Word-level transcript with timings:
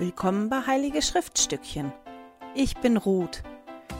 Willkommen 0.00 0.48
bei 0.48 0.64
Heilige 0.64 1.02
Schriftstückchen. 1.02 1.92
Ich 2.54 2.76
bin 2.76 2.96
Ruth. 2.96 3.42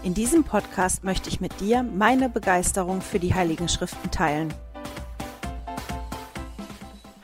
In 0.04 0.14
diesem 0.14 0.44
Podcast 0.44 1.02
möchte 1.02 1.28
ich 1.28 1.40
mit 1.40 1.58
dir 1.58 1.82
meine 1.82 2.28
Begeisterung 2.28 3.00
für 3.00 3.18
die 3.18 3.34
Heiligen 3.34 3.68
Schriften 3.68 4.08
teilen. 4.12 4.54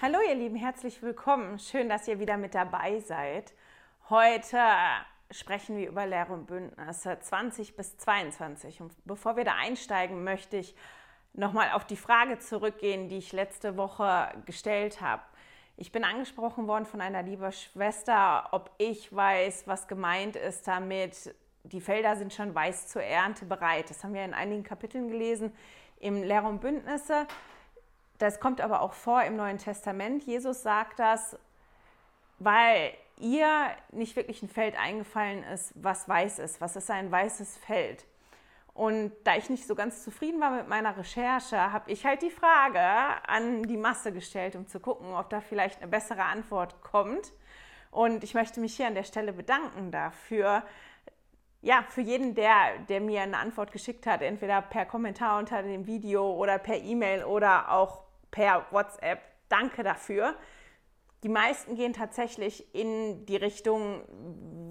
Hallo 0.02 0.18
ihr 0.28 0.34
Lieben, 0.34 0.56
herzlich 0.56 1.00
willkommen. 1.02 1.60
Schön, 1.60 1.88
dass 1.88 2.08
ihr 2.08 2.18
wieder 2.18 2.36
mit 2.36 2.56
dabei 2.56 2.98
seid. 2.98 3.52
Heute 4.10 4.58
sprechen 5.30 5.76
wir 5.76 5.88
über 5.88 6.04
Lehre 6.04 6.32
und 6.32 6.48
Bündnisse 6.48 7.16
20 7.20 7.76
bis 7.76 7.96
22. 7.98 8.80
Und 8.80 8.92
bevor 9.04 9.36
wir 9.36 9.44
da 9.44 9.54
einsteigen, 9.54 10.24
möchte 10.24 10.56
ich 10.56 10.74
nochmal 11.32 11.70
auf 11.70 11.84
die 11.84 11.96
Frage 11.96 12.40
zurückgehen, 12.40 13.08
die 13.08 13.18
ich 13.18 13.32
letzte 13.32 13.76
Woche 13.76 14.32
gestellt 14.46 15.00
habe. 15.00 15.22
Ich 15.76 15.90
bin 15.90 16.04
angesprochen 16.04 16.68
worden 16.68 16.86
von 16.86 17.00
einer 17.00 17.22
lieben 17.22 17.50
Schwester, 17.50 18.48
ob 18.52 18.70
ich 18.78 19.14
weiß, 19.14 19.66
was 19.66 19.88
gemeint 19.88 20.36
ist 20.36 20.68
damit. 20.68 21.34
Die 21.64 21.80
Felder 21.80 22.14
sind 22.14 22.32
schon 22.32 22.54
weiß 22.54 22.88
zur 22.88 23.02
Ernte 23.02 23.44
bereit. 23.44 23.90
Das 23.90 24.04
haben 24.04 24.14
wir 24.14 24.24
in 24.24 24.34
einigen 24.34 24.62
Kapiteln 24.62 25.08
gelesen 25.08 25.52
im 25.98 26.22
Lehre 26.22 26.46
und 26.46 26.60
Bündnisse. 26.60 27.26
Das 28.18 28.38
kommt 28.38 28.60
aber 28.60 28.82
auch 28.82 28.92
vor 28.92 29.22
im 29.22 29.34
Neuen 29.34 29.58
Testament. 29.58 30.22
Jesus 30.22 30.62
sagt 30.62 31.00
das, 31.00 31.36
weil 32.38 32.92
ihr 33.18 33.70
nicht 33.90 34.14
wirklich 34.14 34.42
ein 34.42 34.48
Feld 34.48 34.78
eingefallen 34.78 35.42
ist, 35.42 35.72
was 35.74 36.08
weiß 36.08 36.38
ist. 36.38 36.60
Was 36.60 36.76
ist 36.76 36.88
ein 36.90 37.10
weißes 37.10 37.56
Feld? 37.58 38.04
Und 38.74 39.12
da 39.22 39.36
ich 39.36 39.48
nicht 39.50 39.68
so 39.68 39.76
ganz 39.76 40.02
zufrieden 40.02 40.40
war 40.40 40.50
mit 40.50 40.68
meiner 40.68 40.96
Recherche, 40.96 41.72
habe 41.72 41.92
ich 41.92 42.04
halt 42.04 42.22
die 42.22 42.30
Frage 42.30 42.80
an 43.28 43.62
die 43.62 43.76
Masse 43.76 44.12
gestellt, 44.12 44.56
um 44.56 44.66
zu 44.66 44.80
gucken, 44.80 45.14
ob 45.14 45.30
da 45.30 45.40
vielleicht 45.40 45.80
eine 45.80 45.88
bessere 45.88 46.24
Antwort 46.24 46.82
kommt. 46.82 47.32
Und 47.92 48.24
ich 48.24 48.34
möchte 48.34 48.58
mich 48.58 48.74
hier 48.74 48.88
an 48.88 48.96
der 48.96 49.04
Stelle 49.04 49.32
bedanken 49.32 49.92
dafür. 49.92 50.64
Ja, 51.62 51.84
für 51.88 52.00
jeden, 52.00 52.34
der, 52.34 52.78
der 52.88 53.00
mir 53.00 53.22
eine 53.22 53.38
Antwort 53.38 53.70
geschickt 53.70 54.06
hat, 54.06 54.22
entweder 54.22 54.60
per 54.60 54.86
Kommentar 54.86 55.38
unter 55.38 55.62
dem 55.62 55.86
Video 55.86 56.34
oder 56.34 56.58
per 56.58 56.76
E-Mail 56.76 57.22
oder 57.22 57.70
auch 57.70 58.02
per 58.32 58.66
WhatsApp. 58.72 59.20
Danke 59.48 59.84
dafür. 59.84 60.34
Die 61.22 61.28
meisten 61.28 61.76
gehen 61.76 61.92
tatsächlich 61.92 62.74
in 62.74 63.24
die 63.24 63.36
Richtung, 63.36 64.02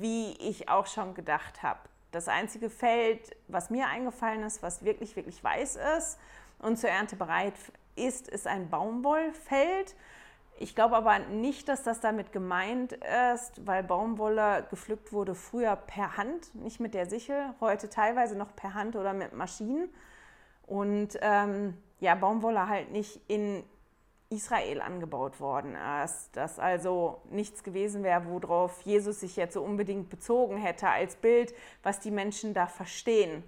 wie 0.02 0.34
ich 0.34 0.68
auch 0.68 0.88
schon 0.88 1.16
gedacht 1.16 1.64
habe. 1.64 1.80
Das 2.14 2.28
einzige 2.28 2.70
Feld, 2.70 3.36
was 3.48 3.72
mir 3.72 3.88
eingefallen 3.88 4.44
ist, 4.44 4.62
was 4.62 4.86
wirklich, 4.86 5.16
wirklich 5.16 5.44
weiß 5.44 5.80
ist 5.98 6.20
und 6.60 6.78
zur 6.78 6.92
Ernte 6.92 7.16
bereit 7.16 7.56
ist, 7.96 8.28
ist 8.28 8.46
ein 8.46 8.70
Baumwollfeld. 8.70 9.96
Ich 10.60 10.76
glaube 10.76 10.96
aber 10.96 11.18
nicht, 11.18 11.68
dass 11.68 11.82
das 11.82 12.02
damit 12.02 12.32
gemeint 12.32 12.94
ist, 13.34 13.66
weil 13.66 13.82
Baumwolle 13.84 14.68
gepflückt 14.70 15.12
wurde 15.12 15.34
früher 15.34 15.76
per 15.76 16.16
Hand, 16.16 16.54
nicht 16.54 16.80
mit 16.80 16.94
der 16.94 17.10
Sichel, 17.10 17.56
heute 17.60 17.90
teilweise 17.90 18.38
noch 18.38 18.56
per 18.56 18.76
Hand 18.76 18.96
oder 18.96 19.14
mit 19.14 19.34
Maschinen. 19.34 19.90
Und 20.68 21.18
ähm, 21.20 21.76
ja, 22.00 22.14
Baumwolle 22.14 22.68
halt 22.70 22.92
nicht 22.92 23.22
in 23.28 23.64
Israel 24.34 24.82
angebaut 24.82 25.40
worden 25.40 25.76
ist. 26.04 26.30
Dass 26.34 26.60
also 26.60 27.22
nichts 27.30 27.64
gewesen 27.64 28.04
wäre, 28.04 28.26
worauf 28.26 28.82
Jesus 28.82 29.22
sich 29.22 29.36
jetzt 29.36 29.54
so 29.54 29.64
unbedingt 29.64 30.10
bezogen 30.10 30.58
hätte 30.58 30.90
als 30.90 31.16
Bild, 31.16 31.54
was 31.82 32.00
die 32.00 32.12
Menschen 32.12 32.54
da 32.54 32.68
verstehen. 32.68 33.44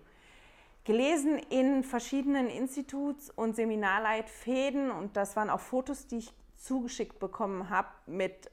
Gelesen 0.86 1.40
in 1.50 1.84
verschiedenen 1.84 2.48
Instituts- 2.48 3.32
und 3.32 3.56
Seminarleitfäden 3.56 4.92
und 4.92 5.18
das 5.18 5.36
waren 5.36 5.50
auch 5.50 5.60
Fotos, 5.60 6.06
die 6.08 6.20
ich 6.20 6.34
zugeschickt 6.58 7.20
bekommen 7.20 7.70
habe 7.70 7.90
mit, 8.06 8.52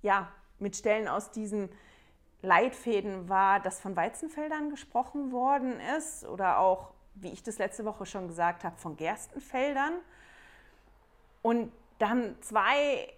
ja, 0.00 0.32
mit 0.60 0.76
Stellen 0.76 1.08
aus 1.08 1.32
diesen 1.32 1.68
Leitfäden 2.40 3.28
war, 3.28 3.60
dass 3.60 3.80
von 3.80 3.96
Weizenfeldern 3.96 4.70
gesprochen 4.70 5.32
worden 5.32 5.80
ist 5.96 6.24
oder 6.24 6.58
auch, 6.58 6.92
wie 7.14 7.32
ich 7.32 7.42
das 7.42 7.58
letzte 7.58 7.84
Woche 7.84 8.06
schon 8.06 8.26
gesagt 8.28 8.64
habe, 8.64 8.76
von 8.76 8.96
Gerstenfeldern. 8.96 9.94
Und 11.42 11.72
da 11.98 12.10
haben 12.10 12.40
zwei 12.40 13.12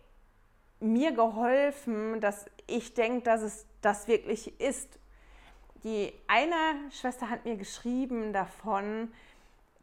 mir 0.80 1.12
geholfen, 1.12 2.20
dass 2.20 2.46
ich 2.66 2.94
denke, 2.94 3.22
dass 3.22 3.42
es 3.42 3.66
das 3.80 4.08
wirklich 4.08 4.58
ist. 4.60 4.98
Die 5.84 6.12
eine 6.26 6.90
Schwester 6.90 7.28
hat 7.28 7.44
mir 7.44 7.56
geschrieben 7.56 8.32
davon, 8.32 9.12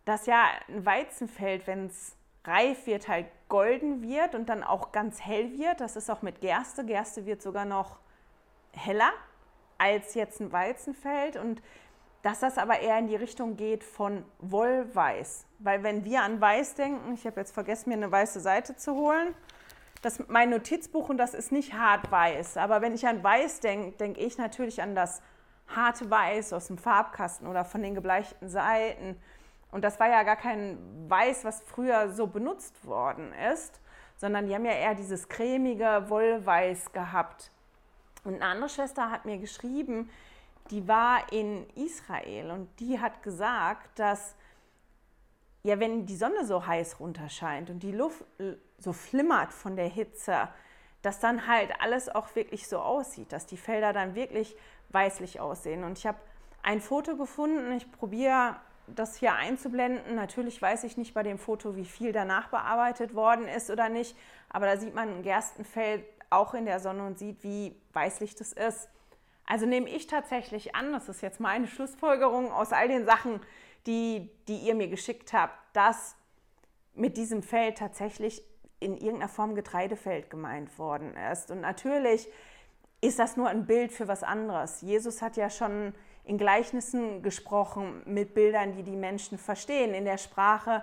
dass 0.06 0.26
ja 0.26 0.46
ein 0.68 0.86
Weizenfeld, 0.86 1.68
wenn 1.68 1.88
es 1.88 2.16
reif 2.44 2.88
wird, 2.88 3.08
halt 3.08 3.28
golden 3.50 4.02
wird 4.02 4.34
und 4.34 4.50
dann 4.50 4.64
auch 4.64 4.92
ganz 4.92 5.22
hell 5.22 5.58
wird. 5.58 5.80
Das 5.80 5.96
ist 5.96 6.10
auch 6.10 6.24
mit 6.24 6.42
Gerste. 6.42 6.86
Gerste 6.86 7.26
wird 7.26 7.42
sogar 7.42 7.66
noch 7.66 8.00
heller 8.74 9.12
als 9.78 10.16
jetzt 10.16 10.40
ein 10.40 10.52
Weizenfeld. 10.52 11.36
Und 11.36 11.62
dass 12.22 12.40
das 12.40 12.58
aber 12.58 12.80
eher 12.80 13.00
in 13.00 13.08
die 13.08 13.16
Richtung 13.16 13.58
geht 13.58 13.84
von 13.84 14.24
Wollweiß. 14.40 15.46
Weil 15.60 15.84
wenn 15.84 16.06
wir 16.06 16.22
an 16.22 16.40
Weiß 16.40 16.76
denken, 16.76 17.14
ich 17.14 17.26
habe 17.26 17.40
jetzt 17.40 17.54
vergessen, 17.54 17.90
mir 17.90 17.96
eine 17.96 18.12
weiße 18.12 18.40
Seite 18.40 18.76
zu 18.76 18.96
holen, 18.96 19.34
das 20.02 20.20
mein 20.28 20.50
Notizbuch 20.50 21.10
und 21.10 21.18
das 21.18 21.34
ist 21.34 21.52
nicht 21.52 21.74
hart 21.74 22.12
weiß. 22.12 22.58
Aber 22.58 22.82
wenn 22.82 22.94
ich 22.94 23.08
an 23.08 23.24
Weiß 23.24 23.60
denke, 23.60 23.98
denke 23.98 24.20
ich 24.22 24.38
natürlich 24.38 24.82
an 24.82 24.96
das 24.96 25.22
harte 25.68 26.10
Weiß 26.10 26.54
aus 26.54 26.68
dem 26.68 26.78
Farbkasten 26.78 27.48
oder 27.48 27.66
von 27.66 27.82
den 27.82 27.96
gebleichten 27.96 28.50
Seiten. 28.50 29.20
Und 29.72 29.84
das 29.84 30.00
war 30.00 30.10
ja 30.10 30.24
gar 30.24 30.36
kein 30.36 30.78
Weiß, 31.08 31.46
was 31.46 31.62
früher 31.62 32.12
so 32.12 32.28
benutzt 32.28 32.86
worden 32.86 33.34
ist, 33.54 33.80
sondern 34.18 34.48
die 34.48 34.56
haben 34.56 34.66
ja 34.66 34.74
eher 34.74 34.96
dieses 34.96 35.30
cremige 35.30 36.06
Wollweiß 36.08 36.92
gehabt. 36.92 37.52
Und 38.24 38.36
eine 38.36 38.46
andere 38.46 38.70
Schwester 38.70 39.10
hat 39.10 39.26
mir 39.26 39.38
geschrieben, 39.38 40.10
die 40.72 40.88
war 40.88 41.32
in 41.32 41.70
Israel 41.76 42.52
und 42.52 42.68
die 42.80 43.00
hat 43.00 43.22
gesagt, 43.22 44.00
dass 44.00 44.36
ja, 45.64 45.80
wenn 45.80 46.06
die 46.08 46.16
Sonne 46.16 46.46
so 46.46 46.66
heiß 46.66 47.00
runterscheint 47.00 47.70
und 47.70 47.84
die 47.84 47.92
Luft 47.92 48.26
so 48.80 48.94
flimmert 48.94 49.54
von 49.54 49.76
der 49.76 49.88
Hitze, 49.88 50.50
dass 51.04 51.20
dann 51.20 51.48
halt 51.48 51.72
alles 51.80 52.10
auch 52.10 52.36
wirklich 52.36 52.68
so 52.68 52.80
aussieht, 52.80 53.32
dass 53.32 53.46
die 53.46 53.58
Felder 53.58 53.94
dann 53.94 54.16
wirklich 54.16 54.56
weißlich 54.90 55.40
aussehen. 55.40 55.84
Und 55.84 55.98
ich 55.98 56.08
habe 56.08 56.18
ein 56.64 56.82
Foto 56.82 57.16
gefunden, 57.16 57.72
ich 57.74 57.92
probiere 57.92 58.56
das 58.88 59.16
hier 59.16 59.34
einzublenden. 59.34 60.16
Natürlich 60.16 60.62
weiß 60.62 60.84
ich 60.84 60.98
nicht 60.98 61.14
bei 61.14 61.24
dem 61.24 61.38
Foto, 61.38 61.76
wie 61.76 61.86
viel 61.86 62.12
danach 62.12 62.50
bearbeitet 62.50 63.14
worden 63.14 63.48
ist 63.48 63.70
oder 63.70 63.90
nicht, 63.90 64.16
aber 64.50 64.66
da 64.66 64.78
sieht 64.78 64.96
man 64.96 65.10
ein 65.10 65.24
Gerstenfeld 65.24 66.04
auch 66.30 66.54
in 66.54 66.66
der 66.66 66.80
Sonne 66.80 67.06
und 67.06 67.20
sieht, 67.20 67.44
wie 67.44 67.76
weißlich 67.94 68.36
das 68.36 68.54
ist. 68.54 68.90
Also 69.52 69.66
nehme 69.66 69.90
ich 69.90 70.08
tatsächlich 70.08 70.76
an, 70.76 70.94
das 70.94 71.10
ist 71.10 71.20
jetzt 71.20 71.42
meine 71.42 71.68
Schlussfolgerung 71.68 72.54
aus 72.54 72.72
all 72.72 72.88
den 72.88 73.06
Sachen, 73.06 73.42
die, 73.86 74.30
die 74.48 74.56
ihr 74.60 74.76
mir 74.76 74.88
geschickt 74.88 75.34
habt, 75.34 75.54
dass 75.74 76.16
mit 76.94 77.18
diesem 77.18 77.44
Feld 77.44 77.78
tatsächlich 77.78 78.42
in 78.80 78.96
irgendeiner 78.96 79.28
Form 79.28 79.54
Getreidefeld 79.54 80.30
gemeint 80.30 80.80
worden 80.80 81.18
ist. 81.34 81.52
Und 81.52 81.60
natürlich 81.60 82.30
ist 83.02 83.20
das 83.20 83.36
nur 83.36 83.50
ein 83.50 83.66
Bild 83.66 83.92
für 83.92 84.08
was 84.08 84.24
anderes. 84.24 84.80
Jesus 84.80 85.22
hat 85.22 85.36
ja 85.36 85.50
schon 85.50 85.94
in 86.24 86.38
Gleichnissen 86.38 87.22
gesprochen 87.22 88.04
mit 88.06 88.34
Bildern, 88.34 88.72
die 88.72 88.84
die 88.84 88.96
Menschen 88.96 89.38
verstehen, 89.38 89.94
in 89.94 90.06
der 90.06 90.18
Sprache, 90.18 90.82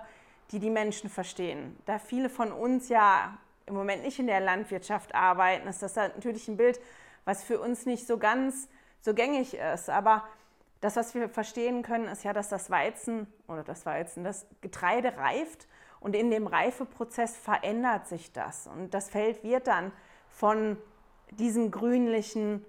die 0.51 0.59
die 0.59 0.69
Menschen 0.69 1.09
verstehen. 1.09 1.75
Da 1.87 1.97
viele 1.97 2.29
von 2.29 2.51
uns 2.51 2.87
ja 2.87 3.35
im 3.65 3.73
Moment 3.73 4.03
nicht 4.03 4.19
in 4.19 4.27
der 4.27 4.41
Landwirtschaft 4.41 5.15
arbeiten, 5.15 5.67
ist 5.67 5.81
das 5.81 5.95
natürlich 5.95 6.47
ein 6.47 6.57
Bild, 6.57 6.79
was 7.29 7.43
für 7.43 7.59
uns 7.59 7.85
nicht 7.85 8.07
so 8.07 8.17
ganz 8.17 8.67
so 9.01 9.13
gängig 9.13 9.53
ist. 9.53 9.87
Aber 9.87 10.23
das, 10.81 10.95
was 10.95 11.13
wir 11.13 11.29
verstehen 11.29 11.83
können, 11.83 12.07
ist 12.07 12.23
ja, 12.23 12.33
dass 12.33 12.49
das 12.49 12.71
Weizen 12.71 13.27
oder 13.47 13.63
das 13.63 13.85
Weizen, 13.85 14.23
das 14.23 14.47
Getreide 14.61 15.15
reift 15.15 15.67
und 15.99 16.15
in 16.15 16.31
dem 16.31 16.47
Reifeprozess 16.47 17.37
verändert 17.37 18.07
sich 18.07 18.33
das. 18.33 18.65
Und 18.65 18.95
das 18.95 19.11
Feld 19.11 19.43
wird 19.43 19.67
dann 19.67 19.91
von 20.27 20.75
diesem 21.29 21.69
grünlichen, 21.69 22.65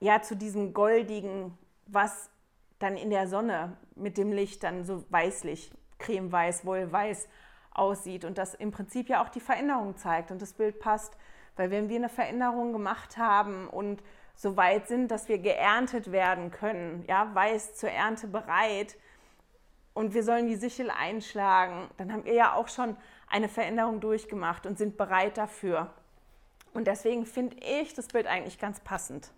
ja, 0.00 0.20
zu 0.22 0.34
diesem 0.34 0.74
goldigen, 0.74 1.56
was 1.86 2.30
dann 2.80 2.96
in 2.96 3.10
der 3.10 3.28
Sonne 3.28 3.76
mit 3.94 4.18
dem 4.18 4.32
Licht 4.32 4.64
dann 4.64 4.84
so 4.84 5.04
weißlich, 5.10 5.70
cremeweiß, 6.00 6.64
wohlweiß 6.64 7.28
aussieht 7.70 8.24
und 8.24 8.38
das 8.38 8.54
im 8.54 8.72
Prinzip 8.72 9.08
ja 9.08 9.22
auch 9.22 9.28
die 9.28 9.38
Veränderung 9.38 9.96
zeigt. 9.96 10.32
Und 10.32 10.42
das 10.42 10.54
Bild 10.54 10.80
passt 10.80 11.16
weil 11.60 11.70
wenn 11.70 11.90
wir 11.90 11.96
eine 11.96 12.08
Veränderung 12.08 12.72
gemacht 12.72 13.18
haben 13.18 13.68
und 13.68 14.02
so 14.34 14.56
weit 14.56 14.88
sind, 14.88 15.10
dass 15.10 15.28
wir 15.28 15.36
geerntet 15.36 16.10
werden 16.10 16.50
können, 16.50 17.04
ja, 17.06 17.34
weiß 17.34 17.76
zur 17.76 17.90
Ernte 17.90 18.28
bereit 18.28 18.96
und 19.92 20.14
wir 20.14 20.24
sollen 20.24 20.46
die 20.46 20.56
Sichel 20.56 20.90
einschlagen, 20.90 21.90
dann 21.98 22.14
haben 22.14 22.24
wir 22.24 22.32
ja 22.32 22.54
auch 22.54 22.68
schon 22.68 22.96
eine 23.28 23.50
Veränderung 23.50 24.00
durchgemacht 24.00 24.64
und 24.64 24.78
sind 24.78 24.96
bereit 24.96 25.36
dafür. 25.36 25.92
Und 26.72 26.86
deswegen 26.86 27.26
finde 27.26 27.58
ich 27.58 27.92
das 27.92 28.08
Bild 28.08 28.26
eigentlich 28.26 28.58
ganz 28.58 28.80
passend. 28.80 29.30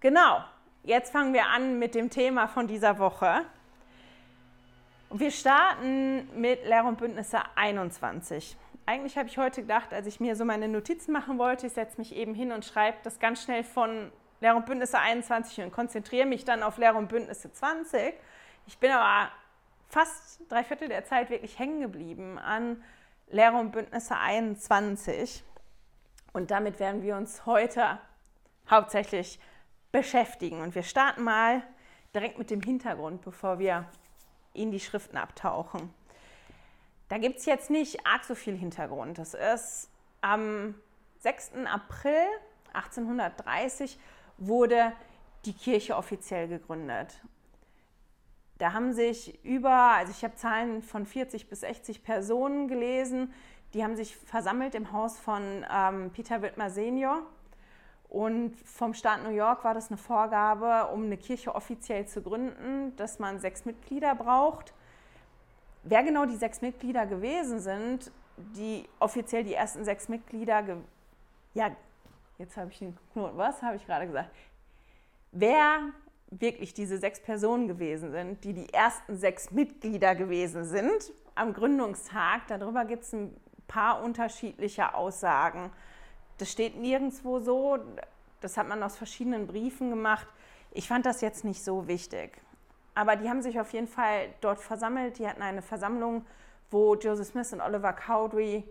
Genau, 0.00 0.42
jetzt 0.82 1.12
fangen 1.12 1.32
wir 1.32 1.46
an 1.46 1.78
mit 1.78 1.94
dem 1.94 2.10
Thema 2.10 2.48
von 2.48 2.66
dieser 2.66 2.98
Woche. 2.98 3.42
Wir 5.10 5.30
starten 5.30 6.28
mit 6.40 6.64
Lehr 6.66 6.84
und 6.84 6.98
Bündnisse 6.98 7.38
21. 7.54 8.56
eigentlich 8.90 9.16
habe 9.16 9.28
ich 9.28 9.38
heute 9.38 9.60
gedacht, 9.60 9.92
als 9.92 10.08
ich 10.08 10.18
mir 10.18 10.34
so 10.34 10.44
meine 10.44 10.66
Notizen 10.66 11.12
machen 11.12 11.38
wollte, 11.38 11.68
ich 11.68 11.74
setze 11.74 11.96
mich 11.98 12.12
eben 12.12 12.34
hin 12.34 12.50
und 12.50 12.64
schreibe 12.64 12.98
das 13.04 13.20
ganz 13.20 13.44
schnell 13.44 13.62
von 13.62 14.10
Lehre 14.40 14.56
und 14.56 14.66
Bündnisse 14.66 14.98
21 14.98 15.62
und 15.62 15.72
konzentriere 15.72 16.26
mich 16.26 16.44
dann 16.44 16.64
auf 16.64 16.76
Lehre 16.76 16.96
und 16.96 17.08
Bündnisse 17.08 17.52
20. 17.52 18.14
Ich 18.66 18.78
bin 18.78 18.90
aber 18.90 19.30
fast 19.88 20.40
drei 20.48 20.64
Viertel 20.64 20.88
der 20.88 21.04
Zeit 21.04 21.30
wirklich 21.30 21.56
hängen 21.56 21.80
geblieben 21.80 22.36
an 22.36 22.82
Lehre 23.28 23.58
und 23.58 23.70
Bündnisse 23.70 24.16
21. 24.16 25.44
Und 26.32 26.50
damit 26.50 26.80
werden 26.80 27.02
wir 27.02 27.16
uns 27.16 27.46
heute 27.46 28.00
hauptsächlich 28.68 29.38
beschäftigen. 29.92 30.62
Und 30.62 30.74
wir 30.74 30.82
starten 30.82 31.22
mal 31.22 31.62
direkt 32.12 32.38
mit 32.38 32.50
dem 32.50 32.60
Hintergrund, 32.60 33.22
bevor 33.22 33.60
wir 33.60 33.86
in 34.52 34.72
die 34.72 34.80
Schriften 34.80 35.16
abtauchen. 35.16 35.94
Da 37.10 37.18
gibt 37.18 37.40
es 37.40 37.44
jetzt 37.44 37.70
nicht 37.70 38.06
arg 38.06 38.24
so 38.24 38.36
viel 38.36 38.56
Hintergrund. 38.56 39.18
Das 39.18 39.34
ist 39.34 39.90
am 40.20 40.76
6. 41.18 41.66
April 41.66 42.24
1830 42.72 43.98
wurde 44.38 44.92
die 45.44 45.52
Kirche 45.52 45.96
offiziell 45.96 46.46
gegründet. 46.46 47.20
Da 48.58 48.74
haben 48.74 48.92
sich 48.92 49.44
über, 49.44 49.72
also 49.72 50.12
ich 50.12 50.22
habe 50.22 50.36
Zahlen 50.36 50.82
von 50.82 51.04
40 51.04 51.48
bis 51.48 51.60
60 51.60 52.04
Personen 52.04 52.68
gelesen, 52.68 53.34
die 53.74 53.82
haben 53.82 53.96
sich 53.96 54.16
versammelt 54.16 54.76
im 54.76 54.92
Haus 54.92 55.18
von 55.18 55.66
ähm, 55.68 56.12
Peter 56.12 56.42
Wittmer 56.42 56.70
Senior. 56.70 57.22
Und 58.08 58.54
vom 58.64 58.94
Staat 58.94 59.24
New 59.24 59.30
York 59.30 59.64
war 59.64 59.74
das 59.74 59.88
eine 59.88 59.98
Vorgabe, 59.98 60.92
um 60.92 61.06
eine 61.06 61.16
Kirche 61.16 61.56
offiziell 61.56 62.06
zu 62.06 62.22
gründen, 62.22 62.94
dass 62.94 63.18
man 63.18 63.40
sechs 63.40 63.64
Mitglieder 63.64 64.14
braucht. 64.14 64.74
Wer 65.82 66.02
genau 66.02 66.26
die 66.26 66.36
sechs 66.36 66.60
Mitglieder 66.60 67.06
gewesen 67.06 67.60
sind, 67.60 68.10
die 68.36 68.88
offiziell 68.98 69.44
die 69.44 69.54
ersten 69.54 69.84
sechs 69.84 70.08
Mitglieder, 70.08 70.78
ja, 71.54 71.70
jetzt 72.38 72.56
habe 72.56 72.70
ich 72.70 72.78
den 72.78 72.96
Knoten, 73.12 73.36
was 73.36 73.62
habe 73.62 73.76
ich 73.76 73.86
gerade 73.86 74.06
gesagt? 74.06 74.30
Wer 75.32 75.90
wirklich 76.30 76.74
diese 76.74 76.98
sechs 76.98 77.20
Personen 77.20 77.66
gewesen 77.66 78.12
sind, 78.12 78.44
die 78.44 78.52
die 78.52 78.72
ersten 78.72 79.16
sechs 79.16 79.50
Mitglieder 79.50 80.14
gewesen 80.14 80.64
sind 80.64 81.12
am 81.34 81.52
Gründungstag, 81.52 82.46
darüber 82.48 82.84
gibt 82.84 83.04
es 83.04 83.12
ein 83.12 83.34
paar 83.66 84.02
unterschiedliche 84.02 84.94
Aussagen. 84.94 85.70
Das 86.38 86.50
steht 86.50 86.76
nirgendwo 86.76 87.40
so, 87.40 87.78
das 88.40 88.56
hat 88.56 88.68
man 88.68 88.82
aus 88.82 88.96
verschiedenen 88.96 89.46
Briefen 89.46 89.90
gemacht. 89.90 90.26
Ich 90.72 90.88
fand 90.88 91.06
das 91.06 91.20
jetzt 91.20 91.44
nicht 91.44 91.62
so 91.64 91.88
wichtig. 91.88 92.40
Aber 93.00 93.16
die 93.16 93.30
haben 93.30 93.40
sich 93.40 93.58
auf 93.58 93.72
jeden 93.72 93.88
Fall 93.88 94.28
dort 94.42 94.60
versammelt. 94.60 95.18
Die 95.18 95.26
hatten 95.26 95.40
eine 95.40 95.62
Versammlung, 95.62 96.26
wo 96.70 96.94
Joseph 96.96 97.28
Smith 97.28 97.50
und 97.54 97.62
Oliver 97.62 97.94
Cowdery 97.94 98.62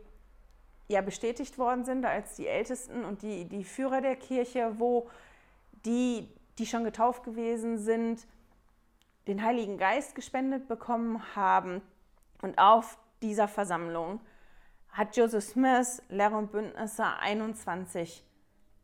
ja 0.87 1.01
bestätigt 1.01 1.57
worden 1.57 1.83
sind 1.83 2.05
als 2.05 2.35
die 2.35 2.45
Ältesten 2.45 3.05
und 3.05 3.23
die, 3.23 3.45
die 3.45 3.63
Führer 3.63 4.01
der 4.01 4.15
Kirche, 4.15 4.75
wo 4.77 5.09
die, 5.83 6.29
die 6.59 6.67
schon 6.67 6.83
getauft 6.83 7.23
gewesen 7.23 7.79
sind, 7.79 8.27
den 9.25 9.43
Heiligen 9.43 9.79
Geist 9.79 10.13
gespendet 10.13 10.67
bekommen 10.67 11.35
haben. 11.35 11.81
Und 12.43 12.59
auf 12.59 12.99
dieser 13.23 13.47
Versammlung 13.47 14.19
hat 14.91 15.17
Joseph 15.17 15.43
Smith 15.43 16.03
Lehre 16.09 16.37
und 16.37 16.51
Bündnisse 16.51 17.03
21 17.19 18.23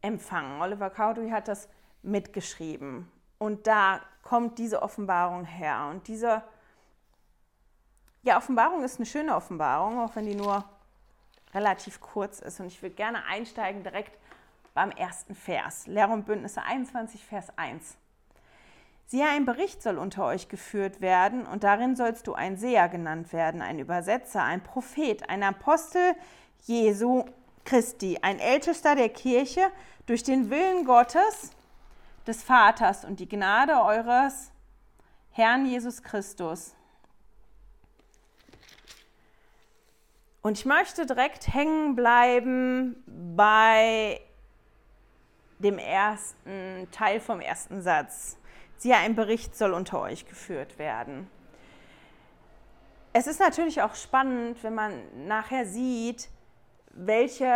empfangen. 0.02 0.60
Oliver 0.60 0.90
Cowdery 0.90 1.30
hat 1.30 1.48
das 1.48 1.70
mitgeschrieben. 2.02 3.12
Und 3.38 3.68
da 3.68 4.02
kommt 4.24 4.58
diese 4.58 4.82
Offenbarung 4.82 5.46
her. 5.46 5.88
Und 5.92 6.08
diese 6.08 6.44
ja, 8.24 8.38
Offenbarung 8.38 8.84
ist 8.84 8.98
eine 8.98 9.06
schöne 9.06 9.36
Offenbarung, 9.36 10.00
auch 10.00 10.16
wenn 10.16 10.26
die 10.26 10.36
nur 10.36 10.66
relativ 11.54 12.02
kurz 12.02 12.40
ist. 12.40 12.60
Und 12.60 12.68
ich 12.68 12.82
würde 12.82 12.96
gerne 12.96 13.26
einsteigen 13.26 13.84
direkt 13.84 14.18
beim 14.74 14.92
ersten 14.92 15.36
Vers. 15.36 15.88
Lehre 15.88 16.12
und 16.12 16.26
Bündnisse 16.26 16.62
21, 16.62 17.24
Vers 17.24 17.48
1. 17.56 17.98
Siehe, 19.08 19.28
ein 19.28 19.46
Bericht 19.46 19.84
soll 19.84 20.00
unter 20.00 20.26
euch 20.26 20.50
geführt 20.50 21.00
werden, 21.00 21.46
und 21.46 21.64
darin 21.64 21.96
sollst 21.96 22.26
du 22.26 22.34
ein 22.34 22.58
Seher 22.58 22.90
genannt 22.90 23.32
werden, 23.32 23.62
ein 23.62 23.78
Übersetzer, 23.78 24.42
ein 24.42 24.64
Prophet, 24.64 25.30
ein 25.30 25.44
Apostel 25.44 26.16
Jesu 26.64 27.26
Christi, 27.64 28.18
ein 28.24 28.40
Ältester 28.40 28.96
der 28.96 29.10
Kirche, 29.10 29.62
durch 30.08 30.24
den 30.24 30.50
Willen 30.50 30.86
Gottes, 30.86 31.52
des 32.28 32.44
Vaters 32.44 33.06
und 33.06 33.20
die 33.20 33.30
Gnade 33.30 33.82
eures 33.82 34.52
Herrn 35.32 35.66
Jesus 35.66 36.02
Christus. 36.02 36.76
Und 40.42 40.60
ich 40.60 40.66
möchte 40.66 41.06
direkt 41.06 41.54
hängen 41.54 41.96
bleiben 41.96 43.04
bei 43.36 44.22
dem 45.60 45.80
ersten 45.80 46.88
Teil 46.92 47.20
vom 47.20 47.42
ersten 47.42 47.82
Satz. 47.82 48.38
Siehe, 48.78 48.96
ein 48.96 49.16
Bericht 49.16 49.56
soll 49.56 49.74
unter 49.74 50.02
euch 50.02 50.28
geführt 50.28 50.78
werden. 50.78 51.30
Es 53.14 53.28
ist 53.28 53.40
natürlich 53.40 53.82
auch 53.82 53.96
spannend, 53.96 54.62
wenn 54.64 54.76
man 54.76 55.28
nachher 55.28 55.66
sieht, 55.66 56.30
welche 56.92 57.48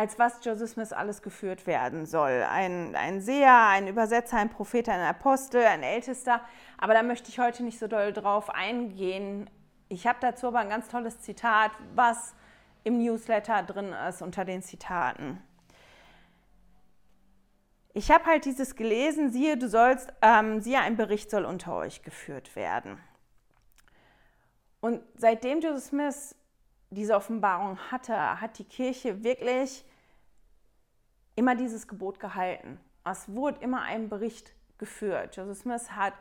als 0.00 0.18
was 0.18 0.42
Joseph 0.42 0.70
Smith 0.70 0.94
alles 0.94 1.20
geführt 1.20 1.66
werden 1.66 2.06
soll. 2.06 2.42
Ein, 2.50 2.96
ein 2.96 3.20
Seher, 3.20 3.66
ein 3.66 3.86
Übersetzer, 3.86 4.38
ein 4.38 4.48
Prophet, 4.48 4.88
ein 4.88 4.98
Apostel, 4.98 5.62
ein 5.62 5.82
Ältester. 5.82 6.40
Aber 6.78 6.94
da 6.94 7.02
möchte 7.02 7.28
ich 7.28 7.38
heute 7.38 7.62
nicht 7.62 7.78
so 7.78 7.86
doll 7.86 8.14
drauf 8.14 8.48
eingehen. 8.48 9.50
Ich 9.90 10.06
habe 10.06 10.16
dazu 10.22 10.46
aber 10.46 10.60
ein 10.60 10.70
ganz 10.70 10.88
tolles 10.88 11.20
Zitat, 11.20 11.72
was 11.94 12.34
im 12.82 12.96
Newsletter 12.96 13.62
drin 13.62 13.92
ist 14.08 14.22
unter 14.22 14.46
den 14.46 14.62
Zitaten. 14.62 15.42
Ich 17.92 18.10
habe 18.10 18.24
halt 18.24 18.46
dieses 18.46 18.76
gelesen, 18.76 19.30
siehe, 19.30 19.58
du 19.58 19.68
sollst, 19.68 20.10
ähm, 20.22 20.62
siehe, 20.62 20.80
ein 20.80 20.96
Bericht 20.96 21.30
soll 21.30 21.44
unter 21.44 21.74
euch 21.74 22.02
geführt 22.02 22.56
werden. 22.56 22.98
Und 24.80 25.02
seitdem 25.14 25.60
Joseph 25.60 25.90
Smith 25.90 26.34
diese 26.90 27.14
Offenbarung 27.14 27.78
hatte, 27.90 28.40
hat 28.40 28.58
die 28.58 28.64
Kirche 28.64 29.22
wirklich 29.22 29.84
immer 31.36 31.54
dieses 31.54 31.86
Gebot 31.88 32.20
gehalten. 32.20 32.78
Es 33.04 33.28
wurde 33.32 33.60
immer 33.62 33.82
ein 33.82 34.08
Bericht 34.08 34.52
geführt. 34.78 35.36
Joseph 35.36 35.58
Smith 35.58 35.92
hat 35.92 36.14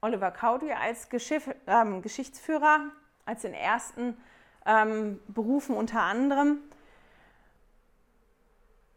Oliver 0.00 0.30
Cowdery 0.30 0.72
als 0.72 1.08
Geschiff, 1.08 1.48
ähm, 1.66 2.02
Geschichtsführer, 2.02 2.90
als 3.24 3.42
den 3.42 3.54
ersten 3.54 4.16
ähm, 4.66 5.20
berufen 5.28 5.74
unter 5.74 6.02
anderem. 6.02 6.58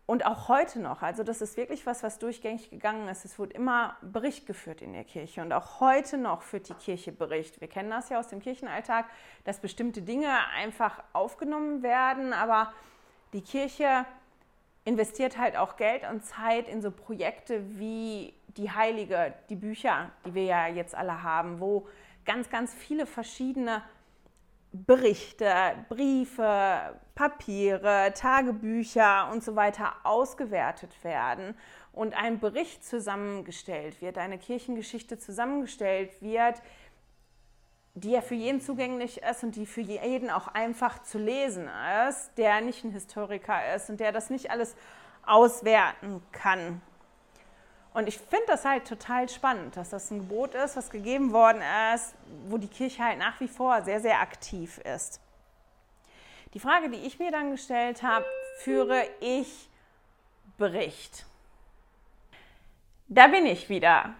Und 0.06 0.26
auch 0.26 0.50
heute 0.50 0.80
noch, 0.80 1.02
also 1.02 1.24
das 1.24 1.42
ist 1.42 1.56
wirklich 1.58 1.86
was, 1.86 2.04
was 2.04 2.20
durchgängig 2.20 2.70
gegangen 2.70 3.08
ist. 3.08 3.24
Es 3.24 3.40
wurde 3.40 3.54
immer 3.54 3.96
Bericht 4.02 4.46
geführt 4.46 4.82
in 4.82 4.94
der 4.94 5.04
Kirche 5.04 5.42
und 5.42 5.54
auch 5.54 5.80
heute 5.80 6.18
noch 6.18 6.42
führt 6.42 6.68
die 6.70 6.74
Kirche 6.74 7.12
Bericht. 7.12 7.62
Wir 7.62 7.70
kennen 7.70 7.90
das 7.90 8.10
ja 8.10 8.20
aus 8.20 8.28
dem 8.28 8.42
Kirchenalltag, 8.42 9.06
dass 9.46 9.60
bestimmte 9.60 10.02
Dinge 10.02 10.30
einfach 10.56 11.02
aufgenommen 11.14 11.82
werden, 11.82 12.34
aber 12.34 12.74
die 13.32 13.42
Kirche 13.42 14.06
investiert 14.84 15.38
halt 15.38 15.56
auch 15.56 15.78
Geld 15.78 16.04
und 16.10 16.26
Zeit 16.26 16.68
in 16.68 16.82
so 16.82 16.92
Projekte 16.92 17.80
wie 17.80 18.34
die 18.58 18.72
Heilige, 18.72 19.34
die 19.50 19.56
Bücher, 19.56 20.12
die 20.26 20.34
wir 20.34 20.44
ja 20.44 20.68
jetzt 20.68 20.96
alle 20.96 21.24
haben, 21.24 21.60
wo 21.60 21.88
ganz, 22.26 22.50
ganz 22.50 22.74
viele 22.74 23.06
verschiedene 23.06 23.82
Berichte, 24.74 25.54
Briefe, 25.90 27.00
Papiere, 27.14 28.14
Tagebücher 28.16 29.30
und 29.32 29.44
so 29.44 29.56
weiter 29.56 29.94
ausgewertet 30.04 31.04
werden 31.04 31.58
und 31.92 32.14
ein 32.16 32.40
Bericht 32.40 32.86
zusammengestellt 32.86 34.02
wird, 34.02 34.18
eine 34.18 34.38
Kirchengeschichte 34.38 35.18
zusammengestellt 35.18 36.22
wird, 36.22 36.62
die 37.96 38.12
ja 38.12 38.22
für 38.22 38.36
jeden 38.36 38.62
zugänglich 38.62 39.22
ist 39.22 39.44
und 39.44 39.58
die 39.58 39.66
für 39.66 39.82
jeden 39.82 40.30
auch 40.30 40.48
einfach 40.48 41.04
zu 41.04 41.18
lesen 41.18 41.70
ist, 42.08 42.32
der 42.38 42.62
nicht 42.62 42.86
ein 42.86 42.92
Historiker 42.92 43.76
ist 43.76 43.90
und 43.90 44.00
der 44.00 44.14
das 44.14 44.30
nicht 44.30 44.52
alles 44.52 44.76
auswerten 45.26 46.24
kann. 46.32 46.82
Und 47.94 48.08
ich 48.08 48.18
finde 48.18 48.46
das 48.48 48.64
halt 48.64 48.88
total 48.88 49.28
spannend, 49.28 49.76
dass 49.76 49.90
das 49.90 50.12
ein 50.12 50.20
Gebot 50.20 50.56
ist, 50.56 50.78
was 50.78 50.90
gegeben 50.90 51.34
worden 51.34 51.62
ist, 51.94 52.14
wo 52.48 52.58
die 52.58 52.68
Kirche 52.68 53.04
halt 53.04 53.20
nach 53.20 53.40
wie 53.40 53.48
vor 53.48 53.82
sehr, 53.82 54.00
sehr 54.00 54.22
aktiv 54.22 54.78
ist. 54.80 55.20
Die 56.54 56.60
Frage, 56.60 56.90
die 56.90 57.06
ich 57.06 57.20
mir 57.20 57.32
dann 57.32 57.52
gestellt 57.52 58.02
habe, 58.04 58.26
führe 58.60 59.04
ich 59.20 59.70
Bericht? 60.58 61.26
Da 63.08 63.28
bin 63.28 63.46
ich 63.46 63.68
wieder 63.68 64.14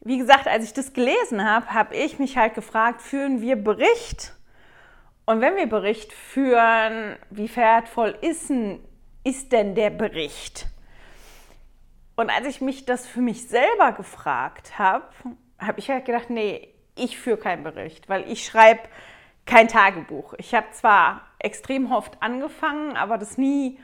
wie 0.00 0.18
gesagt, 0.18 0.48
als 0.48 0.64
ich 0.64 0.72
das 0.72 0.92
gelesen 0.92 1.44
habe, 1.44 1.72
habe 1.72 1.94
ich 1.94 2.18
mich 2.18 2.36
halt 2.36 2.54
gefragt, 2.54 3.02
führen 3.02 3.40
wir 3.40 3.56
Bericht? 3.56 4.34
Und 5.26 5.40
wenn 5.40 5.56
wir 5.56 5.68
Bericht 5.68 6.12
führen, 6.12 7.16
wie 7.28 7.54
wertvoll 7.54 8.16
ist, 8.22 8.50
ist 9.24 9.52
denn 9.52 9.74
der 9.74 9.90
Bericht? 9.90 10.66
Und 12.20 12.28
als 12.28 12.46
ich 12.46 12.60
mich 12.60 12.84
das 12.84 13.06
für 13.06 13.22
mich 13.22 13.48
selber 13.48 13.92
gefragt 13.92 14.78
habe, 14.78 15.06
habe 15.58 15.78
ich 15.78 15.88
halt 15.88 16.04
gedacht, 16.04 16.28
nee, 16.28 16.68
ich 16.94 17.18
führe 17.18 17.38
keinen 17.38 17.64
Bericht, 17.64 18.10
weil 18.10 18.30
ich 18.30 18.44
schreibe 18.44 18.82
kein 19.46 19.68
Tagebuch. 19.68 20.34
Ich 20.36 20.54
habe 20.54 20.66
zwar 20.72 21.22
extrem 21.38 21.90
oft 21.90 22.22
angefangen, 22.22 22.94
aber 22.94 23.16
das 23.16 23.38
nie 23.38 23.80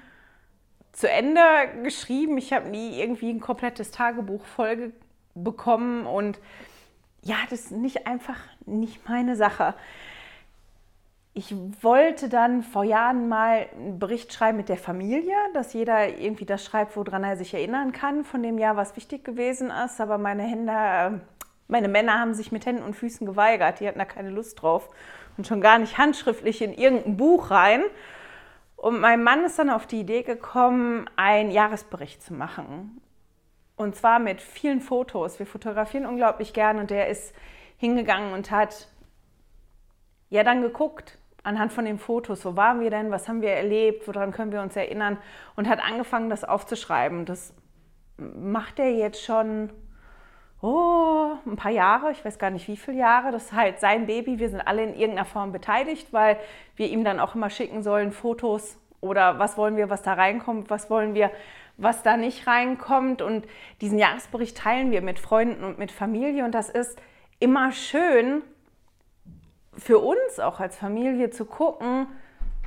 zu 0.93 1.09
Ende 1.09 1.41
geschrieben. 1.83 2.37
Ich 2.37 2.53
habe 2.53 2.69
nie 2.69 3.01
irgendwie 3.01 3.31
ein 3.31 3.41
komplettes 3.41 3.91
Tagebuch 3.91 4.45
voll 4.45 4.93
bekommen 5.35 6.05
und 6.05 6.39
ja, 7.23 7.37
das 7.49 7.61
ist 7.61 7.71
nicht 7.71 8.07
einfach 8.07 8.37
nicht 8.67 9.09
meine 9.09 9.37
Sache. 9.37 9.75
Ich 11.39 11.55
wollte 11.83 12.31
dann 12.31 12.63
vor 12.63 12.83
Jahren 12.83 13.29
mal 13.29 13.67
einen 13.77 13.99
Bericht 13.99 14.33
schreiben 14.33 14.57
mit 14.57 14.71
der 14.71 14.79
Familie, 14.79 15.37
dass 15.53 15.75
jeder 15.75 16.17
irgendwie 16.17 16.47
das 16.47 16.65
schreibt, 16.65 16.97
woran 16.97 17.25
er 17.25 17.37
sich 17.37 17.53
erinnern 17.53 17.93
kann 17.93 18.25
von 18.25 18.43
dem 18.43 18.57
Jahr, 18.57 18.79
was 18.79 18.97
wichtig 18.97 19.23
gewesen 19.23 19.71
ist. 19.85 20.01
Aber 20.01 20.17
meine 20.17 20.45
Hände, 20.45 21.21
meine 21.69 21.89
Männer 21.89 22.19
haben 22.19 22.33
sich 22.33 22.53
mit 22.53 22.65
Händen 22.65 22.83
und 22.83 22.97
Füßen 22.97 23.27
geweigert. 23.27 23.81
Die 23.81 23.87
hatten 23.87 23.99
da 23.99 24.07
keine 24.07 24.31
Lust 24.31 24.63
drauf 24.63 24.89
und 25.37 25.47
schon 25.47 25.61
gar 25.61 25.79
nicht 25.79 25.99
handschriftlich 25.99 26.63
in 26.63 26.73
irgendein 26.73 27.19
Buch 27.19 27.51
rein. 27.51 27.83
Und 28.77 28.99
mein 28.99 29.23
Mann 29.23 29.45
ist 29.45 29.59
dann 29.59 29.69
auf 29.69 29.87
die 29.87 30.01
Idee 30.01 30.23
gekommen, 30.23 31.05
einen 31.17 31.51
Jahresbericht 31.51 32.23
zu 32.23 32.33
machen. 32.33 33.03
Und 33.77 33.95
zwar 33.95 34.21
mit 34.21 34.41
vielen 34.41 34.81
Fotos. 34.81 35.39
Wir 35.39 35.47
fotografieren 35.47 36.07
unglaublich 36.07 36.55
gern 36.55 36.79
und 36.79 36.89
der 36.89 37.09
ist 37.09 37.35
hingegangen 37.77 38.33
und 38.33 38.51
hat 38.51 38.89
ja 40.31 40.43
dann 40.43 40.63
geguckt 40.63 41.19
anhand 41.47 41.73
von 41.73 41.85
den 41.85 41.99
Fotos, 41.99 42.45
wo 42.45 42.57
waren 42.57 42.81
wir 42.81 42.91
denn, 42.91 43.11
was 43.11 43.29
haben 43.29 43.41
wir 43.41 43.51
erlebt, 43.51 44.07
woran 44.09 44.33
können 44.33 44.53
wir 44.53 44.61
uns 44.61 44.75
erinnern 44.75 45.17
und 45.55 45.69
hat 45.69 45.81
angefangen, 45.83 46.29
das 46.29 46.45
aufzuschreiben. 46.45 47.25
Das 47.25 47.55
macht 48.19 48.79
er 48.79 48.91
jetzt 48.91 49.23
schon 49.23 49.71
oh, 50.61 51.33
ein 51.47 51.57
paar 51.57 51.71
Jahre, 51.71 52.11
ich 52.11 52.25
weiß 52.25 52.39
gar 52.39 52.51
nicht 52.51 52.67
wie 52.67 52.77
viele 52.77 52.99
Jahre. 52.99 53.31
Das 53.31 53.47
ist 53.47 53.53
halt 53.53 53.79
sein 53.79 54.07
Baby. 54.07 54.39
Wir 54.39 54.49
sind 54.49 54.61
alle 54.61 54.83
in 54.83 54.95
irgendeiner 54.95 55.25
Form 55.25 55.53
beteiligt, 55.53 56.13
weil 56.13 56.39
wir 56.75 56.89
ihm 56.89 57.05
dann 57.05 57.21
auch 57.21 57.35
immer 57.35 57.51
schicken 57.51 57.83
sollen 57.83 58.11
Fotos 58.11 58.79
oder 59.01 59.39
was 59.39 59.57
wollen 59.57 59.77
wir, 59.77 59.89
was 59.89 60.03
da 60.03 60.15
reinkommt, 60.15 60.69
was 60.69 60.91
wollen 60.91 61.15
wir, 61.15 61.31
was 61.77 62.03
da 62.03 62.17
nicht 62.17 62.47
reinkommt. 62.49 63.23
Und 63.23 63.47
diesen 63.81 63.99
Jahresbericht 63.99 64.57
teilen 64.57 64.91
wir 64.91 65.03
mit 65.03 65.21
Freunden 65.21 65.63
und 65.63 65.79
mit 65.79 65.93
Familie. 65.93 66.45
Und 66.45 66.53
das 66.53 66.71
ist 66.71 66.99
immer 67.39 67.71
schön 67.71 68.43
für 69.77 69.99
uns 69.99 70.41
auch 70.41 70.61
als 70.61 70.77
Familie 70.77 71.31
zu 71.31 71.45
gucken, 71.45 72.07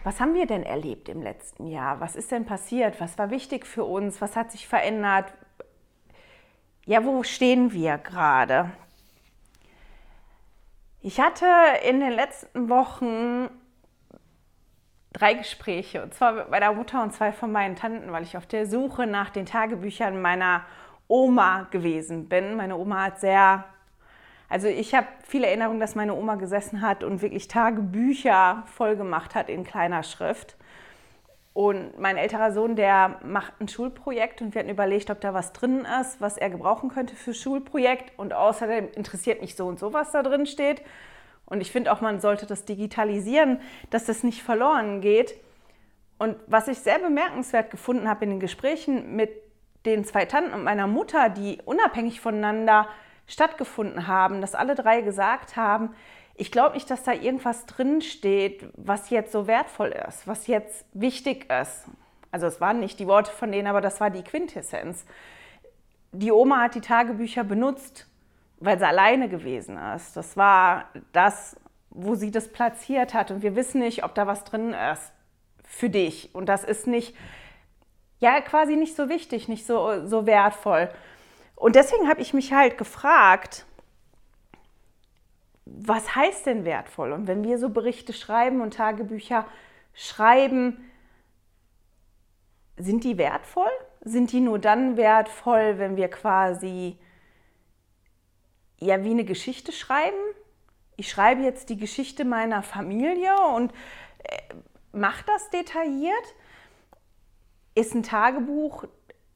was 0.04 0.20
haben 0.20 0.34
wir 0.34 0.46
denn 0.46 0.64
erlebt 0.64 1.10
im 1.10 1.22
letzten 1.22 1.68
Jahr? 1.68 2.00
Was 2.00 2.16
ist 2.16 2.32
denn 2.32 2.46
passiert? 2.46 3.02
Was 3.02 3.18
war 3.18 3.30
wichtig 3.32 3.66
für 3.66 3.84
uns? 3.84 4.22
Was 4.22 4.36
hat 4.36 4.52
sich 4.52 4.68
verändert? 4.68 5.34
Ja, 6.86 7.04
wo 7.04 7.24
stehen 7.24 7.74
wir 7.74 7.98
gerade? 7.98 8.72
Ich 11.02 11.20
hatte 11.20 11.46
in 11.88 12.00
den 12.00 12.12
letzten 12.12 12.70
Wochen 12.70 13.50
drei 15.14 15.34
Gespräche, 15.34 16.04
und 16.04 16.14
zwar 16.14 16.34
mit 16.34 16.50
meiner 16.50 16.74
Mutter 16.74 17.02
und 17.04 17.14
zwei 17.14 17.32
von 17.32 17.52
meinen 17.52 17.76
Tanten, 17.76 18.12
weil 18.12 18.24
ich 18.24 18.38
auf 18.38 18.46
der 18.46 18.66
Suche 18.66 19.08
nach 19.08 19.30
den 19.30 19.46
Tagebüchern 19.46 20.22
meiner 20.22 20.66
Oma 21.08 21.68
gewesen 21.72 22.30
bin. 22.30 22.56
Meine 22.56 22.78
Oma 22.78 23.06
hat 23.06 23.20
sehr, 23.20 23.66
also 24.50 24.68
ich 24.68 24.96
habe 24.96 25.08
viele 25.24 25.48
Erinnerungen, 25.48 25.80
dass 25.80 25.96
meine 25.96 26.16
Oma 26.16 26.36
gesessen 26.36 26.82
hat 26.82 27.04
und 27.04 27.22
wirklich 27.22 27.48
Tagebücher 27.48 28.64
voll 28.66 28.96
gemacht 28.96 29.36
hat 29.36 29.48
in 29.48 29.64
kleiner 29.64 30.04
Schrift. 30.04 30.58
Und 31.54 32.00
mein 32.00 32.18
älterer 32.18 32.52
Sohn, 32.52 32.76
der 32.76 33.20
macht 33.24 33.60
ein 33.60 33.68
Schulprojekt 33.68 34.42
und 34.42 34.54
wir 34.54 34.60
hatten 34.60 34.72
überlegt, 34.72 35.10
ob 35.10 35.20
da 35.22 35.34
was 35.34 35.52
drin 35.52 35.86
ist, 36.02 36.22
was 36.22 36.38
er 36.38 36.50
gebrauchen 36.50 36.90
könnte 36.90 37.16
für 37.16 37.34
Schulprojekt. 37.34 38.18
Und 38.18 38.34
außerdem 38.34 38.90
interessiert 38.96 39.42
mich 39.42 39.56
so 39.56 39.68
und 39.68 39.80
so, 39.80 39.94
was 39.94 40.12
da 40.12 40.24
drin 40.24 40.46
steht. 40.46 40.82
Und 41.46 41.62
ich 41.62 41.72
finde 41.72 41.92
auch, 41.92 42.02
man 42.02 42.22
sollte 42.22 42.46
das 42.46 42.66
digitalisieren, 42.66 43.60
dass 43.90 44.06
das 44.06 44.24
nicht 44.24 44.42
verloren 44.42 45.02
geht. 45.02 45.36
Und 46.18 46.38
was 46.48 46.68
ich 46.68 46.80
sehr 46.80 47.00
bemerkenswert 47.00 47.72
gefunden 47.72 48.08
habe 48.08 48.26
in 48.26 48.32
den 48.32 48.40
Gesprächen 48.40 49.16
mit 49.16 49.32
den 49.86 50.06
zwei 50.06 50.26
Tanten 50.26 50.54
und 50.54 50.64
meiner 50.64 50.88
Mutter, 50.88 51.30
die 51.30 51.60
unabhängig 51.66 52.20
voneinander 52.20 52.88
stattgefunden 53.30 54.08
haben, 54.08 54.42
dass 54.42 54.56
alle 54.56 54.76
drei 54.76 55.02
gesagt 55.02 55.56
haben, 55.56 55.96
ich 56.36 56.52
glaube 56.52 56.76
nicht, 56.76 56.90
dass 56.90 57.04
da 57.04 57.14
irgendwas 57.14 57.66
drin 57.66 58.02
steht, 58.02 58.70
was 58.76 59.10
jetzt 59.10 59.32
so 59.32 59.48
wertvoll 59.48 59.94
ist, 60.08 60.28
was 60.28 60.48
jetzt 60.48 60.86
wichtig 60.94 61.50
ist. 61.50 61.86
Also 62.32 62.48
es 62.48 62.62
waren 62.62 62.80
nicht 62.80 63.00
die 63.00 63.08
Worte 63.08 63.32
von 63.32 63.52
denen, 63.52 63.68
aber 63.68 63.82
das 63.82 64.00
war 64.00 64.10
die 64.10 64.24
Quintessenz. 64.24 65.06
Die 66.12 66.32
Oma 66.32 66.62
hat 66.62 66.76
die 66.76 66.82
Tagebücher 66.82 67.44
benutzt, 67.44 68.08
weil 68.60 68.80
sie 68.80 68.88
alleine 68.88 69.30
gewesen 69.30 69.78
ist. 69.96 70.16
Das 70.16 70.38
war 70.38 70.86
das, 71.12 71.56
wo 71.90 72.16
sie 72.16 72.32
das 72.32 72.52
platziert 72.52 73.14
hat. 73.14 73.32
Und 73.32 73.42
wir 73.42 73.56
wissen 73.56 73.80
nicht, 73.80 74.04
ob 74.04 74.16
da 74.16 74.26
was 74.28 74.44
drin 74.44 74.74
ist 74.94 75.12
für 75.66 75.90
dich. 75.90 76.34
Und 76.34 76.48
das 76.48 76.64
ist 76.64 76.88
nicht, 76.88 77.16
ja, 78.20 78.40
quasi 78.42 78.76
nicht 78.76 78.96
so 78.96 79.10
wichtig, 79.10 79.48
nicht 79.48 79.66
so, 79.66 80.06
so 80.06 80.26
wertvoll. 80.26 80.90
Und 81.60 81.76
deswegen 81.76 82.08
habe 82.08 82.22
ich 82.22 82.34
mich 82.34 82.54
halt 82.54 82.78
gefragt, 82.78 83.66
was 85.66 86.16
heißt 86.16 86.46
denn 86.46 86.64
wertvoll? 86.64 87.12
Und 87.12 87.28
wenn 87.28 87.44
wir 87.44 87.60
so 87.60 87.70
Berichte 87.70 88.14
schreiben 88.14 88.62
und 88.62 88.76
Tagebücher 88.76 89.46
schreiben, 89.94 90.90
sind 92.78 93.04
die 93.04 93.18
wertvoll? 93.18 93.70
Sind 94.00 94.32
die 94.32 94.40
nur 94.40 94.58
dann 94.58 94.96
wertvoll, 94.96 95.78
wenn 95.80 95.98
wir 95.98 96.08
quasi 96.08 96.98
ja 98.80 99.04
wie 99.04 99.12
eine 99.12 99.26
Geschichte 99.26 99.74
schreiben. 99.74 100.18
Ich 100.96 101.10
schreibe 101.10 101.42
jetzt 101.42 101.68
die 101.68 101.78
Geschichte 101.78 102.24
meiner 102.24 102.64
Familie 102.64 103.36
und 103.54 103.74
äh, 104.24 104.38
mache 104.94 105.26
das 105.26 105.50
detailliert. 105.50 106.36
Ist 107.76 107.94
ein 107.96 108.04
Tagebuch 108.04 108.86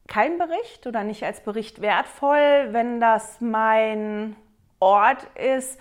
kein 0.07 0.37
Bericht 0.37 0.85
oder 0.85 1.03
nicht 1.03 1.23
als 1.23 1.41
Bericht 1.41 1.81
wertvoll, 1.81 2.69
wenn 2.71 2.99
das 2.99 3.39
mein 3.41 4.35
Ort 4.79 5.25
ist, 5.35 5.79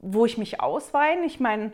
wo 0.00 0.26
ich 0.26 0.38
mich 0.38 0.60
ausweine? 0.60 1.24
Ich 1.24 1.40
meine, 1.40 1.72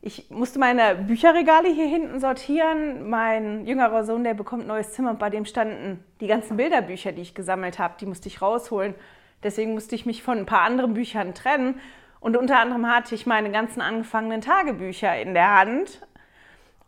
ich 0.00 0.30
musste 0.30 0.58
meine 0.58 0.96
Bücherregale 0.96 1.68
hier 1.68 1.86
hinten 1.86 2.20
sortieren. 2.20 3.08
Mein 3.08 3.66
jüngerer 3.66 4.04
Sohn, 4.04 4.24
der 4.24 4.34
bekommt 4.34 4.64
ein 4.64 4.68
neues 4.68 4.92
Zimmer 4.92 5.10
und 5.10 5.18
bei 5.18 5.30
dem 5.30 5.44
standen 5.44 6.04
die 6.20 6.26
ganzen 6.26 6.56
Bilderbücher, 6.56 7.12
die 7.12 7.22
ich 7.22 7.34
gesammelt 7.34 7.78
habe, 7.78 7.94
die 8.00 8.06
musste 8.06 8.28
ich 8.28 8.42
rausholen. 8.42 8.94
Deswegen 9.42 9.74
musste 9.74 9.94
ich 9.94 10.06
mich 10.06 10.22
von 10.22 10.38
ein 10.38 10.46
paar 10.46 10.62
anderen 10.62 10.94
Büchern 10.94 11.34
trennen. 11.34 11.80
Und 12.20 12.36
unter 12.36 12.58
anderem 12.58 12.86
hatte 12.88 13.14
ich 13.14 13.26
meine 13.26 13.50
ganzen 13.50 13.80
angefangenen 13.80 14.40
Tagebücher 14.40 15.20
in 15.20 15.34
der 15.34 15.56
Hand 15.56 16.00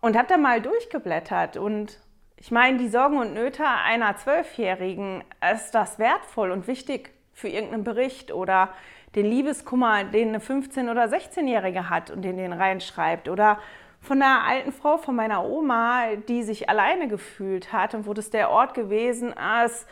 und 0.01 0.17
habe 0.17 0.29
da 0.29 0.37
mal 0.37 0.61
durchgeblättert. 0.61 1.57
Und 1.57 1.99
ich 2.37 2.51
meine, 2.51 2.79
die 2.79 2.89
Sorgen 2.89 3.19
und 3.19 3.35
Nöte 3.35 3.65
einer 3.65 4.17
Zwölfjährigen, 4.17 5.25
ist 5.55 5.75
das 5.75 5.99
wertvoll 5.99 6.51
und 6.51 6.67
wichtig 6.67 7.11
für 7.33 7.49
irgendeinen 7.49 7.85
Bericht 7.85 8.33
oder 8.33 8.71
den 9.15 9.27
Liebeskummer, 9.27 10.05
den 10.05 10.29
eine 10.29 10.39
15- 10.39 10.91
oder 10.91 11.05
16-Jährige 11.05 11.89
hat 11.89 12.11
und 12.11 12.23
den 12.23 12.37
den 12.37 12.53
reinschreibt 12.53 13.29
oder 13.29 13.59
von 14.01 14.21
einer 14.21 14.45
alten 14.47 14.73
Frau, 14.73 14.99
von 14.99 15.17
meiner 15.17 15.45
Oma, 15.45 16.17
die 16.29 16.43
sich 16.43 16.69
alleine 16.69 17.09
gefühlt 17.09 17.73
hat 17.73 17.95
und 17.95 18.07
wo 18.07 18.13
das 18.13 18.31
der 18.31 18.51
Ort 18.51 18.75
gewesen 18.75 19.35
ist, 19.65 19.87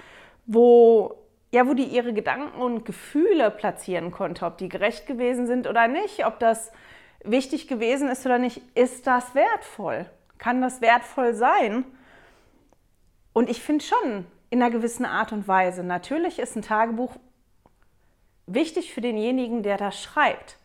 wo 0.44 1.16
ja, 1.54 1.66
wo 1.68 1.74
die 1.74 1.84
ihre 1.84 2.14
Gedanken 2.14 2.60
und 2.60 2.86
Gefühle 2.86 3.50
platzieren 3.50 4.10
konnte, 4.10 4.46
ob 4.46 4.56
die 4.56 4.70
gerecht 4.70 5.06
gewesen 5.06 5.46
sind 5.46 5.66
oder 5.66 5.86
nicht, 5.86 6.26
ob 6.26 6.38
das 6.38 6.72
wichtig 7.24 7.68
gewesen 7.68 8.08
ist 8.08 8.24
oder 8.24 8.38
nicht, 8.38 8.62
ist 8.74 9.06
das 9.06 9.34
wertvoll? 9.34 10.06
Kann 10.38 10.62
das 10.62 10.80
wertvoll 10.80 11.34
sein? 11.34 11.84
Und 13.32 13.48
ich 13.48 13.62
finde 13.62 13.84
schon 13.84 14.26
in 14.50 14.62
einer 14.62 14.70
gewissen 14.70 15.04
Art 15.04 15.32
und 15.32 15.48
Weise, 15.48 15.82
natürlich 15.82 16.38
ist 16.38 16.56
ein 16.56 16.62
Tagebuch 16.62 17.16
wichtig 18.46 18.92
für 18.92 19.00
denjenigen, 19.00 19.62
der 19.62 19.78
das 19.78 20.00
schreibt. 20.00 20.58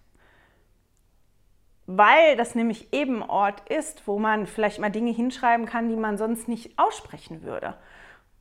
Weil 1.85 2.35
das 2.35 2.53
nämlich 2.53 2.91
eben 2.93 3.23
Ort 3.23 3.69
ist, 3.69 4.07
wo 4.07 4.19
man 4.19 4.45
vielleicht 4.45 4.79
mal 4.79 4.89
Dinge 4.89 5.11
hinschreiben 5.11 5.65
kann, 5.65 5.87
die 5.87 5.95
man 5.95 6.17
sonst 6.17 6.49
nicht 6.49 6.77
aussprechen 6.77 7.43
würde. 7.43 7.75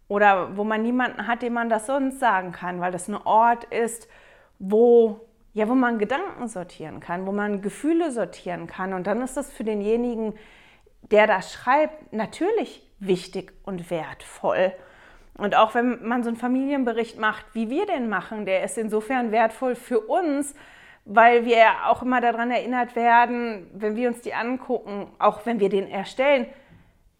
Oder 0.09 0.57
wo 0.57 0.65
man 0.65 0.83
niemanden 0.83 1.29
hat, 1.29 1.43
dem 1.43 1.53
man 1.53 1.69
das 1.69 1.87
sonst 1.87 2.19
sagen 2.19 2.53
kann, 2.53 2.81
weil 2.81 2.93
das 2.93 3.09
ein 3.09 3.15
Ort 3.15 3.65
ist, 3.65 4.09
wo, 4.59 5.21
ja, 5.53 5.69
wo 5.69 5.75
man 5.75 5.99
Gedanken 5.99 6.49
sortieren 6.49 6.99
kann, 6.99 7.27
wo 7.27 7.33
man 7.33 7.63
Gefühle 7.63 8.11
sortieren 8.11 8.67
kann. 8.67 8.95
Und 8.95 9.07
dann 9.07 9.23
ist 9.23 9.37
das 9.37 9.53
für 9.53 9.65
denjenigen, 9.65 10.35
der 11.11 11.29
das 11.29 11.53
schreibt, 11.53 12.13
natürlich 12.13 12.86
wichtig 12.99 13.53
und 13.65 13.91
wertvoll. 13.91 14.73
Und 15.37 15.55
auch 15.55 15.75
wenn 15.75 16.07
man 16.07 16.23
so 16.23 16.31
einen 16.31 16.39
Familienbericht 16.39 17.19
macht, 17.19 17.45
wie 17.53 17.69
wir 17.69 17.87
den 17.87 18.09
machen, 18.09 18.47
der 18.47 18.65
ist 18.65 18.79
insofern 18.79 19.33
wertvoll 19.33 19.75
für 19.75 20.01
uns, 20.01 20.55
weil 21.05 21.45
wir 21.45 21.87
auch 21.87 22.03
immer 22.03 22.21
daran 22.21 22.51
erinnert 22.51 22.97
werden, 22.97 23.71
wenn 23.75 23.97
wir 23.97 24.09
uns 24.09 24.23
die 24.23 24.35
angucken, 24.35 25.09
auch 25.19 25.47
wenn 25.47 25.61
wir 25.61 25.69
den 25.69 25.89
erstellen, 25.89 26.47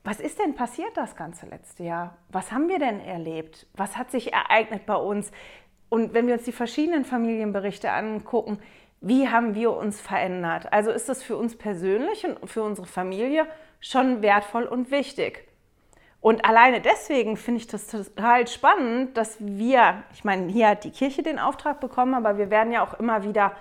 was 0.03 0.21
ist 0.21 0.39
denn 0.39 0.55
passiert 0.55 0.97
das 0.97 1.17
ganze 1.17 1.47
letzte 1.47 1.83
Jahr? 1.83 2.17
Was 2.31 2.53
haben 2.53 2.69
wir 2.69 2.79
denn 2.79 3.01
erlebt? 3.01 3.67
Was 3.75 3.97
hat 3.97 4.11
sich 4.11 4.33
ereignet 4.33 4.87
bei 4.87 4.95
uns? 4.95 5.31
Und 5.89 6.15
wenn 6.15 6.27
wir 6.27 6.35
uns 6.35 6.45
die 6.45 6.53
verschiedenen 6.53 7.05
Familienberichte 7.05 7.91
angucken, 7.91 8.59
wie 9.01 9.29
haben 9.29 9.55
wir 9.55 9.73
uns 9.73 10.01
verändert? 10.01 10.73
Also 10.73 10.91
ist 10.91 11.09
das 11.09 11.23
für 11.23 11.37
uns 11.37 11.57
persönlich 11.57 12.25
und 12.25 12.49
für 12.49 12.63
unsere 12.63 12.87
Familie 12.87 13.47
schon 13.81 14.23
wertvoll 14.23 14.65
und 14.65 14.91
wichtig. 14.91 15.47
Und 16.27 16.45
alleine 16.45 16.81
deswegen 16.81 17.37
finde 17.37 17.61
ich 17.61 17.69
das 17.69 17.87
total 17.87 18.49
spannend, 18.49 19.17
dass 19.17 19.37
wir, 19.39 20.03
ich 20.13 20.25
meine, 20.25 20.51
hier 20.51 20.71
hat 20.71 20.83
die 20.83 20.91
Kirche 20.91 21.23
den 21.23 21.39
Auftrag 21.39 21.79
bekommen, 21.79 22.15
aber 22.15 22.37
wir 22.37 22.51
werden 22.51 22.73
ja 22.73 22.83
auch 22.83 22.99
immer 22.99 23.23
wieder 23.23 23.53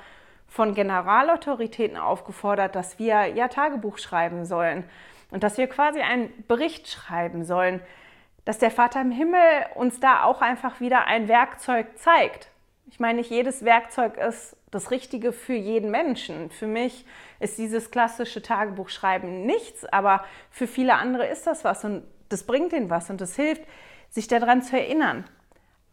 von 0.48 0.74
Generalautoritäten 0.74 1.96
aufgefordert, 1.96 2.74
dass 2.74 2.98
wir 2.98 3.28
ja 3.28 3.50
Tagebuch 3.50 4.00
schreiben 4.00 4.46
sollen 4.46 4.84
und 5.30 5.44
dass 5.44 5.60
wir 5.60 5.68
quasi 5.68 6.00
einen 6.00 6.34
Bericht 6.48 6.88
schreiben 6.88 7.44
sollen, 7.44 7.82
dass 8.46 8.58
der 8.58 8.72
Vater 8.72 9.00
im 9.00 9.12
Himmel 9.12 9.68
uns 9.76 10.00
da 10.00 10.24
auch 10.24 10.42
einfach 10.42 10.80
wieder 10.80 11.06
ein 11.06 11.28
Werkzeug 11.28 11.86
zeigt. 12.00 12.50
Ich 12.88 13.00
meine, 13.00 13.20
nicht 13.20 13.30
jedes 13.30 13.64
Werkzeug 13.64 14.18
ist 14.18 14.58
das 14.72 14.90
Richtige 14.90 15.34
für 15.34 15.54
jeden 15.54 15.92
Menschen. 15.92 16.50
Für 16.50 16.66
mich 16.66 17.06
ist 17.40 17.60
dieses 17.60 17.92
klassische 17.92 18.42
Tagebuchschreiben 18.42 19.46
nichts, 19.46 19.86
aber 19.86 20.26
für 20.50 20.66
viele 20.66 20.96
andere 20.96 21.28
ist 21.28 21.46
das 21.46 21.64
was 21.64 21.86
und 21.86 22.04
das 22.30 22.44
bringt 22.44 22.74
ihnen 22.74 22.90
was 22.90 23.10
und 23.10 23.22
das 23.22 23.36
hilft, 23.36 23.64
sich 24.10 24.28
daran 24.28 24.62
zu 24.62 24.78
erinnern. 24.78 25.26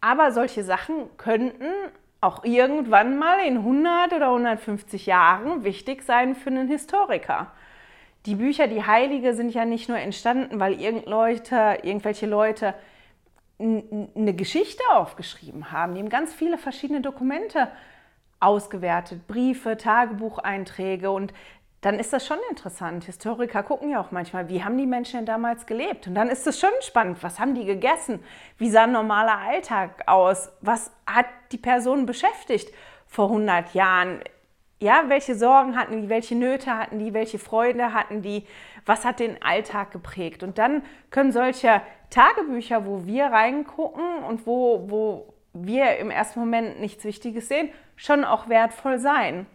Aber 0.01 0.33
solche 0.33 0.65
Sachen 0.65 1.17
könnten 1.17 1.73
auch 2.21 2.45
irgendwann 2.45 3.19
mal 3.19 3.45
in 3.47 3.59
100 3.59 4.13
oder 4.13 4.29
150 4.29 5.07
Jahren 5.07 5.65
wichtig 5.65 6.03
sein 6.03 6.35
für 6.35 6.51
einen 6.51 6.69
Historiker. 6.69 7.53
Die 8.27 8.37
Bücher, 8.37 8.69
die 8.69 8.85
Heilige, 8.85 9.35
sind 9.35 9.53
ja 9.53 9.65
nicht 9.65 9.89
nur 9.89 9.99
entstanden, 9.99 10.61
weil 10.61 10.81
irgend 10.81 11.07
Leute, 11.07 11.79
irgendwelche 11.83 12.27
Leute 12.27 12.75
eine 13.59 14.35
Geschichte 14.35 14.83
aufgeschrieben 14.93 15.73
haben. 15.73 15.95
Die 15.95 16.01
haben 16.01 16.09
ganz 16.09 16.33
viele 16.33 16.59
verschiedene 16.59 17.01
Dokumente 17.01 17.69
ausgewertet, 18.41 19.27
Briefe, 19.27 19.77
Tagebucheinträge 19.77 21.11
und 21.11 21.33
dann 21.83 21.99
ist 21.99 22.13
das 22.13 22.25
schon 22.25 22.39
interessant. 22.49 23.05
Historiker 23.05 23.65
gucken 23.65 23.91
ja 23.91 24.01
auch 24.01 24.13
manchmal, 24.13 24.49
wie 24.49 24.63
haben 24.63 24.79
die 24.79 24.87
Menschen 24.87 25.19
denn 25.19 25.27
damals 25.27 25.67
gelebt? 25.67 26.07
Und 26.07 26.15
dann 26.15 26.29
ist 26.29 26.47
es 26.47 26.59
schon 26.59 26.71
spannend, 26.81 27.21
was 27.23 27.41
haben 27.41 27.57
die 27.57 27.65
gegessen? 27.65 28.21
Wie 28.57 28.71
sah 28.71 28.85
ein 28.85 28.93
normaler 28.93 29.39
Alltag 29.39 30.05
aus? 30.07 30.53
Was 30.61 30.93
hat 31.07 31.27
die 31.51 31.59
Person 31.59 32.07
beschäftigt 32.07 32.73
vor 33.09 33.27
100 33.27 33.75
Jahren? 33.75 34.21
Ja, 34.79 35.05
welche 35.09 35.35
Sorgen 35.35 35.77
hatten 35.77 36.03
die, 36.03 36.09
welche 36.09 36.37
Nöte 36.37 36.79
hatten 36.79 37.01
die, 37.01 37.15
welche 37.15 37.41
Freude 37.41 37.93
hatten 37.93 38.23
die? 38.23 38.47
Was 38.87 39.05
hat 39.05 39.19
den 39.19 39.43
Alltag 39.43 39.91
geprägt? 39.91 40.45
Und 40.45 40.59
dann 40.59 40.85
können 41.11 41.33
solche 41.33 41.83
Tagebücher, 42.11 42.87
wo 42.87 43.07
wir 43.07 43.27
reingucken 43.27 44.23
und 44.29 44.47
wo, 44.47 44.85
wo 44.89 45.35
wir 45.53 45.97
im 45.97 46.11
ersten 46.13 46.39
Moment 46.39 46.81
nichts 46.81 47.05
Wichtiges 47.05 47.49
sehen, 47.49 47.71
schon 47.97 48.25
auch 48.25 48.49
wertvoll 48.49 49.01
sein. 49.01 49.47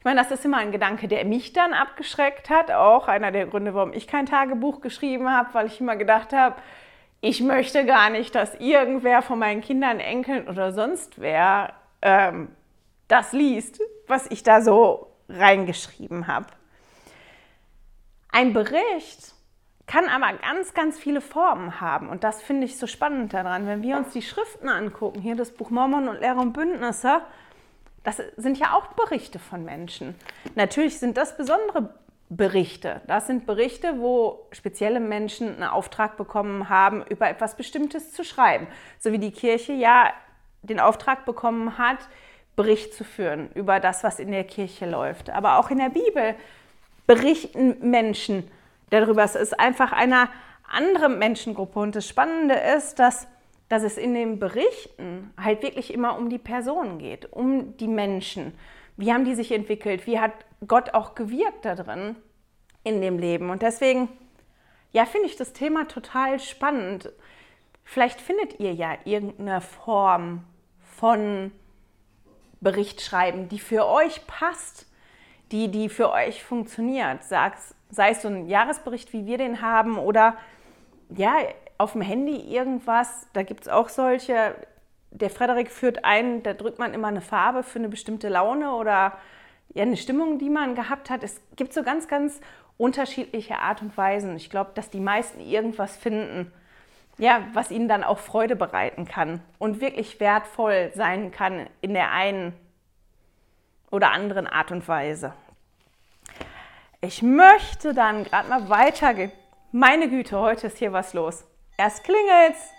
Ich 0.00 0.04
meine, 0.04 0.18
das 0.18 0.30
ist 0.30 0.46
immer 0.46 0.56
ein 0.56 0.72
Gedanke, 0.72 1.08
der 1.08 1.26
mich 1.26 1.52
dann 1.52 1.74
abgeschreckt 1.74 2.48
hat. 2.48 2.70
Auch 2.70 3.06
einer 3.06 3.32
der 3.32 3.44
Gründe, 3.44 3.74
warum 3.74 3.92
ich 3.92 4.06
kein 4.06 4.24
Tagebuch 4.24 4.80
geschrieben 4.80 5.30
habe, 5.30 5.52
weil 5.52 5.66
ich 5.66 5.78
immer 5.78 5.94
gedacht 5.96 6.32
habe, 6.32 6.56
ich 7.20 7.42
möchte 7.42 7.84
gar 7.84 8.08
nicht, 8.08 8.34
dass 8.34 8.54
irgendwer 8.54 9.20
von 9.20 9.38
meinen 9.38 9.60
Kindern, 9.60 10.00
Enkeln 10.00 10.48
oder 10.48 10.72
sonst 10.72 11.20
wer 11.20 11.74
ähm, 12.00 12.48
das 13.08 13.32
liest, 13.32 13.82
was 14.06 14.26
ich 14.30 14.42
da 14.42 14.62
so 14.62 15.12
reingeschrieben 15.28 16.26
habe. 16.26 16.46
Ein 18.32 18.54
Bericht 18.54 19.34
kann 19.86 20.08
aber 20.08 20.32
ganz, 20.38 20.72
ganz 20.72 20.98
viele 20.98 21.20
Formen 21.20 21.82
haben. 21.82 22.08
Und 22.08 22.24
das 22.24 22.40
finde 22.40 22.64
ich 22.64 22.78
so 22.78 22.86
spannend 22.86 23.34
daran. 23.34 23.66
Wenn 23.66 23.82
wir 23.82 23.98
uns 23.98 24.14
die 24.14 24.22
Schriften 24.22 24.70
angucken, 24.70 25.20
hier 25.20 25.36
das 25.36 25.50
Buch 25.50 25.68
Mormon 25.68 26.08
und 26.08 26.20
Lehrer 26.20 26.40
und 26.40 26.54
Bündnisse, 26.54 27.20
das 28.02 28.22
sind 28.36 28.58
ja 28.58 28.74
auch 28.74 28.86
Berichte 28.88 29.38
von 29.38 29.64
Menschen. 29.64 30.14
Natürlich 30.54 30.98
sind 30.98 31.16
das 31.16 31.36
besondere 31.36 31.94
Berichte. 32.30 33.00
Das 33.06 33.26
sind 33.26 33.44
Berichte, 33.44 33.98
wo 33.98 34.46
spezielle 34.52 35.00
Menschen 35.00 35.48
einen 35.48 35.64
Auftrag 35.64 36.16
bekommen 36.16 36.68
haben, 36.68 37.04
über 37.06 37.28
etwas 37.28 37.56
Bestimmtes 37.56 38.12
zu 38.12 38.24
schreiben. 38.24 38.68
So 38.98 39.12
wie 39.12 39.18
die 39.18 39.32
Kirche 39.32 39.72
ja 39.72 40.12
den 40.62 40.80
Auftrag 40.80 41.24
bekommen 41.24 41.76
hat, 41.76 41.98
Bericht 42.56 42.94
zu 42.94 43.04
führen 43.04 43.50
über 43.54 43.80
das, 43.80 44.04
was 44.04 44.18
in 44.18 44.30
der 44.30 44.44
Kirche 44.44 44.88
läuft. 44.88 45.30
Aber 45.30 45.58
auch 45.58 45.70
in 45.70 45.78
der 45.78 45.90
Bibel 45.90 46.34
berichten 47.06 47.90
Menschen 47.90 48.48
darüber. 48.90 49.24
Es 49.24 49.34
ist 49.34 49.58
einfach 49.58 49.92
eine 49.92 50.28
andere 50.70 51.08
Menschengruppe. 51.08 51.80
Und 51.80 51.96
das 51.96 52.06
Spannende 52.06 52.54
ist, 52.54 52.98
dass 52.98 53.26
dass 53.70 53.84
es 53.84 53.96
in 53.96 54.14
den 54.14 54.40
Berichten 54.40 55.32
halt 55.40 55.62
wirklich 55.62 55.94
immer 55.94 56.18
um 56.18 56.28
die 56.28 56.38
Personen 56.38 56.98
geht, 56.98 57.32
um 57.32 57.76
die 57.76 57.88
Menschen. 57.88 58.52
Wie 58.96 59.12
haben 59.12 59.24
die 59.24 59.36
sich 59.36 59.52
entwickelt? 59.52 60.08
Wie 60.08 60.18
hat 60.18 60.32
Gott 60.66 60.92
auch 60.92 61.14
gewirkt 61.14 61.64
da 61.64 61.76
drin 61.76 62.16
in 62.82 63.00
dem 63.00 63.16
Leben? 63.16 63.48
Und 63.48 63.62
deswegen, 63.62 64.08
ja, 64.90 65.06
finde 65.06 65.28
ich 65.28 65.36
das 65.36 65.52
Thema 65.52 65.86
total 65.86 66.40
spannend. 66.40 67.12
Vielleicht 67.84 68.20
findet 68.20 68.58
ihr 68.58 68.74
ja 68.74 68.98
irgendeine 69.04 69.60
Form 69.60 70.42
von 70.80 71.52
Berichtschreiben, 72.60 73.48
die 73.48 73.60
für 73.60 73.86
euch 73.86 74.26
passt, 74.26 74.90
die, 75.52 75.70
die 75.70 75.88
für 75.88 76.10
euch 76.10 76.42
funktioniert. 76.42 77.22
Sei 77.22 77.52
es 78.10 78.22
so 78.22 78.26
ein 78.26 78.48
Jahresbericht, 78.48 79.12
wie 79.12 79.26
wir 79.26 79.38
den 79.38 79.62
haben, 79.62 79.96
oder 79.96 80.36
ja, 81.08 81.36
auf 81.80 81.92
dem 81.92 82.02
Handy 82.02 82.36
irgendwas, 82.36 83.26
da 83.32 83.42
gibt 83.42 83.62
es 83.62 83.68
auch 83.68 83.88
solche, 83.88 84.54
der 85.10 85.30
Frederik 85.30 85.70
führt 85.70 86.04
ein, 86.04 86.42
da 86.42 86.52
drückt 86.52 86.78
man 86.78 86.92
immer 86.92 87.08
eine 87.08 87.22
Farbe 87.22 87.62
für 87.62 87.78
eine 87.78 87.88
bestimmte 87.88 88.28
Laune 88.28 88.74
oder 88.74 89.14
ja, 89.72 89.82
eine 89.82 89.96
Stimmung, 89.96 90.38
die 90.38 90.50
man 90.50 90.74
gehabt 90.74 91.08
hat. 91.08 91.22
Es 91.22 91.40
gibt 91.56 91.72
so 91.72 91.82
ganz, 91.82 92.06
ganz 92.06 92.42
unterschiedliche 92.76 93.60
Art 93.60 93.80
und 93.80 93.96
Weisen. 93.96 94.36
Ich 94.36 94.50
glaube, 94.50 94.72
dass 94.74 94.90
die 94.90 95.00
meisten 95.00 95.40
irgendwas 95.40 95.96
finden, 95.96 96.52
ja, 97.16 97.46
was 97.54 97.70
ihnen 97.70 97.88
dann 97.88 98.04
auch 98.04 98.18
Freude 98.18 98.56
bereiten 98.56 99.06
kann 99.06 99.40
und 99.58 99.80
wirklich 99.80 100.20
wertvoll 100.20 100.90
sein 100.94 101.30
kann 101.30 101.66
in 101.80 101.94
der 101.94 102.12
einen 102.12 102.52
oder 103.90 104.10
anderen 104.10 104.46
Art 104.46 104.70
und 104.70 104.86
Weise. 104.86 105.32
Ich 107.00 107.22
möchte 107.22 107.94
dann 107.94 108.24
gerade 108.24 108.50
mal 108.50 108.68
weitergehen. 108.68 109.32
Meine 109.72 110.10
Güte, 110.10 110.38
heute 110.38 110.66
ist 110.66 110.76
hier 110.76 110.92
was 110.92 111.14
los. 111.14 111.46
Erst 111.80 112.04
klingelt 112.04 112.56
es 112.56 112.74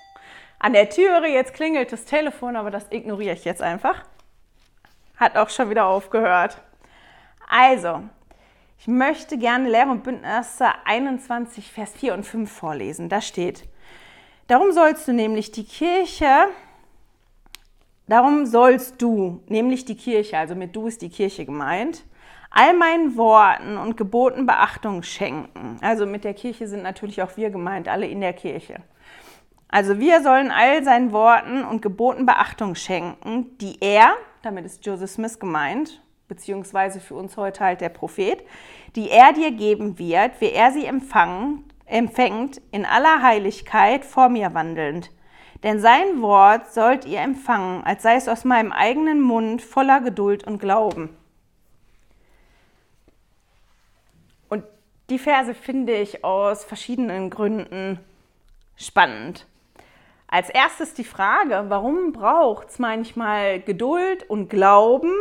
an 0.60 0.74
der 0.74 0.88
Türe, 0.88 1.28
jetzt 1.28 1.56
klingelt 1.56 1.92
das 1.92 2.06
Telefon, 2.06 2.56
aber 2.56 2.70
das 2.70 2.86
ignoriere 2.92 3.34
ich 3.34 3.46
jetzt 3.46 3.64
einfach. 3.64 4.04
Hat 5.18 5.38
auch 5.38 5.50
schon 5.50 5.72
wieder 5.72 5.88
aufgehört. 5.88 6.62
Also, 7.50 8.04
ich 8.78 8.86
möchte 8.86 9.40
gerne 9.40 9.72
Lehre 9.72 9.90
und 9.90 10.04
Bündnisse 10.04 10.68
21, 10.86 11.72
Vers 11.72 11.94
4 11.94 12.14
und 12.14 12.28
5 12.28 12.52
vorlesen. 12.52 13.10
Da 13.10 13.22
steht, 13.22 13.68
darum 14.46 14.72
sollst 14.72 15.08
du 15.08 15.14
nämlich 15.14 15.52
die 15.52 15.66
Kirche, 15.66 16.50
darum 18.06 18.46
sollst 18.46 19.02
du, 19.02 19.42
nämlich 19.48 19.86
die 19.86 19.98
Kirche, 19.98 20.38
also 20.38 20.54
mit 20.54 20.76
du 20.76 20.86
ist 20.86 21.02
die 21.02 21.10
Kirche 21.10 21.44
gemeint, 21.44 22.04
all 22.52 22.76
meinen 22.76 23.18
Worten 23.18 23.78
und 23.78 23.98
Geboten 23.98 24.46
Beachtung 24.46 25.02
schenken. 25.02 25.78
Also 25.82 26.06
mit 26.06 26.24
der 26.24 26.36
Kirche 26.36 26.68
sind 26.68 26.84
natürlich 26.84 27.24
auch 27.24 27.36
wir 27.36 27.50
gemeint, 27.50 27.88
alle 27.88 28.06
in 28.06 28.22
der 28.22 28.34
Kirche. 28.34 28.84
Also 29.72 30.00
wir 30.00 30.22
sollen 30.22 30.52
all 30.52 30.84
seinen 30.84 31.14
Worten 31.14 31.64
und 31.64 31.82
Geboten 31.82 32.26
Beachtung 32.26 32.76
schenken, 32.76 33.58
die 33.60 33.78
er, 33.80 34.16
damit 34.42 34.66
ist 34.66 34.86
Joseph 34.86 35.12
Smith 35.12 35.40
gemeint, 35.40 36.02
beziehungsweise 36.28 37.00
für 37.00 37.16
uns 37.16 37.38
heute 37.38 37.64
halt 37.64 37.80
der 37.80 37.88
Prophet, 37.88 38.46
die 38.98 39.10
er 39.10 39.32
dir 39.32 39.52
geben 39.52 39.98
wird, 39.98 40.42
wie 40.42 40.52
er 40.52 40.74
sie 40.74 40.86
empfangen, 40.86 41.64
empfängt, 41.86 42.62
in 42.72 42.86
aller 42.86 43.22
Heiligkeit 43.22 44.04
vor 44.04 44.28
mir 44.28 44.54
wandelnd. 44.54 45.10
Denn 45.64 45.80
sein 45.80 46.22
Wort 46.22 46.74
sollt 46.74 47.06
ihr 47.06 47.22
empfangen, 47.22 47.84
als 47.86 48.04
sei 48.04 48.16
es 48.16 48.28
aus 48.28 48.44
meinem 48.44 48.74
eigenen 48.74 49.22
Mund 49.22 49.62
voller 49.62 50.02
Geduld 50.02 50.46
und 50.46 50.60
Glauben. 50.60 51.16
Und 54.50 54.66
die 55.10 55.20
Verse 55.20 55.54
finde 55.54 55.94
ich 55.94 56.26
aus 56.26 56.66
verschiedenen 56.66 57.30
Gründen 57.30 58.00
spannend. 58.76 59.46
Als 60.32 60.50
erstes 60.50 60.94
die 60.94 61.04
Frage, 61.04 61.65
warum 61.67 62.13
braucht 62.13 62.70
es 62.70 62.80
manchmal 62.80 63.60
Geduld 63.60 64.28
und 64.30 64.50
Glauben, 64.50 65.12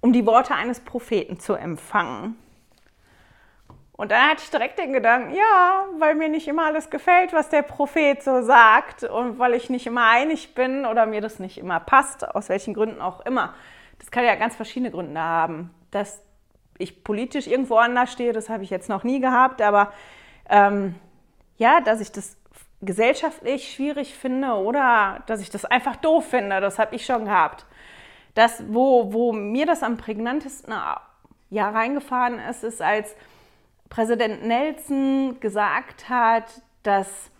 um 0.00 0.12
die 0.12 0.24
Worte 0.26 0.54
eines 0.54 0.78
Propheten 0.78 1.40
zu 1.40 1.54
empfangen? 1.54 2.36
Und 3.96 4.12
dann 4.12 4.30
hatte 4.30 4.42
ich 4.44 4.50
direkt 4.50 4.78
den 4.78 4.92
Gedanken, 4.92 5.34
ja, 5.34 5.86
weil 5.98 6.14
mir 6.14 6.28
nicht 6.28 6.46
immer 6.46 6.66
alles 6.66 6.88
gefällt, 6.88 7.32
was 7.32 7.48
der 7.48 7.62
Prophet 7.62 8.22
so 8.22 8.42
sagt 8.42 9.02
und 9.02 9.40
weil 9.40 9.54
ich 9.54 9.68
nicht 9.70 9.88
immer 9.88 10.08
einig 10.08 10.54
bin 10.54 10.86
oder 10.86 11.04
mir 11.06 11.20
das 11.20 11.40
nicht 11.40 11.58
immer 11.58 11.80
passt, 11.80 12.28
aus 12.32 12.48
welchen 12.48 12.74
Gründen 12.74 13.00
auch 13.00 13.26
immer. 13.26 13.54
Das 13.98 14.12
kann 14.12 14.24
ja 14.24 14.36
ganz 14.36 14.54
verschiedene 14.54 14.92
Gründe 14.92 15.20
haben. 15.20 15.74
Dass 15.90 16.22
ich 16.78 17.02
politisch 17.02 17.48
irgendwo 17.48 17.76
anders 17.76 18.12
stehe, 18.12 18.32
das 18.32 18.48
habe 18.48 18.62
ich 18.62 18.70
jetzt 18.70 18.88
noch 18.88 19.02
nie 19.02 19.18
gehabt, 19.18 19.60
aber 19.62 19.92
ähm, 20.48 20.94
ja, 21.56 21.80
dass 21.80 22.00
ich 22.00 22.12
das 22.12 22.36
gesellschaftlich 22.84 23.72
schwierig 23.72 24.14
finde 24.14 24.52
oder 24.54 25.22
dass 25.26 25.40
ich 25.40 25.50
das 25.50 25.64
einfach 25.64 25.96
doof 25.96 26.28
finde. 26.28 26.60
Das 26.60 26.78
habe 26.78 26.94
ich 26.94 27.04
schon 27.04 27.24
gehabt. 27.24 27.66
Das, 28.34 28.64
wo, 28.68 29.12
wo 29.12 29.32
mir 29.32 29.66
das 29.66 29.82
am 29.82 29.96
prägnantesten 29.96 30.74
ja, 31.50 31.70
reingefahren 31.70 32.38
ist, 32.38 32.64
ist, 32.64 32.82
als 32.82 33.14
Präsident 33.88 34.44
Nelson 34.44 35.38
gesagt 35.40 36.08
hat, 36.08 36.62
dass 36.82 37.30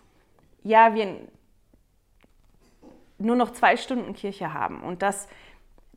ja, 0.62 0.94
wir 0.94 1.18
nur 3.18 3.36
noch 3.36 3.50
zwei 3.50 3.76
Stunden 3.76 4.14
Kirche 4.14 4.52
haben 4.52 4.82
und 4.82 5.02
dass 5.02 5.28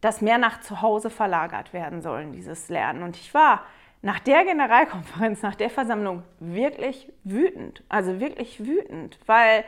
das 0.01 0.21
mehr 0.21 0.37
nach 0.37 0.61
zu 0.61 0.81
Hause 0.81 1.09
verlagert 1.09 1.73
werden 1.73 2.01
soll, 2.01 2.25
dieses 2.31 2.69
Lernen. 2.69 3.03
Und 3.03 3.15
ich 3.17 3.33
war 3.33 3.63
nach 4.01 4.19
der 4.19 4.45
Generalkonferenz, 4.45 5.41
nach 5.41 5.55
der 5.55 5.69
Versammlung 5.69 6.23
wirklich 6.39 7.11
wütend, 7.23 7.83
also 7.89 8.19
wirklich 8.19 8.65
wütend, 8.65 9.17
weil 9.25 9.63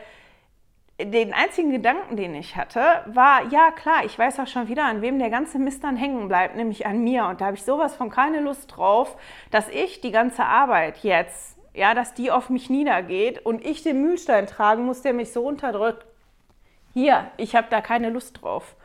den 1.02 1.34
einzigen 1.34 1.72
Gedanken, 1.72 2.18
den 2.18 2.36
ich 2.36 2.58
hatte, 2.58 2.82
war, 3.06 3.46
ja 3.52 3.72
klar, 3.72 4.04
ich 4.04 4.20
weiß 4.20 4.40
auch 4.40 4.48
schon 4.48 4.68
wieder, 4.68 4.84
an 4.84 5.02
wem 5.02 5.18
der 5.18 5.30
ganze 5.30 5.58
Mist 5.58 5.84
dann 5.84 5.96
hängen 5.96 6.28
bleibt, 6.28 6.56
nämlich 6.58 6.86
an 6.86 7.04
mir. 7.04 7.26
Und 7.26 7.40
da 7.40 7.46
habe 7.46 7.56
ich 7.56 7.64
sowas 7.64 7.96
von 7.96 8.10
keine 8.10 8.42
Lust 8.42 8.76
drauf, 8.76 9.16
dass 9.50 9.70
ich 9.70 10.02
die 10.02 10.12
ganze 10.12 10.44
Arbeit 10.46 10.98
jetzt, 11.04 11.58
ja, 11.74 11.94
dass 11.94 12.14
die 12.14 12.32
auf 12.32 12.50
mich 12.50 12.70
niedergeht 12.70 13.46
und 13.46 13.66
ich 13.66 13.82
den 13.82 14.02
Mühlstein 14.02 14.46
tragen 14.46 14.86
muss, 14.86 15.02
der 15.02 15.14
mich 15.14 15.32
so 15.32 15.46
unterdrückt. 15.48 16.06
Hier, 16.94 17.32
ich 17.38 17.56
habe 17.56 17.68
da 17.70 17.80
keine 17.80 18.10
Lust 18.10 18.42
drauf. 18.42 18.76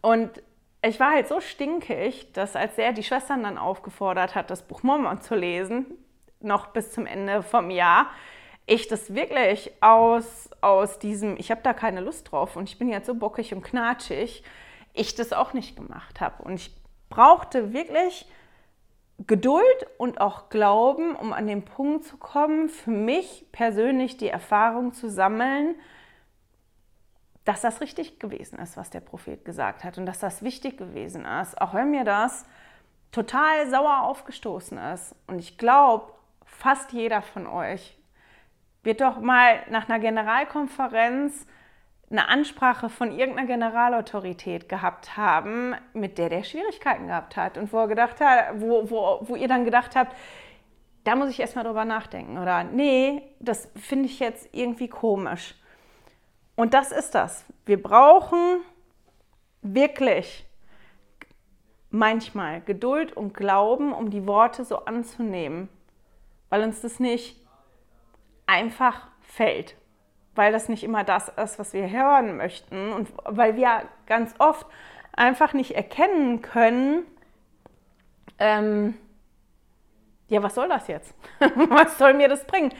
Und 0.00 0.42
ich 0.88 1.00
war 1.00 1.12
halt 1.12 1.28
so 1.28 1.40
stinkig, 1.40 2.32
dass 2.32 2.56
als 2.56 2.78
er 2.78 2.92
die 2.92 3.02
Schwestern 3.02 3.42
dann 3.42 3.58
aufgefordert 3.58 4.34
hat, 4.34 4.50
das 4.50 4.62
Buch 4.62 4.82
Mormon 4.82 5.20
zu 5.20 5.34
lesen, 5.34 5.86
noch 6.40 6.68
bis 6.68 6.92
zum 6.92 7.06
Ende 7.06 7.42
vom 7.42 7.70
Jahr, 7.70 8.10
ich 8.66 8.88
das 8.88 9.14
wirklich 9.14 9.72
aus, 9.80 10.50
aus 10.60 10.98
diesem, 10.98 11.36
ich 11.36 11.50
habe 11.50 11.60
da 11.62 11.72
keine 11.72 12.00
Lust 12.00 12.30
drauf 12.30 12.56
und 12.56 12.68
ich 12.68 12.78
bin 12.78 12.88
jetzt 12.88 13.06
so 13.06 13.14
bockig 13.14 13.54
und 13.54 13.62
knatschig, 13.62 14.42
ich 14.92 15.14
das 15.14 15.32
auch 15.32 15.52
nicht 15.52 15.76
gemacht 15.76 16.20
habe. 16.20 16.42
Und 16.42 16.54
ich 16.54 16.74
brauchte 17.08 17.72
wirklich 17.72 18.26
Geduld 19.26 19.86
und 19.98 20.20
auch 20.20 20.48
Glauben, 20.50 21.14
um 21.14 21.32
an 21.32 21.46
den 21.46 21.64
Punkt 21.64 22.04
zu 22.04 22.16
kommen, 22.16 22.68
für 22.68 22.90
mich 22.90 23.46
persönlich 23.52 24.16
die 24.16 24.28
Erfahrung 24.28 24.92
zu 24.92 25.08
sammeln, 25.08 25.76
dass 27.46 27.60
das 27.60 27.80
richtig 27.80 28.18
gewesen 28.18 28.58
ist, 28.58 28.76
was 28.76 28.90
der 28.90 29.00
Prophet 29.00 29.44
gesagt 29.44 29.84
hat 29.84 29.96
und 29.98 30.04
dass 30.04 30.18
das 30.18 30.42
wichtig 30.42 30.76
gewesen 30.76 31.24
ist, 31.24 31.58
auch 31.60 31.74
wenn 31.74 31.92
mir 31.92 32.04
das 32.04 32.44
total 33.12 33.70
sauer 33.70 34.02
aufgestoßen 34.02 34.76
ist. 34.76 35.14
Und 35.28 35.38
ich 35.38 35.56
glaube, 35.56 36.12
fast 36.44 36.92
jeder 36.92 37.22
von 37.22 37.46
euch 37.46 37.96
wird 38.82 39.00
doch 39.00 39.20
mal 39.20 39.60
nach 39.70 39.88
einer 39.88 40.00
Generalkonferenz 40.00 41.46
eine 42.10 42.28
Ansprache 42.28 42.88
von 42.88 43.16
irgendeiner 43.16 43.46
Generalautorität 43.46 44.68
gehabt 44.68 45.16
haben, 45.16 45.74
mit 45.92 46.18
der 46.18 46.28
der 46.28 46.42
Schwierigkeiten 46.42 47.06
gehabt 47.06 47.36
hat 47.36 47.58
und 47.58 47.72
wo 47.72 47.78
er 47.78 47.88
gedacht 47.88 48.20
hat, 48.20 48.60
wo, 48.60 48.90
wo, 48.90 49.18
wo 49.22 49.36
ihr 49.36 49.48
dann 49.48 49.64
gedacht 49.64 49.94
habt, 49.94 50.16
da 51.04 51.14
muss 51.14 51.30
ich 51.30 51.38
erstmal 51.38 51.64
drüber 51.64 51.84
nachdenken 51.84 52.38
oder 52.38 52.64
nee, 52.64 53.22
das 53.38 53.68
finde 53.76 54.06
ich 54.06 54.18
jetzt 54.18 54.48
irgendwie 54.52 54.88
komisch. 54.88 55.54
Und 56.56 56.74
das 56.74 56.90
ist 56.90 57.14
das. 57.14 57.44
Wir 57.66 57.80
brauchen 57.80 58.62
wirklich 59.62 60.46
manchmal 61.90 62.60
Geduld 62.62 63.16
und 63.16 63.34
Glauben, 63.34 63.92
um 63.92 64.10
die 64.10 64.26
Worte 64.26 64.64
so 64.64 64.84
anzunehmen, 64.84 65.68
weil 66.48 66.62
uns 66.62 66.80
das 66.80 66.98
nicht 66.98 67.40
einfach 68.46 69.06
fällt, 69.20 69.76
weil 70.34 70.52
das 70.52 70.68
nicht 70.68 70.84
immer 70.84 71.04
das 71.04 71.28
ist, 71.28 71.58
was 71.58 71.72
wir 71.72 71.90
hören 71.90 72.36
möchten 72.36 72.92
und 72.92 73.08
weil 73.24 73.56
wir 73.56 73.82
ganz 74.06 74.34
oft 74.38 74.66
einfach 75.12 75.52
nicht 75.52 75.72
erkennen 75.72 76.42
können, 76.42 77.04
ähm, 78.38 78.94
ja, 80.28 80.42
was 80.42 80.54
soll 80.54 80.68
das 80.68 80.88
jetzt? 80.88 81.14
was 81.38 81.98
soll 81.98 82.14
mir 82.14 82.28
das 82.28 82.44
bringen? 82.46 82.72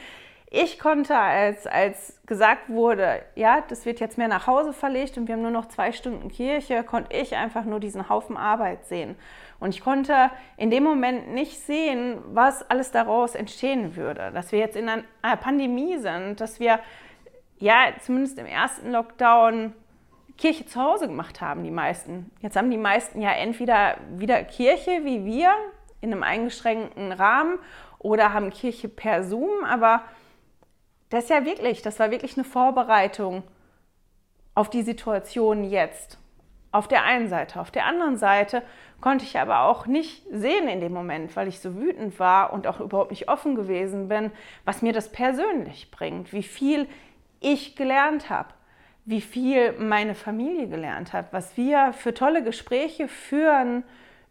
Ich 0.49 0.79
konnte, 0.79 1.17
als, 1.17 1.67
als 1.67 2.21
gesagt 2.25 2.69
wurde, 2.69 3.21
ja, 3.35 3.61
das 3.67 3.85
wird 3.85 3.99
jetzt 3.99 4.17
mehr 4.17 4.29
nach 4.29 4.47
Hause 4.47 4.71
verlegt 4.71 5.17
und 5.17 5.27
wir 5.27 5.35
haben 5.35 5.41
nur 5.41 5.51
noch 5.51 5.67
zwei 5.67 5.91
Stunden 5.91 6.29
Kirche, 6.29 6.83
konnte 6.83 7.15
ich 7.15 7.35
einfach 7.35 7.65
nur 7.65 7.81
diesen 7.81 8.07
Haufen 8.07 8.37
Arbeit 8.37 8.85
sehen. 8.85 9.17
Und 9.59 9.75
ich 9.75 9.81
konnte 9.81 10.31
in 10.55 10.71
dem 10.71 10.83
Moment 10.83 11.33
nicht 11.33 11.59
sehen, 11.59 12.19
was 12.27 12.69
alles 12.69 12.91
daraus 12.91 13.35
entstehen 13.35 13.97
würde. 13.97 14.31
Dass 14.33 14.53
wir 14.53 14.59
jetzt 14.59 14.77
in 14.77 14.87
einer 14.87 15.37
Pandemie 15.37 15.97
sind, 15.97 16.39
dass 16.39 16.61
wir 16.61 16.79
ja 17.59 17.87
zumindest 17.99 18.39
im 18.39 18.45
ersten 18.45 18.91
Lockdown 18.91 19.73
Kirche 20.37 20.65
zu 20.65 20.79
Hause 20.81 21.07
gemacht 21.07 21.41
haben, 21.41 21.63
die 21.63 21.71
meisten. 21.71 22.31
Jetzt 22.41 22.55
haben 22.55 22.69
die 22.69 22.77
meisten 22.77 23.21
ja 23.21 23.31
entweder 23.31 23.97
wieder 24.11 24.43
Kirche 24.43 25.03
wie 25.03 25.25
wir 25.25 25.51
in 25.99 26.13
einem 26.13 26.23
eingeschränkten 26.23 27.11
Rahmen 27.11 27.57
oder 27.99 28.31
haben 28.33 28.51
Kirche 28.51 28.87
per 28.87 29.23
Zoom, 29.23 29.65
aber 29.65 30.03
das 31.09 31.25
ist 31.25 31.29
ja 31.29 31.45
wirklich, 31.45 31.81
das 31.81 31.99
war 31.99 32.11
wirklich 32.11 32.37
eine 32.37 32.43
Vorbereitung 32.43 33.43
auf 34.55 34.69
die 34.69 34.83
Situation 34.83 35.63
jetzt. 35.63 36.17
Auf 36.71 36.87
der 36.87 37.03
einen 37.03 37.29
Seite. 37.29 37.61
Auf 37.61 37.71
der 37.71 37.85
anderen 37.85 38.17
Seite 38.17 38.61
konnte 38.99 39.23
ich 39.23 39.39
aber 39.39 39.61
auch 39.61 39.85
nicht 39.85 40.25
sehen 40.31 40.67
in 40.67 40.81
dem 40.81 40.93
Moment, 40.93 41.35
weil 41.35 41.47
ich 41.47 41.59
so 41.59 41.75
wütend 41.75 42.19
war 42.19 42.51
und 42.51 42.67
auch 42.67 42.79
überhaupt 42.79 43.11
nicht 43.11 43.29
offen 43.29 43.55
gewesen 43.55 44.09
bin, 44.09 44.31
was 44.65 44.81
mir 44.81 44.93
das 44.93 45.11
persönlich 45.11 45.91
bringt, 45.91 46.33
wie 46.33 46.43
viel 46.43 46.87
ich 47.39 47.75
gelernt 47.75 48.29
habe, 48.29 48.49
wie 49.05 49.21
viel 49.21 49.73
meine 49.73 50.15
Familie 50.15 50.67
gelernt 50.67 51.13
hat, 51.13 51.31
was 51.31 51.55
wir 51.55 51.93
für 51.93 52.13
tolle 52.13 52.43
Gespräche 52.43 53.07
führen 53.07 53.83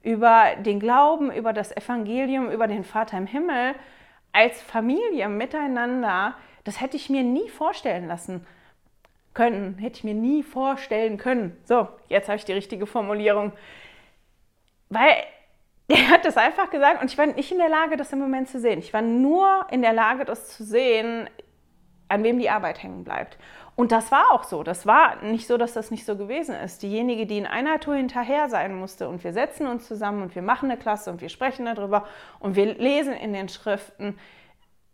über 0.02 0.56
den 0.58 0.78
Glauben, 0.78 1.32
über 1.32 1.52
das 1.52 1.76
Evangelium, 1.76 2.50
über 2.50 2.66
den 2.68 2.84
Vater 2.84 3.16
im 3.16 3.26
Himmel 3.26 3.74
als 4.32 4.60
Familie 4.60 5.28
miteinander. 5.28 6.34
Das 6.66 6.80
hätte 6.80 6.96
ich 6.96 7.08
mir 7.08 7.22
nie 7.22 7.48
vorstellen 7.48 8.08
lassen 8.08 8.44
können, 9.34 9.78
hätte 9.78 9.98
ich 9.98 10.04
mir 10.04 10.14
nie 10.14 10.42
vorstellen 10.42 11.16
können. 11.16 11.56
So, 11.62 11.86
jetzt 12.08 12.26
habe 12.28 12.38
ich 12.38 12.44
die 12.44 12.54
richtige 12.54 12.86
Formulierung. 12.86 13.52
Weil 14.88 15.14
er 15.88 16.08
hat 16.08 16.24
das 16.24 16.36
einfach 16.36 16.68
gesagt 16.70 17.00
und 17.00 17.08
ich 17.08 17.16
war 17.16 17.26
nicht 17.26 17.52
in 17.52 17.58
der 17.58 17.68
Lage, 17.68 17.96
das 17.96 18.12
im 18.12 18.18
Moment 18.18 18.48
zu 18.48 18.58
sehen. 18.58 18.80
Ich 18.80 18.92
war 18.92 19.00
nur 19.00 19.64
in 19.70 19.80
der 19.80 19.92
Lage, 19.92 20.24
das 20.24 20.56
zu 20.56 20.64
sehen, 20.64 21.30
an 22.08 22.24
wem 22.24 22.40
die 22.40 22.50
Arbeit 22.50 22.82
hängen 22.82 23.04
bleibt. 23.04 23.38
Und 23.76 23.92
das 23.92 24.10
war 24.10 24.32
auch 24.32 24.42
so. 24.42 24.64
Das 24.64 24.86
war 24.86 25.22
nicht 25.22 25.46
so, 25.46 25.58
dass 25.58 25.72
das 25.72 25.92
nicht 25.92 26.04
so 26.04 26.16
gewesen 26.16 26.56
ist. 26.56 26.82
Diejenige, 26.82 27.26
die 27.26 27.38
in 27.38 27.46
einer 27.46 27.78
Tour 27.78 27.94
hinterher 27.94 28.48
sein 28.48 28.74
musste 28.74 29.08
und 29.08 29.22
wir 29.22 29.32
setzen 29.32 29.68
uns 29.68 29.86
zusammen 29.86 30.22
und 30.22 30.34
wir 30.34 30.42
machen 30.42 30.68
eine 30.68 30.80
Klasse 30.80 31.12
und 31.12 31.20
wir 31.20 31.28
sprechen 31.28 31.66
darüber 31.66 32.08
und 32.40 32.56
wir 32.56 32.74
lesen 32.74 33.12
in 33.12 33.32
den 33.32 33.48
Schriften, 33.48 34.18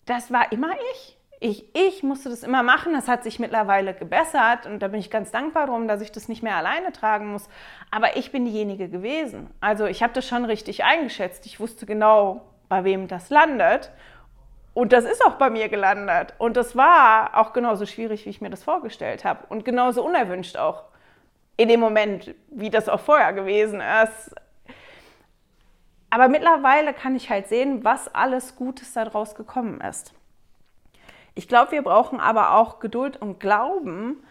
das 0.04 0.30
war 0.30 0.52
immer 0.52 0.72
ich 0.92 1.16
ich, 1.42 1.64
ich 1.74 2.02
musste 2.04 2.30
das 2.30 2.44
immer 2.44 2.62
machen. 2.62 2.92
Das 2.92 3.08
hat 3.08 3.24
sich 3.24 3.40
mittlerweile 3.40 3.94
gebessert 3.94 4.66
und 4.66 4.80
da 4.80 4.88
bin 4.88 5.00
ich 5.00 5.10
ganz 5.10 5.32
dankbar 5.32 5.66
drum, 5.66 5.88
dass 5.88 6.00
ich 6.00 6.12
das 6.12 6.28
nicht 6.28 6.42
mehr 6.42 6.56
alleine 6.56 6.92
tragen 6.92 7.32
muss. 7.32 7.48
Aber 7.90 8.16
ich 8.16 8.30
bin 8.30 8.44
diejenige 8.44 8.88
gewesen. 8.88 9.50
Also 9.60 9.86
ich 9.86 10.02
habe 10.02 10.12
das 10.12 10.26
schon 10.26 10.44
richtig 10.44 10.84
eingeschätzt. 10.84 11.44
Ich 11.46 11.58
wusste 11.58 11.84
genau, 11.84 12.42
bei 12.68 12.84
wem 12.84 13.08
das 13.08 13.28
landet. 13.28 13.90
Und 14.72 14.92
das 14.92 15.04
ist 15.04 15.24
auch 15.24 15.34
bei 15.34 15.50
mir 15.50 15.68
gelandet. 15.68 16.34
Und 16.38 16.56
das 16.56 16.76
war 16.76 17.36
auch 17.36 17.52
genauso 17.52 17.86
schwierig, 17.86 18.24
wie 18.24 18.30
ich 18.30 18.40
mir 18.40 18.50
das 18.50 18.62
vorgestellt 18.62 19.24
habe. 19.24 19.44
Und 19.48 19.64
genauso 19.64 20.04
unerwünscht 20.04 20.56
auch 20.56 20.84
in 21.56 21.68
dem 21.68 21.80
Moment, 21.80 22.34
wie 22.50 22.70
das 22.70 22.88
auch 22.88 23.00
vorher 23.00 23.32
gewesen 23.32 23.82
ist. 24.04 24.34
Aber 26.08 26.28
mittlerweile 26.28 26.94
kann 26.94 27.16
ich 27.16 27.30
halt 27.30 27.48
sehen, 27.48 27.82
was 27.82 28.14
alles 28.14 28.54
Gutes 28.54 28.92
daraus 28.92 29.34
gekommen 29.34 29.80
ist. 29.80 30.14
Ich 31.34 31.48
glaube, 31.48 31.72
wir 31.72 31.82
brauchen 31.82 32.20
aber 32.20 32.54
auch 32.54 32.78
Geduld 32.78 33.20
und 33.20 33.40
Glauben, 33.40 34.22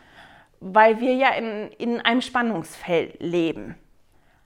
weil 0.59 0.99
wir 0.99 1.13
ja 1.15 1.29
in, 1.29 1.71
in 1.77 1.99
einem 2.01 2.21
Spannungsfeld 2.21 3.19
leben. 3.19 3.75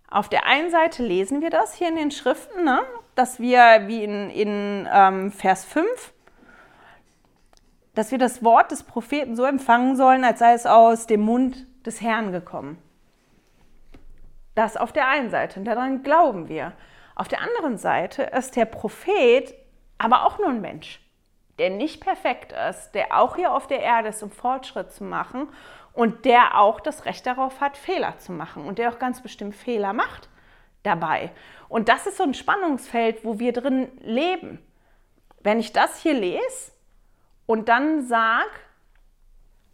Auf 0.09 0.29
der 0.29 0.45
einen 0.45 0.69
Seite 0.69 1.03
lesen 1.03 1.41
wir 1.41 1.49
das 1.49 1.73
hier 1.73 1.89
in 1.89 1.97
den 1.97 2.11
Schriften, 2.11 2.63
ne? 2.63 2.81
dass 3.15 3.39
wir, 3.39 3.83
wie 3.87 4.03
in, 4.03 4.29
in 4.29 4.87
ähm, 4.91 5.31
Vers 5.31 5.65
5, 5.65 6.13
dass 7.95 8.11
wir 8.11 8.17
das 8.17 8.43
Wort 8.43 8.71
des 8.71 8.83
Propheten 8.83 9.35
so 9.35 9.43
empfangen 9.43 9.95
sollen, 9.95 10.23
als 10.23 10.39
sei 10.39 10.53
es 10.53 10.65
aus 10.65 11.07
dem 11.07 11.21
Mund 11.21 11.65
des 11.85 12.01
Herrn 12.01 12.31
gekommen. 12.31 12.77
Das 14.53 14.77
auf 14.77 14.93
der 14.93 15.07
einen 15.07 15.29
Seite 15.29 15.59
und 15.59 15.65
daran 15.65 16.03
glauben 16.03 16.47
wir. 16.47 16.71
Auf 17.15 17.27
der 17.27 17.41
anderen 17.41 17.77
Seite 17.77 18.23
ist 18.23 18.55
der 18.55 18.65
Prophet 18.65 19.53
aber 19.97 20.25
auch 20.25 20.39
nur 20.39 20.49
ein 20.49 20.61
Mensch 20.61 21.04
der 21.59 21.69
nicht 21.69 22.01
perfekt 22.01 22.53
ist, 22.69 22.91
der 22.91 23.17
auch 23.17 23.35
hier 23.35 23.53
auf 23.53 23.67
der 23.67 23.79
Erde 23.79 24.09
ist, 24.09 24.23
um 24.23 24.31
Fortschritt 24.31 24.91
zu 24.91 25.03
machen 25.03 25.49
und 25.93 26.25
der 26.25 26.59
auch 26.59 26.79
das 26.79 27.05
Recht 27.05 27.25
darauf 27.25 27.61
hat, 27.61 27.77
Fehler 27.77 28.17
zu 28.17 28.31
machen 28.31 28.65
und 28.65 28.77
der 28.77 28.89
auch 28.89 28.99
ganz 28.99 29.21
bestimmt 29.21 29.55
Fehler 29.55 29.93
macht 29.93 30.29
dabei. 30.83 31.31
Und 31.69 31.87
das 31.89 32.07
ist 32.07 32.17
so 32.17 32.23
ein 32.23 32.33
Spannungsfeld, 32.33 33.23
wo 33.23 33.39
wir 33.39 33.53
drin 33.53 33.89
leben. 34.01 34.59
Wenn 35.41 35.59
ich 35.59 35.73
das 35.73 36.01
hier 36.01 36.13
lese 36.13 36.71
und 37.45 37.69
dann 37.69 38.05
sage, 38.05 38.49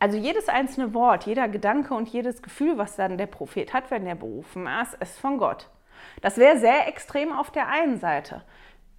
Also 0.04 0.18
jedes 0.18 0.50
einzelne 0.50 0.96
Wort, 0.96 1.28
jeder 1.28 1.48
Gedanke 1.48 1.94
und 1.94 2.10
jedes 2.10 2.42
Gefühl, 2.42 2.80
was 2.80 2.96
dann 2.96 3.20
der 3.20 3.28
Prophet 3.28 3.72
hat, 3.72 3.92
wenn 3.92 4.08
er 4.08 4.16
berufen 4.16 4.68
ist, 4.82 4.96
ist 4.96 5.20
von 5.20 5.38
Gott. 5.38 5.70
Das 6.22 6.38
wäre 6.38 6.58
sehr 6.58 6.88
extrem 6.88 7.32
auf 7.32 7.52
der 7.52 7.68
einen 7.68 8.00
Seite. 8.00 8.42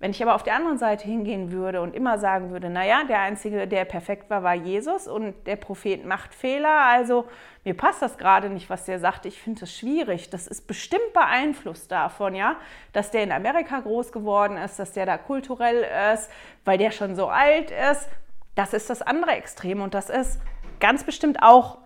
Wenn 0.03 0.11
ich 0.11 0.21
aber 0.21 0.35
auf 0.35 0.43
der 0.43 0.57
anderen 0.57 0.79
Seite 0.79 1.05
hingehen 1.05 1.53
würde 1.53 1.81
und 1.81 1.95
immer 1.95 2.19
sagen 2.19 2.51
würde, 2.51 2.69
naja, 2.69 3.05
der 3.05 3.21
Einzige, 3.21 3.69
der 3.69 3.85
perfekt 3.85 4.29
war, 4.31 4.43
war 4.43 4.55
Jesus 4.55 5.07
und 5.07 5.47
der 5.47 5.55
Prophet 5.55 6.05
macht 6.05 6.35
Fehler, 6.35 6.87
also 6.87 7.29
mir 7.62 7.77
passt 7.77 8.03
das 8.03 8.19
gerade 8.19 8.51
nicht, 8.51 8.69
was 8.69 8.85
der 8.85 8.99
sagt, 8.99 9.27
ich 9.27 9.41
finde 9.41 9.62
es 9.62 9.79
schwierig. 9.79 10.29
Das 10.29 10.49
ist 10.49 10.67
bestimmt 10.67 11.12
beeinflusst 11.12 11.93
davon, 11.93 12.35
ja, 12.35 12.57
dass 12.93 13.12
der 13.12 13.23
in 13.23 13.31
Amerika 13.31 13.79
groß 13.79 14.11
geworden 14.11 14.57
ist, 14.57 14.81
dass 14.81 14.91
der 14.91 15.07
da 15.07 15.19
kulturell 15.19 15.87
ist, 16.12 16.29
weil 16.65 16.79
der 16.79 16.91
schon 16.91 17.15
so 17.15 17.29
alt 17.29 17.71
ist. 17.71 18.09
Das 18.57 18.75
ist 18.75 18.91
das 18.91 19.03
andere 19.03 19.31
Extrem 19.31 19.83
und 19.83 19.95
das 19.95 20.11
ist 20.11 20.41
ganz 20.81 21.05
bestimmt 21.05 21.45
auch 21.45 21.79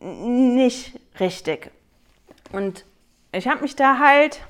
nicht 0.00 1.00
richtig. 1.18 1.72
Und 2.52 2.84
ich 3.32 3.48
habe 3.48 3.62
mich 3.62 3.74
da 3.74 3.98
halt 3.98 4.42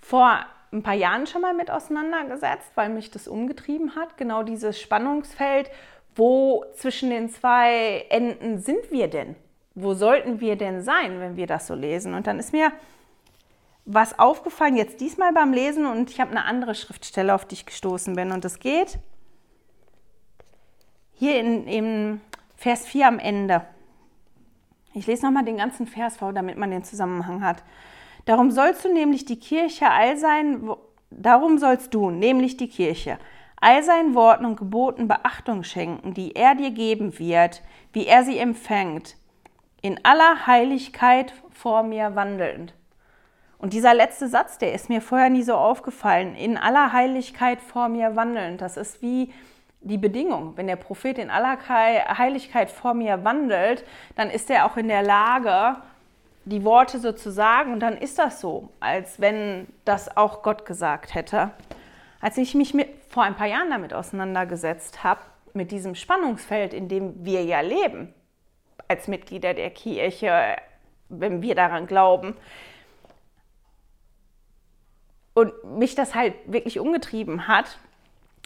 vor 0.00 0.46
ein 0.72 0.82
paar 0.82 0.94
Jahren 0.94 1.26
schon 1.26 1.42
mal 1.42 1.54
mit 1.54 1.70
auseinandergesetzt, 1.70 2.72
weil 2.74 2.88
mich 2.88 3.10
das 3.10 3.28
umgetrieben 3.28 3.96
hat. 3.96 4.16
Genau 4.16 4.42
dieses 4.42 4.80
Spannungsfeld, 4.80 5.70
wo 6.14 6.64
zwischen 6.74 7.10
den 7.10 7.28
zwei 7.28 8.06
Enden 8.08 8.58
sind 8.58 8.90
wir 8.90 9.08
denn? 9.08 9.36
Wo 9.74 9.94
sollten 9.94 10.40
wir 10.40 10.56
denn 10.56 10.82
sein, 10.82 11.20
wenn 11.20 11.36
wir 11.36 11.46
das 11.46 11.66
so 11.66 11.74
lesen? 11.74 12.14
Und 12.14 12.26
dann 12.26 12.38
ist 12.38 12.52
mir 12.52 12.72
was 13.84 14.18
aufgefallen, 14.18 14.76
jetzt 14.76 15.00
diesmal 15.00 15.32
beim 15.32 15.52
Lesen, 15.52 15.86
und 15.86 16.10
ich 16.10 16.20
habe 16.20 16.30
eine 16.30 16.44
andere 16.44 16.74
Schriftstelle, 16.74 17.34
auf 17.34 17.44
die 17.44 17.54
ich 17.54 17.66
gestoßen 17.66 18.14
bin. 18.14 18.30
Und 18.30 18.44
es 18.44 18.58
geht 18.60 18.98
hier 21.14 21.40
in, 21.40 21.66
in 21.66 22.20
Vers 22.56 22.86
4 22.86 23.08
am 23.08 23.18
Ende. 23.18 23.62
Ich 24.94 25.06
lese 25.06 25.24
nochmal 25.24 25.44
den 25.44 25.56
ganzen 25.56 25.86
Vers 25.86 26.16
vor, 26.16 26.32
damit 26.32 26.56
man 26.56 26.70
den 26.70 26.84
Zusammenhang 26.84 27.44
hat. 27.44 27.62
Darum 28.24 28.50
sollst 28.50 28.84
du 28.84 28.92
nämlich 28.92 29.24
die 29.24 29.38
Kirche 29.38 29.90
all 29.90 30.16
sein, 30.16 30.70
darum 31.10 31.58
sollst 31.58 31.94
du, 31.94 32.10
nämlich 32.10 32.56
die 32.56 32.68
Kirche, 32.68 33.18
all 33.60 33.82
seinen 33.82 34.14
Worten 34.14 34.44
und 34.44 34.56
Geboten 34.56 35.08
Beachtung 35.08 35.64
schenken, 35.64 36.14
die 36.14 36.34
er 36.34 36.54
dir 36.54 36.70
geben 36.70 37.18
wird, 37.18 37.62
wie 37.92 38.06
er 38.06 38.24
sie 38.24 38.38
empfängt, 38.38 39.16
in 39.82 40.00
aller 40.04 40.46
Heiligkeit 40.46 41.34
vor 41.50 41.82
mir 41.82 42.14
wandelnd. 42.14 42.74
Und 43.58 43.74
dieser 43.74 43.92
letzte 43.92 44.28
Satz, 44.28 44.56
der 44.56 44.72
ist 44.72 44.88
mir 44.88 45.02
vorher 45.02 45.28
nie 45.28 45.42
so 45.42 45.54
aufgefallen, 45.54 46.34
in 46.34 46.56
aller 46.56 46.92
Heiligkeit 46.92 47.60
vor 47.60 47.88
mir 47.88 48.16
wandelnd, 48.16 48.62
das 48.62 48.78
ist 48.78 49.02
wie 49.02 49.32
die 49.82 49.98
Bedingung. 49.98 50.56
Wenn 50.56 50.66
der 50.66 50.76
Prophet 50.76 51.18
in 51.18 51.30
aller 51.30 51.58
Heiligkeit 51.68 52.70
vor 52.70 52.94
mir 52.94 53.24
wandelt, 53.24 53.84
dann 54.14 54.30
ist 54.30 54.50
er 54.50 54.66
auch 54.66 54.76
in 54.76 54.88
der 54.88 55.02
Lage, 55.02 55.76
die 56.44 56.64
Worte 56.64 56.98
so 56.98 57.12
zu 57.12 57.30
sagen 57.30 57.72
und 57.72 57.80
dann 57.80 57.96
ist 57.96 58.18
das 58.18 58.40
so, 58.40 58.70
als 58.80 59.20
wenn 59.20 59.66
das 59.84 60.16
auch 60.16 60.42
Gott 60.42 60.64
gesagt 60.64 61.14
hätte. 61.14 61.50
Als 62.20 62.36
ich 62.38 62.54
mich 62.54 62.74
mit, 62.74 62.88
vor 63.08 63.22
ein 63.22 63.36
paar 63.36 63.46
Jahren 63.46 63.70
damit 63.70 63.94
auseinandergesetzt 63.94 65.04
habe, 65.04 65.20
mit 65.52 65.70
diesem 65.70 65.94
Spannungsfeld, 65.94 66.72
in 66.72 66.88
dem 66.88 67.24
wir 67.24 67.44
ja 67.44 67.60
leben, 67.60 68.14
als 68.88 69.08
Mitglieder 69.08 69.54
der 69.54 69.70
Kirche, 69.70 70.56
wenn 71.08 71.42
wir 71.42 71.54
daran 71.54 71.86
glauben, 71.86 72.36
und 75.34 75.52
mich 75.78 75.94
das 75.94 76.14
halt 76.14 76.34
wirklich 76.46 76.80
umgetrieben 76.80 77.48
hat 77.48 77.78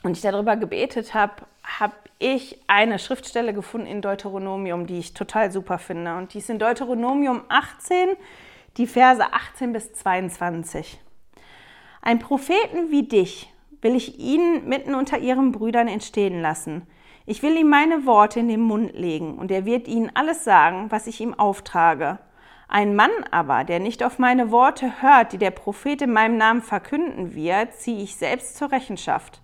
und 0.05 0.17
ich 0.17 0.23
darüber 0.23 0.57
gebetet 0.57 1.15
habe, 1.15 1.33
habe 1.65 1.95
ich 2.19 2.61
eine 2.69 2.99
Schriftstelle 2.99 3.53
gefunden 3.53 3.87
in 3.87 4.03
Deuteronomium, 4.03 4.87
die 4.87 4.99
ich 4.99 5.15
total 5.15 5.51
super 5.51 5.79
finde. 5.79 6.17
Und 6.17 6.35
die 6.35 6.39
ist 6.39 6.51
in 6.51 6.59
Deuteronomium 6.59 7.43
18, 7.49 8.11
die 8.77 8.87
Verse 8.87 9.25
18 9.33 9.73
bis 9.73 9.93
22. 9.95 11.01
Ein 12.03 12.19
Propheten 12.19 12.91
wie 12.91 13.05
dich 13.05 13.51
will 13.81 13.97
ich 13.97 14.19
ihnen 14.19 14.69
mitten 14.69 14.95
unter 14.95 15.19
ihren 15.19 15.53
Brüdern 15.53 15.89
entstehen 15.89 16.41
lassen. 16.43 16.87
Ich 17.27 17.43
will 17.43 17.57
ihm 17.57 17.71
meine 17.71 18.05
Worte 18.05 18.41
in 18.41 18.49
den 18.49 18.61
Mund 18.61 18.93
legen, 18.93 19.39
und 19.39 19.51
er 19.51 19.65
wird 19.65 19.89
ihnen 19.89 20.11
alles 20.15 20.45
sagen, 20.45 20.91
was 20.91 21.07
ich 21.07 21.23
ihm 21.23 21.33
auftrage. 21.33 22.19
Ein 22.69 22.95
Mann 22.95 23.11
aber, 23.31 23.65
der 23.65 23.81
nicht 23.81 24.03
auf 24.03 24.19
meine 24.19 24.51
Worte 24.51 25.01
hört, 25.01 25.33
die 25.33 25.39
der 25.39 25.51
Prophet 25.51 26.03
in 26.03 26.13
meinem 26.13 26.37
Namen 26.37 26.61
verkünden 26.61 27.35
wird, 27.35 27.75
ziehe 27.75 28.03
ich 28.03 28.17
selbst 28.17 28.57
zur 28.59 28.71
Rechenschaft. 28.71 29.41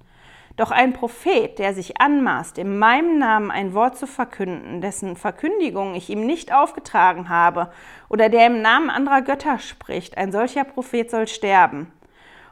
Doch 0.61 0.73
ein 0.73 0.93
Prophet, 0.93 1.59
der 1.59 1.73
sich 1.73 2.03
anmaßt, 2.03 2.59
in 2.59 2.79
meinem 2.79 3.17
Namen 3.17 3.51
ein 3.51 3.73
Wort 3.73 3.97
zu 3.97 4.07
verkünden, 4.07 4.83
dessen 4.83 5.17
Verkündigung 5.17 5.95
ich 5.95 6.11
ihm 6.11 6.27
nicht 6.27 6.53
aufgetragen 6.53 7.31
habe, 7.31 7.73
oder 8.11 8.29
der 8.29 8.47
im 8.47 8.61
Namen 8.61 8.91
anderer 8.91 9.23
Götter 9.23 9.59
spricht, 9.59 10.19
ein 10.19 10.33
solcher 10.33 10.65
Prophet 10.65 11.11
soll 11.11 11.29
sterben. 11.29 11.91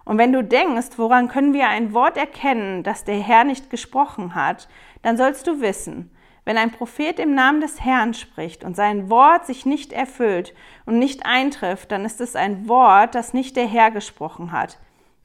Und 0.06 0.16
wenn 0.16 0.32
du 0.32 0.42
denkst, 0.42 0.96
woran 0.96 1.28
können 1.28 1.52
wir 1.52 1.68
ein 1.68 1.92
Wort 1.92 2.16
erkennen, 2.16 2.82
das 2.82 3.04
der 3.04 3.18
Herr 3.18 3.44
nicht 3.44 3.68
gesprochen 3.68 4.34
hat, 4.34 4.70
dann 5.02 5.18
sollst 5.18 5.46
du 5.46 5.60
wissen, 5.60 6.10
wenn 6.46 6.56
ein 6.56 6.72
Prophet 6.72 7.18
im 7.18 7.34
Namen 7.34 7.60
des 7.60 7.82
Herrn 7.84 8.14
spricht 8.14 8.64
und 8.64 8.74
sein 8.74 9.10
Wort 9.10 9.44
sich 9.44 9.66
nicht 9.66 9.92
erfüllt 9.92 10.54
und 10.86 10.98
nicht 10.98 11.26
eintrifft, 11.26 11.92
dann 11.92 12.06
ist 12.06 12.22
es 12.22 12.36
ein 12.36 12.70
Wort, 12.70 13.14
das 13.14 13.34
nicht 13.34 13.54
der 13.54 13.66
Herr 13.66 13.90
gesprochen 13.90 14.50
hat. 14.50 14.78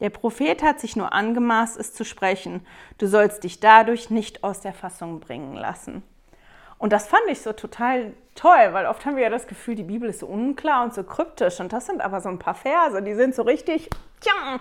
Der 0.04 0.10
Prophet 0.10 0.62
hat 0.62 0.82
sich 0.82 0.98
nur 0.98 1.14
angemaßt, 1.14 1.80
es 1.80 1.94
zu 1.94 2.04
sprechen. 2.04 2.68
Du 2.98 3.08
sollst 3.08 3.46
dich 3.46 3.62
dadurch 3.62 4.10
nicht 4.10 4.44
aus 4.44 4.60
der 4.60 4.74
Fassung 4.74 5.22
bringen 5.22 5.56
lassen. 5.56 6.04
Und 6.78 6.92
das 6.92 7.08
fand 7.08 7.24
ich 7.30 7.40
so 7.40 7.54
total 7.54 8.12
toll, 8.36 8.74
weil 8.74 8.86
oft 8.86 9.06
haben 9.06 9.16
wir 9.16 9.24
ja 9.24 9.30
das 9.30 9.48
Gefühl, 9.48 9.76
die 9.76 9.84
Bibel 9.84 10.10
ist 10.10 10.20
so 10.20 10.28
unklar 10.28 10.84
und 10.84 10.94
so 10.94 11.06
kryptisch. 11.06 11.62
Und 11.62 11.72
das 11.72 11.86
sind 11.86 12.02
aber 12.02 12.20
so 12.20 12.28
ein 12.28 12.38
paar 12.38 12.54
Verse, 12.54 13.02
die 13.02 13.14
sind 13.14 13.34
so 13.34 13.44
richtig 13.44 13.90
tja, 14.20 14.60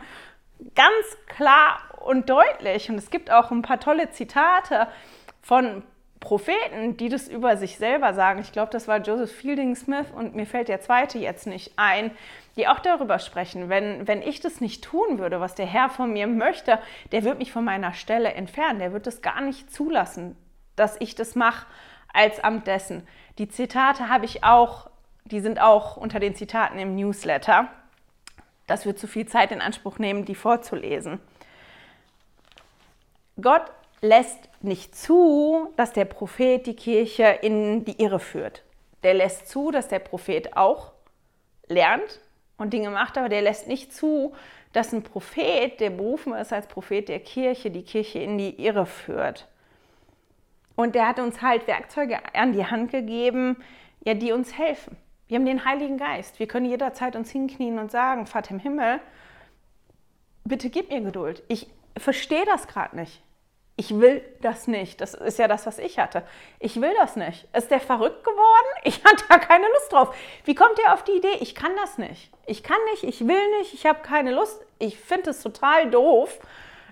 ganz 0.77 1.17
klar 1.27 1.81
und 2.05 2.31
deutlich. 2.31 2.89
Und 2.89 2.95
es 2.99 3.11
gibt 3.11 3.33
auch 3.33 3.51
ein 3.51 3.63
paar 3.63 3.81
tolle 3.81 4.13
Zitate 4.13 4.87
von 5.43 5.83
Propheten, 6.23 6.97
die 6.97 7.09
das 7.09 7.29
über 7.29 7.57
sich 7.57 7.77
selber 7.77 8.15
sagen. 8.15 8.41
Ich 8.41 8.53
glaube, 8.53 8.71
das 8.71 8.87
war 8.87 8.99
Joseph 8.99 9.33
Fielding 9.33 9.75
Smith 9.75 10.07
und 10.15 10.37
mir 10.37 10.47
fällt 10.47 10.69
der 10.69 10.81
zweite 10.81 11.19
jetzt 11.19 11.49
nicht 11.49 11.73
ein, 11.77 12.13
die 12.57 12.69
auch 12.69 12.79
darüber 12.79 13.19
sprechen, 13.19 13.69
wenn, 13.69 14.07
wenn 14.07 14.23
ich 14.23 14.41
das 14.41 14.61
nicht 14.61 14.85
tun 14.85 15.19
würde, 15.19 15.41
was 15.41 15.57
der 15.57 15.67
Herr 15.67 15.91
von 15.91 16.13
mir 16.13 16.29
möchte, 16.29 16.79
der 17.11 17.25
wird 17.25 17.39
mich 17.39 17.51
von 17.51 17.65
meiner 17.65 17.93
Stelle 17.93 18.33
entfernen, 18.35 18.79
der 18.79 18.93
wird 18.93 19.07
es 19.09 19.21
gar 19.21 19.41
nicht 19.41 19.73
zulassen, 19.75 20.37
dass 20.77 20.97
ich 21.01 21.17
das 21.17 21.35
mache 21.35 21.67
als 22.13 22.43
Amt 22.43 22.69
dessen. 22.69 23.07
Die 23.39 23.49
Zitate 23.49 24.09
habe 24.09 24.25
ich 24.25 24.45
auch, 24.45 24.89
die 25.25 25.41
sind 25.41 25.61
auch 25.61 25.97
unter 25.97 26.21
den 26.21 26.37
Zitaten 26.37 26.79
im 26.79 26.95
Newsletter. 26.95 27.69
Das 28.69 28.87
wird 28.87 28.99
zu 28.99 29.09
viel 29.09 29.27
Zeit 29.27 29.51
in 29.51 29.61
Anspruch 29.61 29.99
nehmen, 29.99 30.25
die 30.25 30.37
vorzulesen. 30.37 31.21
Gott 33.41 33.65
lässt 34.03 34.51
nicht 34.61 34.95
zu, 34.95 35.73
dass 35.77 35.93
der 35.93 36.05
Prophet 36.05 36.67
die 36.67 36.77
Kirche 36.77 37.39
in 37.41 37.85
die 37.85 38.03
Irre 38.03 38.21
führt. 38.21 38.63
Der 39.03 39.15
lässt 39.15 39.49
zu, 39.49 39.71
dass 39.71 39.89
der 39.89 40.01
Prophet 40.01 40.57
auch 40.57 40.93
lernt, 41.69 42.21
und 42.63 42.73
Dinge 42.73 42.91
macht, 42.91 43.19
aber 43.19 43.29
der 43.29 43.43
lässt 43.43 43.69
nicht 43.69 43.93
zu, 43.93 44.33
dass 44.73 44.93
ein 44.93 45.03
Prophet, 45.03 45.81
der 45.81 45.91
berufen 45.91 46.33
ist 46.33 46.53
als 46.53 46.67
Prophet 46.67 47.09
der 47.09 47.21
Kirche, 47.21 47.71
die 47.71 47.83
Kirche 47.83 48.21
in 48.21 48.39
die 48.39 48.63
Irre 48.65 48.87
führt. 48.87 49.49
Und 50.77 50.95
der 50.95 51.07
hat 51.07 51.19
uns 51.19 51.43
halt 51.43 51.67
Werkzeuge 51.67 52.19
an 52.35 52.53
die 52.53 52.65
Hand 52.65 52.91
gegeben, 52.91 53.63
ja, 54.05 54.15
die 54.15 54.33
uns 54.33 54.57
helfen. 54.57 54.97
Wir 55.29 55.39
haben 55.39 55.47
den 55.47 55.65
Heiligen 55.65 55.99
Geist. 55.99 56.39
Wir 56.39 56.47
können 56.47 56.67
jederzeit 56.67 57.17
uns 57.17 57.31
hinknien 57.31 57.79
und 57.79 57.91
sagen, 57.91 58.27
Vater 58.27 58.53
im 58.53 58.59
Himmel, 58.59 59.01
bitte 60.45 60.71
gib 60.71 60.91
mir 60.91 61.01
Geduld. 61.01 61.43
Ich 61.49 61.67
verstehe 61.99 62.45
das 62.47 62.67
gerade 62.67 62.97
nicht 62.97 63.23
ich 63.77 63.99
will 63.99 64.23
das 64.43 64.67
nicht. 64.69 65.01
Das 65.01 65.15
ist 65.15 65.39
ja 65.39 65.49
das, 65.49 65.67
was 65.67 65.79
ich 65.79 65.99
hatte. 65.99 66.23
Ich 66.59 66.81
will 66.81 66.93
das 66.99 67.17
nicht. 67.17 67.49
Ist 67.57 67.71
der 67.71 67.81
verrückt 67.81 68.23
geworden? 68.23 68.67
Ich 68.85 69.03
hatte 69.05 69.25
da 69.29 69.39
keine 69.39 69.67
Lust 69.67 69.93
drauf. 69.93 70.15
Wie 70.45 70.55
kommt 70.55 70.79
ihr 70.79 70.93
auf 70.93 71.05
die 71.05 71.13
Idee? 71.13 71.37
Ich 71.41 71.55
kann 71.55 71.73
das 71.77 71.99
nicht. 71.99 72.31
Ich 72.47 72.63
kann 72.63 72.77
nicht, 72.91 73.05
ich 73.05 73.27
will 73.27 73.59
nicht, 73.59 73.73
ich 73.73 73.87
habe 73.87 74.01
keine 74.03 74.33
Lust. 74.33 74.65
Ich 74.79 74.99
finde 74.99 75.31
es 75.31 75.43
total 75.43 75.91
doof. 75.91 76.39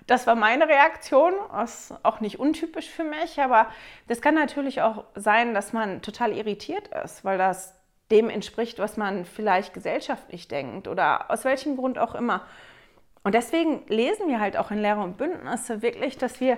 Das 0.07 0.25
war 0.25 0.35
meine 0.35 0.67
Reaktion. 0.67 1.33
Ist 1.63 1.93
auch 2.03 2.19
nicht 2.19 2.39
untypisch 2.39 2.89
für 2.89 3.03
mich, 3.03 3.39
aber 3.39 3.67
das 4.07 4.21
kann 4.21 4.33
natürlich 4.33 4.81
auch 4.81 5.03
sein, 5.15 5.53
dass 5.53 5.73
man 5.73 6.01
total 6.01 6.35
irritiert 6.35 6.87
ist, 7.03 7.23
weil 7.23 7.37
das 7.37 7.75
dem 8.09 8.29
entspricht, 8.29 8.79
was 8.79 8.97
man 8.97 9.23
vielleicht 9.23 9.73
gesellschaftlich 9.73 10.47
denkt 10.47 10.87
oder 10.87 11.31
aus 11.31 11.45
welchem 11.45 11.77
Grund 11.77 11.97
auch 11.97 12.15
immer. 12.15 12.45
Und 13.23 13.35
deswegen 13.35 13.83
lesen 13.87 14.27
wir 14.27 14.39
halt 14.39 14.57
auch 14.57 14.71
in 14.71 14.81
Lehre 14.81 15.01
und 15.01 15.17
Bündnisse 15.17 15.81
wirklich, 15.81 16.17
dass 16.17 16.39
wir 16.39 16.57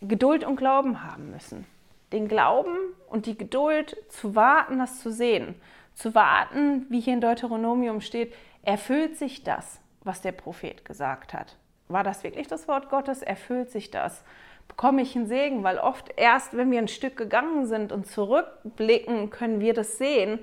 Geduld 0.00 0.44
und 0.44 0.56
Glauben 0.56 1.04
haben 1.04 1.30
müssen. 1.30 1.66
Den 2.12 2.28
Glauben 2.28 2.76
und 3.08 3.26
die 3.26 3.38
Geduld 3.38 3.96
zu 4.08 4.34
warten, 4.34 4.78
das 4.78 5.00
zu 5.00 5.10
sehen. 5.12 5.54
Zu 5.94 6.14
warten, 6.14 6.86
wie 6.88 7.00
hier 7.00 7.14
in 7.14 7.20
Deuteronomium 7.20 8.00
steht, 8.00 8.34
erfüllt 8.62 9.16
sich 9.16 9.44
das, 9.44 9.80
was 10.02 10.20
der 10.20 10.32
Prophet 10.32 10.84
gesagt 10.84 11.34
hat. 11.34 11.56
War 11.88 12.02
das 12.02 12.24
wirklich 12.24 12.48
das 12.48 12.66
Wort 12.68 12.88
Gottes? 12.88 13.22
Erfüllt 13.22 13.70
sich 13.70 13.90
das? 13.90 14.24
bekomme 14.68 15.02
ich 15.02 15.14
einen 15.14 15.26
Segen, 15.26 15.62
weil 15.64 15.78
oft 15.78 16.10
erst, 16.16 16.56
wenn 16.56 16.70
wir 16.70 16.78
ein 16.78 16.88
Stück 16.88 17.16
gegangen 17.16 17.66
sind 17.66 17.92
und 17.92 18.06
zurückblicken, 18.06 19.30
können 19.30 19.60
wir 19.60 19.74
das 19.74 19.98
sehen. 19.98 20.38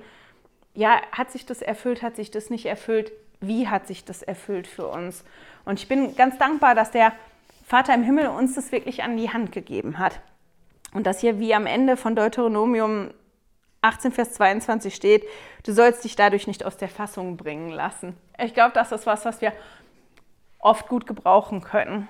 Ja, 0.74 1.00
hat 1.12 1.32
sich 1.32 1.46
das 1.46 1.62
erfüllt, 1.62 2.02
hat 2.02 2.16
sich 2.16 2.30
das 2.30 2.48
nicht 2.48 2.66
erfüllt? 2.66 3.12
Wie 3.40 3.68
hat 3.68 3.86
sich 3.86 4.04
das 4.04 4.22
erfüllt 4.22 4.68
für 4.68 4.86
uns? 4.86 5.24
Und 5.64 5.78
ich 5.80 5.88
bin 5.88 6.16
ganz 6.16 6.38
dankbar, 6.38 6.74
dass 6.74 6.90
der 6.90 7.12
Vater 7.66 7.94
im 7.94 8.02
Himmel 8.02 8.26
uns 8.28 8.54
das 8.54 8.72
wirklich 8.72 9.02
an 9.02 9.16
die 9.16 9.32
Hand 9.32 9.52
gegeben 9.52 9.98
hat. 9.98 10.20
Und 10.92 11.06
dass 11.06 11.20
hier 11.20 11.38
wie 11.38 11.54
am 11.54 11.66
Ende 11.66 11.96
von 11.96 12.16
Deuteronomium 12.16 13.10
18, 13.82 14.12
Vers 14.12 14.34
22 14.34 14.94
steht, 14.94 15.24
du 15.64 15.72
sollst 15.72 16.04
dich 16.04 16.16
dadurch 16.16 16.46
nicht 16.46 16.64
aus 16.64 16.76
der 16.76 16.88
Fassung 16.88 17.36
bringen 17.36 17.70
lassen. 17.70 18.16
Ich 18.38 18.54
glaube, 18.54 18.72
das 18.74 18.92
ist 18.92 19.06
was, 19.06 19.24
was 19.24 19.40
wir 19.40 19.52
oft 20.58 20.88
gut 20.88 21.06
gebrauchen 21.06 21.62
können. 21.62 22.08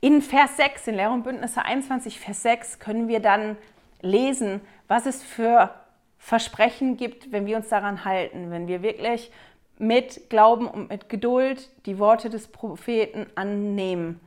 In 0.00 0.22
Vers 0.22 0.56
6, 0.56 0.88
in 0.88 0.94
Lehre 0.94 1.12
und 1.12 1.24
Bündnisse 1.24 1.62
21, 1.62 2.20
Vers 2.20 2.42
6, 2.42 2.78
können 2.78 3.08
wir 3.08 3.20
dann 3.20 3.58
lesen, 4.00 4.62
was 4.88 5.04
es 5.04 5.22
für 5.22 5.74
Versprechen 6.18 6.96
gibt, 6.96 7.32
wenn 7.32 7.46
wir 7.46 7.56
uns 7.56 7.68
daran 7.68 8.04
halten, 8.04 8.50
wenn 8.50 8.66
wir 8.66 8.82
wirklich 8.82 9.30
mit 9.80 10.28
Glauben 10.28 10.68
und 10.68 10.90
mit 10.90 11.08
Geduld 11.08 11.70
die 11.86 11.98
Worte 11.98 12.28
des 12.28 12.48
Propheten 12.48 13.26
annehmen, 13.34 14.20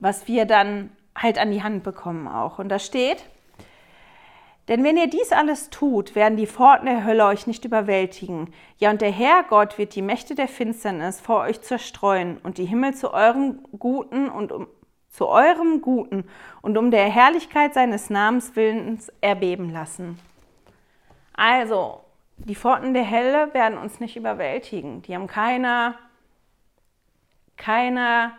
was 0.00 0.26
wir 0.26 0.44
dann 0.44 0.90
halt 1.16 1.38
an 1.38 1.50
die 1.50 1.62
Hand 1.62 1.84
bekommen 1.84 2.26
auch. 2.28 2.58
Und 2.58 2.68
da 2.68 2.78
steht, 2.78 3.24
denn 4.68 4.82
wenn 4.82 4.96
ihr 4.96 5.08
dies 5.08 5.30
alles 5.30 5.70
tut, 5.70 6.16
werden 6.16 6.36
die 6.36 6.48
Pforten 6.48 6.86
der 6.86 7.04
Hölle 7.04 7.24
euch 7.26 7.46
nicht 7.46 7.64
überwältigen. 7.64 8.52
Ja, 8.78 8.90
und 8.90 9.00
der 9.00 9.12
Herr 9.12 9.44
Gott 9.44 9.78
wird 9.78 9.94
die 9.94 10.02
Mächte 10.02 10.34
der 10.34 10.48
Finsternis 10.48 11.20
vor 11.20 11.40
euch 11.42 11.60
zerstreuen 11.62 12.38
und 12.42 12.58
die 12.58 12.66
Himmel 12.66 12.94
zu 12.94 13.14
eurem 13.14 13.60
Guten 13.78 14.28
und 14.28 14.50
um, 14.50 14.66
zu 15.08 15.28
eurem 15.28 15.82
Guten 15.82 16.24
und 16.62 16.76
um 16.76 16.90
der 16.90 17.08
Herrlichkeit 17.08 17.74
seines 17.74 18.10
Namens 18.10 18.56
willens 18.56 19.12
erbeben 19.20 19.72
lassen. 19.72 20.18
Also, 21.34 22.00
die 22.38 22.54
Pforten 22.54 22.94
der 22.94 23.10
Hölle 23.10 23.52
werden 23.54 23.78
uns 23.78 24.00
nicht 24.00 24.16
überwältigen. 24.16 25.02
Die 25.02 25.14
haben 25.14 25.26
keine, 25.26 25.94
keine 27.56 28.32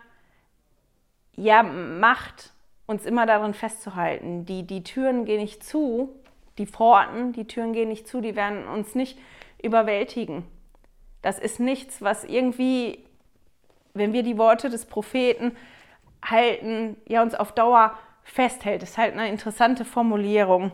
ja, 1.34 1.62
Macht 1.62 2.52
uns 2.86 3.04
immer 3.04 3.26
darin 3.26 3.54
festzuhalten. 3.54 4.44
Die, 4.46 4.66
die 4.66 4.82
Türen 4.82 5.24
gehen 5.24 5.40
nicht 5.40 5.62
zu, 5.62 6.14
die 6.58 6.66
Pforten, 6.66 7.32
die 7.32 7.46
Türen 7.46 7.72
gehen 7.72 7.88
nicht 7.88 8.08
zu, 8.08 8.20
die 8.20 8.34
werden 8.34 8.66
uns 8.66 8.94
nicht 8.94 9.18
überwältigen. 9.62 10.44
Das 11.22 11.38
ist 11.38 11.60
nichts, 11.60 12.00
was 12.00 12.24
irgendwie, 12.24 13.04
wenn 13.94 14.12
wir 14.12 14.22
die 14.22 14.38
Worte 14.38 14.70
des 14.70 14.86
Propheten 14.86 15.56
halten, 16.24 16.96
ja 17.06 17.22
uns 17.22 17.34
auf 17.34 17.52
Dauer 17.52 17.96
festhält. 18.22 18.82
Das 18.82 18.90
ist 18.90 18.98
halt 18.98 19.12
eine 19.12 19.28
interessante 19.28 19.84
Formulierung. 19.84 20.72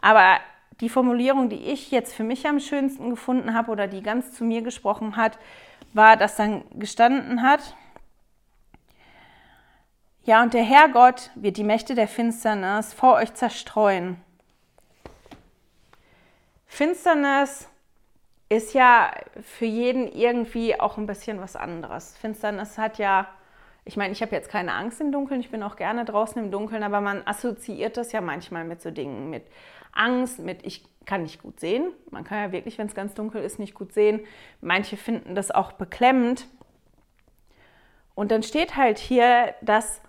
Aber 0.00 0.38
die 0.80 0.88
Formulierung, 0.88 1.48
die 1.48 1.70
ich 1.70 1.90
jetzt 1.90 2.14
für 2.14 2.24
mich 2.24 2.46
am 2.46 2.60
schönsten 2.60 3.10
gefunden 3.10 3.54
habe 3.54 3.70
oder 3.70 3.86
die 3.86 4.02
ganz 4.02 4.32
zu 4.32 4.44
mir 4.44 4.62
gesprochen 4.62 5.16
hat, 5.16 5.38
war, 5.92 6.16
dass 6.16 6.36
dann 6.36 6.64
gestanden 6.78 7.42
hat, 7.42 7.74
ja, 10.26 10.42
und 10.42 10.54
der 10.54 10.62
Herr 10.62 10.88
Gott 10.88 11.30
wird 11.34 11.58
die 11.58 11.64
Mächte 11.64 11.94
der 11.94 12.08
Finsternis 12.08 12.94
vor 12.94 13.16
euch 13.16 13.34
zerstreuen. 13.34 14.16
Finsternis 16.66 17.68
ist 18.48 18.72
ja 18.72 19.10
für 19.42 19.66
jeden 19.66 20.10
irgendwie 20.10 20.80
auch 20.80 20.96
ein 20.96 21.06
bisschen 21.06 21.40
was 21.40 21.56
anderes. 21.56 22.16
Finsternis 22.16 22.78
hat 22.78 22.96
ja, 22.96 23.28
ich 23.84 23.98
meine, 23.98 24.12
ich 24.12 24.22
habe 24.22 24.34
jetzt 24.34 24.48
keine 24.48 24.72
Angst 24.72 24.98
im 25.02 25.12
Dunkeln, 25.12 25.40
ich 25.40 25.50
bin 25.50 25.62
auch 25.62 25.76
gerne 25.76 26.06
draußen 26.06 26.42
im 26.42 26.50
Dunkeln, 26.50 26.82
aber 26.82 27.02
man 27.02 27.26
assoziiert 27.26 27.98
das 27.98 28.12
ja 28.12 28.22
manchmal 28.22 28.64
mit 28.64 28.80
so 28.80 28.90
Dingen, 28.90 29.28
mit 29.28 29.44
Angst, 29.94 30.38
mit 30.38 30.64
ich 30.66 30.84
kann 31.06 31.22
nicht 31.22 31.42
gut 31.42 31.60
sehen. 31.60 31.92
Man 32.10 32.24
kann 32.24 32.38
ja 32.38 32.52
wirklich, 32.52 32.78
wenn 32.78 32.86
es 32.86 32.94
ganz 32.94 33.14
dunkel 33.14 33.42
ist, 33.42 33.58
nicht 33.58 33.74
gut 33.74 33.92
sehen. 33.92 34.20
Manche 34.60 34.96
finden 34.96 35.34
das 35.34 35.50
auch 35.50 35.72
beklemmend. 35.72 36.46
Und 38.14 38.30
dann 38.30 38.42
steht 38.42 38.76
halt 38.76 38.98
hier, 38.98 39.54
dass 39.60 40.00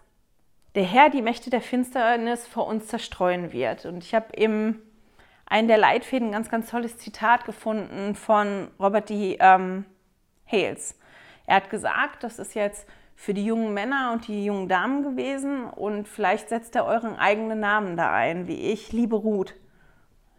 der 0.75 0.83
Herr 0.83 1.09
die 1.09 1.21
Mächte 1.21 1.49
der 1.49 1.61
Finsternis 1.61 2.45
vor 2.47 2.67
uns 2.67 2.87
zerstreuen 2.87 3.51
wird. 3.51 3.85
Und 3.85 4.03
ich 4.03 4.13
habe 4.13 4.27
im 4.33 4.81
einen 5.45 5.67
der 5.67 5.77
Leitfäden 5.77 6.29
ein 6.29 6.31
ganz, 6.31 6.49
ganz 6.49 6.69
tolles 6.69 6.97
Zitat 6.97 7.45
gefunden 7.45 8.15
von 8.15 8.69
Robert 8.79 9.09
D. 9.09 9.37
Ähm, 9.39 9.85
Hales. 10.45 10.97
Er 11.45 11.57
hat 11.57 11.69
gesagt, 11.69 12.23
das 12.23 12.39
ist 12.39 12.55
jetzt 12.55 12.87
für 13.15 13.33
die 13.33 13.45
jungen 13.45 13.73
Männer 13.73 14.11
und 14.13 14.27
die 14.27 14.45
jungen 14.45 14.67
Damen 14.67 15.03
gewesen 15.03 15.65
und 15.65 16.07
vielleicht 16.07 16.49
setzt 16.49 16.75
er 16.75 16.85
euren 16.85 17.15
eigenen 17.15 17.59
Namen 17.59 17.95
da 17.95 18.11
ein, 18.11 18.47
wie 18.47 18.71
ich, 18.71 18.91
liebe 18.91 19.15
Ruth, 19.15 19.55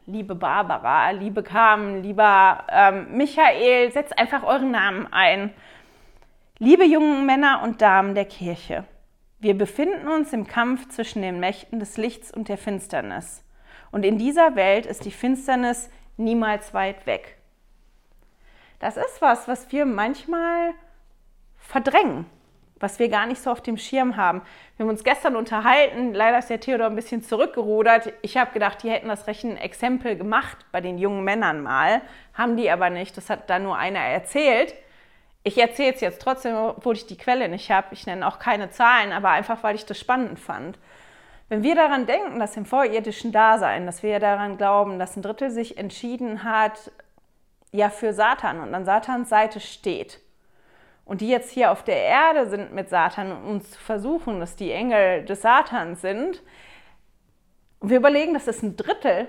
liebe 0.06 0.36
Barbara, 0.36 1.10
liebe 1.10 1.42
Carmen, 1.42 2.02
lieber 2.02 2.64
ähm, 2.70 3.16
Michael, 3.16 3.90
setzt 3.90 4.16
einfach 4.18 4.44
euren 4.44 4.70
Namen 4.70 5.12
ein. 5.12 5.52
Liebe 6.58 6.84
jungen 6.84 7.26
Männer 7.26 7.60
und 7.62 7.82
Damen 7.82 8.14
der 8.14 8.24
Kirche, 8.24 8.84
wir 9.40 9.58
befinden 9.58 10.08
uns 10.08 10.32
im 10.32 10.46
Kampf 10.46 10.88
zwischen 10.88 11.22
den 11.22 11.40
Mächten 11.40 11.80
des 11.80 11.96
Lichts 11.96 12.32
und 12.32 12.48
der 12.48 12.56
Finsternis. 12.56 13.44
Und 13.90 14.04
in 14.04 14.16
dieser 14.16 14.56
Welt 14.56 14.86
ist 14.86 15.04
die 15.04 15.10
Finsternis 15.10 15.90
niemals 16.16 16.72
weit 16.72 17.06
weg. 17.06 17.36
Das 18.78 18.96
ist 18.96 19.20
was, 19.20 19.48
was 19.48 19.70
wir 19.72 19.86
manchmal 19.86 20.72
verdrängen, 21.56 22.26
was 22.78 22.98
wir 22.98 23.08
gar 23.08 23.26
nicht 23.26 23.40
so 23.40 23.50
auf 23.50 23.62
dem 23.62 23.78
Schirm 23.78 24.16
haben. 24.16 24.42
Wir 24.76 24.84
haben 24.84 24.90
uns 24.90 25.04
gestern 25.04 25.36
unterhalten, 25.36 26.12
leider 26.12 26.38
ist 26.38 26.50
der 26.50 26.60
Theodor 26.60 26.88
ein 26.88 26.94
bisschen 26.94 27.22
zurückgerudert. 27.22 28.12
Ich 28.22 28.36
habe 28.36 28.52
gedacht, 28.52 28.82
die 28.82 28.90
hätten 28.90 29.08
das 29.08 29.26
Rechenexempel 29.26 30.16
gemacht 30.16 30.58
bei 30.72 30.80
den 30.80 30.98
jungen 30.98 31.24
Männern 31.24 31.62
mal, 31.62 32.02
haben 32.34 32.56
die 32.56 32.70
aber 32.70 32.90
nicht. 32.90 33.16
Das 33.16 33.30
hat 33.30 33.48
da 33.48 33.58
nur 33.58 33.76
einer 33.76 34.00
erzählt. 34.00 34.74
Ich 35.42 35.58
erzähle 35.58 35.94
es 35.94 36.00
jetzt 36.00 36.20
trotzdem, 36.20 36.56
obwohl 36.56 36.96
ich 36.96 37.06
die 37.06 37.16
Quelle 37.16 37.48
nicht 37.48 37.70
habe. 37.70 37.88
Ich 37.92 38.06
nenne 38.06 38.26
auch 38.26 38.38
keine 38.38 38.70
Zahlen, 38.70 39.12
aber 39.12 39.30
einfach, 39.30 39.62
weil 39.62 39.76
ich 39.76 39.86
das 39.86 39.98
spannend 39.98 40.38
fand. 40.38 40.78
Wenn 41.48 41.62
wir 41.62 41.76
daran 41.76 42.06
denken, 42.06 42.40
dass 42.40 42.56
im 42.56 42.66
vorirdischen 42.66 43.30
Dasein, 43.30 43.86
dass 43.86 44.02
wir 44.02 44.18
daran 44.18 44.56
glauben, 44.56 44.98
dass 44.98 45.16
ein 45.16 45.22
Drittel 45.22 45.50
sich 45.50 45.78
entschieden 45.78 46.42
hat, 46.42 46.90
ja, 47.70 47.90
für 47.90 48.12
Satan 48.12 48.60
und 48.60 48.74
an 48.74 48.84
Satans 48.84 49.28
Seite 49.28 49.60
steht, 49.60 50.20
und 51.06 51.22
die 51.22 51.28
jetzt 51.28 51.50
hier 51.50 51.70
auf 51.70 51.84
der 51.84 52.02
Erde 52.02 52.50
sind 52.50 52.74
mit 52.74 52.90
Satan 52.90 53.32
und 53.32 53.44
uns 53.44 53.76
versuchen, 53.76 54.40
dass 54.40 54.56
die 54.56 54.72
Engel 54.72 55.24
des 55.24 55.40
Satans 55.40 56.02
sind, 56.02 56.42
und 57.78 57.90
wir 57.90 57.98
überlegen, 57.98 58.34
das 58.34 58.48
ist 58.48 58.62
ein 58.62 58.76
Drittel 58.76 59.28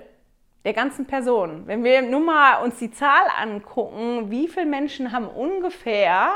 der 0.64 0.72
ganzen 0.72 1.06
Personen. 1.06 1.66
Wenn 1.66 1.84
wir 1.84 2.02
nur 2.02 2.20
mal 2.20 2.62
uns 2.62 2.78
die 2.78 2.90
Zahl 2.90 3.26
angucken, 3.38 4.30
wie 4.30 4.48
viele 4.48 4.66
Menschen 4.66 5.12
haben 5.12 5.28
ungefähr 5.28 6.32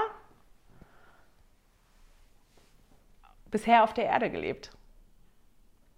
bisher 3.51 3.83
auf 3.83 3.93
der 3.95 4.05
Erde 4.05 4.31
gelebt? 4.31 4.71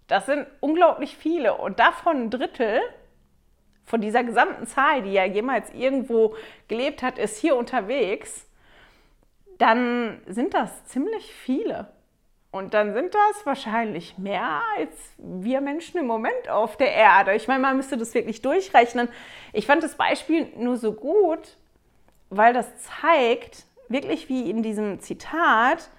Das 0.07 0.25
sind 0.25 0.47
unglaublich 0.61 1.15
viele 1.15 1.55
und 1.55 1.79
davon 1.79 2.23
ein 2.23 2.29
Drittel 2.29 2.81
von 3.83 4.01
dieser 4.01 4.23
gesamten 4.23 4.65
Zahl, 4.65 5.03
die 5.03 5.13
ja 5.13 5.25
jemals 5.25 5.71
irgendwo 5.73 6.35
gelebt 6.67 7.03
hat, 7.03 7.19
ist 7.19 7.37
hier 7.37 7.55
unterwegs, 7.55 8.47
dann 9.57 10.21
sind 10.27 10.53
das 10.53 10.85
ziemlich 10.85 11.33
viele. 11.33 11.87
Und 12.51 12.73
dann 12.73 12.93
sind 12.93 13.13
das 13.13 13.45
wahrscheinlich 13.45 14.17
mehr 14.17 14.61
als 14.77 14.95
wir 15.17 15.59
Menschen 15.59 15.99
im 15.99 16.07
Moment 16.07 16.47
auf 16.49 16.77
der 16.77 16.93
Erde. 16.93 17.35
Ich 17.35 17.49
meine, 17.49 17.59
man 17.59 17.75
müsste 17.75 17.97
das 17.97 18.13
wirklich 18.13 18.41
durchrechnen. 18.41 19.09
Ich 19.51 19.65
fand 19.65 19.83
das 19.83 19.95
Beispiel 19.95 20.47
nur 20.55 20.77
so 20.77 20.93
gut, 20.93 21.57
weil 22.29 22.53
das 22.53 22.67
zeigt, 23.01 23.65
wirklich 23.89 24.29
wie 24.29 24.49
in 24.49 24.63
diesem 24.63 25.01
Zitat, 25.01 25.89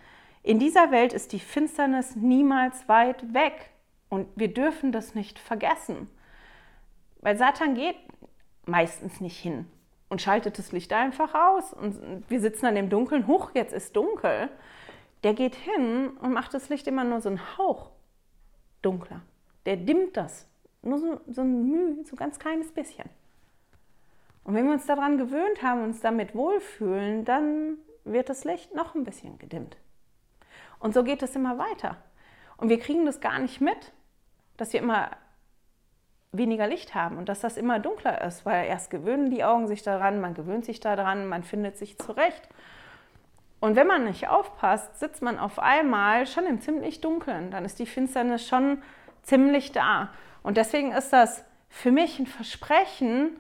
in 0.42 0.59
dieser 0.59 0.90
Welt 0.90 1.12
ist 1.12 1.33
die 1.33 1.40
Finsternis 1.40 2.16
niemals 2.16 2.88
weit 2.88 3.35
weg. 3.35 3.71
Und 4.09 4.29
wir 4.35 4.49
dürfen 4.49 4.92
das 4.92 5.14
nicht 5.14 5.38
vergessen. 5.38 6.09
Weil 7.21 7.37
Satan 7.37 7.75
geht 7.75 7.97
meistens 8.64 9.21
nicht 9.21 9.37
hin 9.37 9.66
und 10.09 10.23
schaltet 10.23 10.59
das 10.59 10.73
Licht 10.73 10.92
einfach 10.92 11.35
aus. 11.35 11.73
Und 11.73 12.25
wir 12.29 12.40
sitzen 12.40 12.67
dann 12.67 12.77
im 12.77 12.88
Dunkeln, 12.88 13.27
hoch, 13.27 13.50
jetzt 13.54 13.73
ist 13.73 13.96
dunkel 13.96 14.48
der 15.27 15.35
geht 15.35 15.57
hin 15.57 16.11
und 16.21 16.33
macht 16.33 16.54
das 16.54 16.69
Licht 16.69 16.87
immer 16.87 17.02
nur 17.02 17.21
so 17.21 17.29
einen 17.29 17.59
Hauch 17.59 17.90
dunkler. 18.81 19.23
Der 19.65 19.77
dimmt 19.77 20.17
das. 20.17 20.46
Nur 20.83 20.98
so, 20.98 21.21
so 21.27 21.40
ein 21.40 21.69
Mühe, 21.69 22.04
so 22.04 22.15
ganz 22.15 22.38
kleines 22.38 22.71
bisschen. 22.71 23.09
Und 24.44 24.54
wenn 24.54 24.67
wir 24.67 24.73
uns 24.73 24.87
daran 24.87 25.19
gewöhnt 25.19 25.63
haben, 25.63 25.83
uns 25.83 26.00
damit 26.00 26.37
wohlfühlen, 26.37 27.25
dann 27.25 27.79
wird 28.04 28.29
das 28.29 28.44
Licht 28.44 28.73
noch 28.75 28.94
ein 28.94 29.02
bisschen 29.02 29.38
gedimmt. 29.38 29.77
Und 30.79 30.94
so 30.94 31.02
geht 31.02 31.25
es 31.25 31.35
immer 31.35 31.59
weiter. 31.59 31.96
Und 32.57 32.69
wir 32.69 32.79
kriegen 32.79 33.04
das 33.04 33.21
gar 33.21 33.40
nicht 33.40 33.61
mit, 33.61 33.92
dass 34.57 34.73
wir 34.73 34.81
immer 34.81 35.11
weniger 36.33 36.66
Licht 36.66 36.94
haben 36.94 37.18
und 37.18 37.29
dass 37.29 37.40
das 37.40 37.56
immer 37.56 37.79
dunkler 37.79 38.22
ist, 38.22 38.44
weil 38.44 38.66
erst 38.66 38.90
gewöhnen 38.90 39.31
die 39.31 39.44
Augen 39.44 39.66
sich 39.66 39.83
daran, 39.83 40.20
man 40.20 40.35
gewöhnt 40.35 40.64
sich 40.64 40.81
daran, 40.81 41.27
man 41.29 41.42
findet 41.42 41.79
sich 41.79 41.98
zurecht. 41.98 42.48
Und 43.60 43.74
wenn 43.74 43.87
man 43.87 44.04
nicht 44.04 44.29
aufpasst, 44.29 44.98
sitzt 44.98 45.22
man 45.22 45.38
auf 45.38 45.58
einmal 45.58 46.27
schon 46.27 46.46
im 46.46 46.60
ziemlich 46.60 47.00
Dunkeln. 47.00 47.50
Dann 47.50 47.64
ist 47.64 47.79
die 47.79 47.87
Finsternis 47.87 48.46
schon 48.46 48.83
ziemlich 49.22 49.72
da. 49.72 50.10
Und 50.42 50.56
deswegen 50.56 50.92
ist 50.92 51.12
das 51.12 51.44
für 51.68 51.90
mich 51.90 52.18
ein 52.18 52.27
Versprechen, 52.27 53.31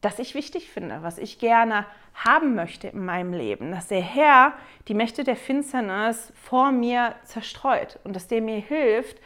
das 0.00 0.18
ich 0.18 0.34
wichtig 0.34 0.70
finde, 0.70 1.02
was 1.02 1.18
ich 1.18 1.38
gerne 1.38 1.86
haben 2.14 2.54
möchte 2.54 2.88
in 2.88 3.04
meinem 3.04 3.32
Leben, 3.32 3.72
dass 3.72 3.88
der 3.88 4.00
Herr 4.00 4.54
die 4.88 4.94
Mächte 4.94 5.24
der 5.24 5.36
Finsternis 5.36 6.32
vor 6.34 6.72
mir 6.72 7.14
zerstreut 7.24 7.98
und 8.04 8.14
dass 8.14 8.26
der 8.26 8.40
mir 8.40 8.58
hilft, 8.58 9.18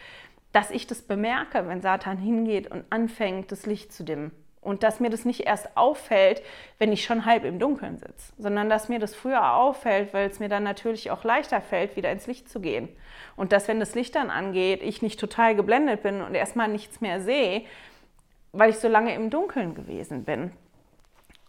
dass 0.52 0.70
ich 0.70 0.86
das 0.86 1.02
bemerke, 1.02 1.66
wenn 1.68 1.80
Satan 1.80 2.18
hingeht 2.18 2.70
und 2.70 2.84
anfängt, 2.90 3.52
das 3.52 3.66
Licht 3.66 3.92
zu 3.92 4.04
dimmen. 4.04 4.32
Und 4.62 4.82
dass 4.82 5.00
mir 5.00 5.08
das 5.08 5.24
nicht 5.24 5.40
erst 5.40 5.74
auffällt, 5.74 6.42
wenn 6.78 6.92
ich 6.92 7.04
schon 7.04 7.24
halb 7.24 7.44
im 7.44 7.58
Dunkeln 7.58 7.96
sitze, 7.96 8.32
sondern 8.36 8.68
dass 8.68 8.90
mir 8.90 8.98
das 8.98 9.14
früher 9.14 9.54
auffällt, 9.54 10.12
weil 10.12 10.28
es 10.28 10.38
mir 10.38 10.50
dann 10.50 10.64
natürlich 10.64 11.10
auch 11.10 11.24
leichter 11.24 11.62
fällt, 11.62 11.96
wieder 11.96 12.12
ins 12.12 12.26
Licht 12.26 12.48
zu 12.50 12.60
gehen. 12.60 12.88
Und 13.36 13.52
dass, 13.52 13.68
wenn 13.68 13.80
das 13.80 13.94
Licht 13.94 14.14
dann 14.16 14.28
angeht, 14.28 14.82
ich 14.82 15.00
nicht 15.00 15.18
total 15.18 15.54
geblendet 15.54 16.02
bin 16.02 16.20
und 16.20 16.34
erstmal 16.34 16.68
nichts 16.68 17.00
mehr 17.00 17.22
sehe, 17.22 17.62
weil 18.52 18.70
ich 18.70 18.78
so 18.78 18.88
lange 18.88 19.14
im 19.14 19.30
Dunkeln 19.30 19.74
gewesen 19.74 20.24
bin. 20.24 20.52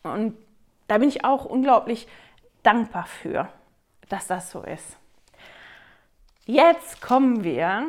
Und 0.04 0.38
da 0.88 0.98
bin 0.98 1.10
ich 1.10 1.26
auch 1.26 1.44
unglaublich 1.44 2.08
dankbar 2.64 3.08
für, 3.08 3.50
dass 4.08 4.28
das 4.28 4.52
so 4.52 4.62
ist. 4.62 4.98
Jetzt 6.46 7.02
kommen 7.02 7.44
wir 7.44 7.88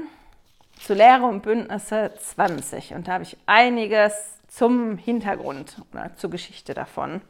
zu 0.82 0.94
Lehre 0.94 1.26
und 1.26 1.42
Bündnisse 1.42 2.12
20 2.18 2.94
und 2.94 3.06
da 3.06 3.12
habe 3.12 3.24
ich 3.24 3.36
einiges 3.46 4.12
zum 4.48 4.98
Hintergrund 4.98 5.76
oder 5.92 6.14
zur 6.16 6.30
Geschichte 6.30 6.74
davon. 6.74 7.20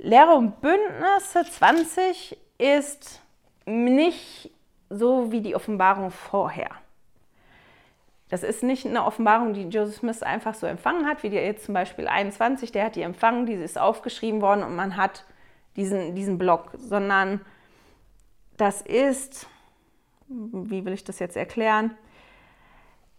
Lehre 0.00 0.34
und 0.34 0.60
Bündnisse 0.60 1.44
20 1.50 2.36
ist 2.58 3.20
nicht 3.64 4.50
so 4.90 5.32
wie 5.32 5.40
die 5.40 5.56
Offenbarung 5.56 6.10
vorher. 6.10 6.70
Das 8.28 8.42
ist 8.42 8.62
nicht 8.62 8.86
eine 8.86 9.04
Offenbarung, 9.04 9.54
die 9.54 9.62
Joseph 9.62 9.96
Smith 9.96 10.22
einfach 10.22 10.54
so 10.54 10.66
empfangen 10.66 11.06
hat, 11.06 11.22
wie 11.22 11.30
der 11.30 11.44
jetzt 11.44 11.64
zum 11.64 11.74
Beispiel 11.74 12.06
21, 12.06 12.72
der 12.72 12.86
hat 12.86 12.96
die 12.96 13.02
empfangen, 13.02 13.46
die 13.46 13.54
ist 13.54 13.78
aufgeschrieben 13.78 14.42
worden 14.42 14.62
und 14.62 14.76
man 14.76 14.96
hat 14.96 15.24
diesen, 15.76 16.14
diesen 16.14 16.36
Block, 16.36 16.72
sondern 16.76 17.40
das 18.56 18.82
ist, 18.82 19.46
wie 20.28 20.84
will 20.84 20.92
ich 20.92 21.04
das 21.04 21.18
jetzt 21.18 21.36
erklären? 21.36 21.94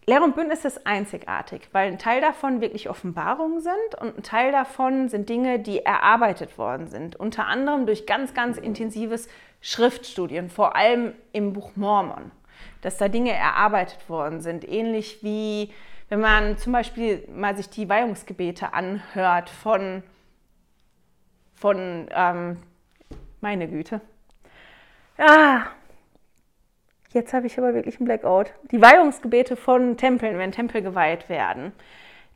Lehre 0.07 0.23
und 0.23 0.35
Bündnis 0.35 0.65
ist 0.65 0.85
einzigartig, 0.85 1.69
weil 1.71 1.91
ein 1.91 1.97
Teil 1.97 2.21
davon 2.21 2.61
wirklich 2.61 2.89
Offenbarungen 2.89 3.59
sind 3.59 3.95
und 3.99 4.17
ein 4.17 4.23
Teil 4.23 4.51
davon 4.51 5.09
sind 5.09 5.29
Dinge, 5.29 5.57
die 5.59 5.79
erarbeitet 5.79 6.59
worden 6.59 6.87
sind. 6.87 7.15
Unter 7.15 7.47
anderem 7.47 7.87
durch 7.87 8.05
ganz, 8.05 8.35
ganz 8.35 8.57
intensives 8.57 9.27
Schriftstudien, 9.61 10.51
vor 10.51 10.75
allem 10.75 11.13
im 11.31 11.53
Buch 11.53 11.71
Mormon, 11.75 12.29
dass 12.81 12.97
da 12.97 13.07
Dinge 13.07 13.31
erarbeitet 13.31 14.07
worden 14.07 14.41
sind. 14.41 14.67
Ähnlich 14.69 15.23
wie 15.23 15.71
wenn 16.09 16.19
man 16.19 16.57
zum 16.57 16.71
Beispiel 16.73 17.27
mal 17.33 17.55
sich 17.55 17.69
die 17.69 17.89
Weihungsgebete 17.89 18.73
anhört 18.73 19.49
von, 19.49 20.03
von 21.55 22.07
ähm, 22.11 22.57
meine 23.41 23.67
Güte. 23.67 24.01
Ah, 25.17 25.63
Jetzt 27.15 27.33
habe 27.33 27.47
ich 27.47 27.57
aber 27.57 27.73
wirklich 27.73 27.95
einen 27.97 28.07
Blackout. 28.07 28.51
Die 28.71 28.81
Weihungsgebete 28.81 29.55
von 29.55 29.95
Tempeln, 29.95 30.37
wenn 30.37 30.51
Tempel 30.51 30.81
geweiht 30.81 31.29
werden. 31.29 31.71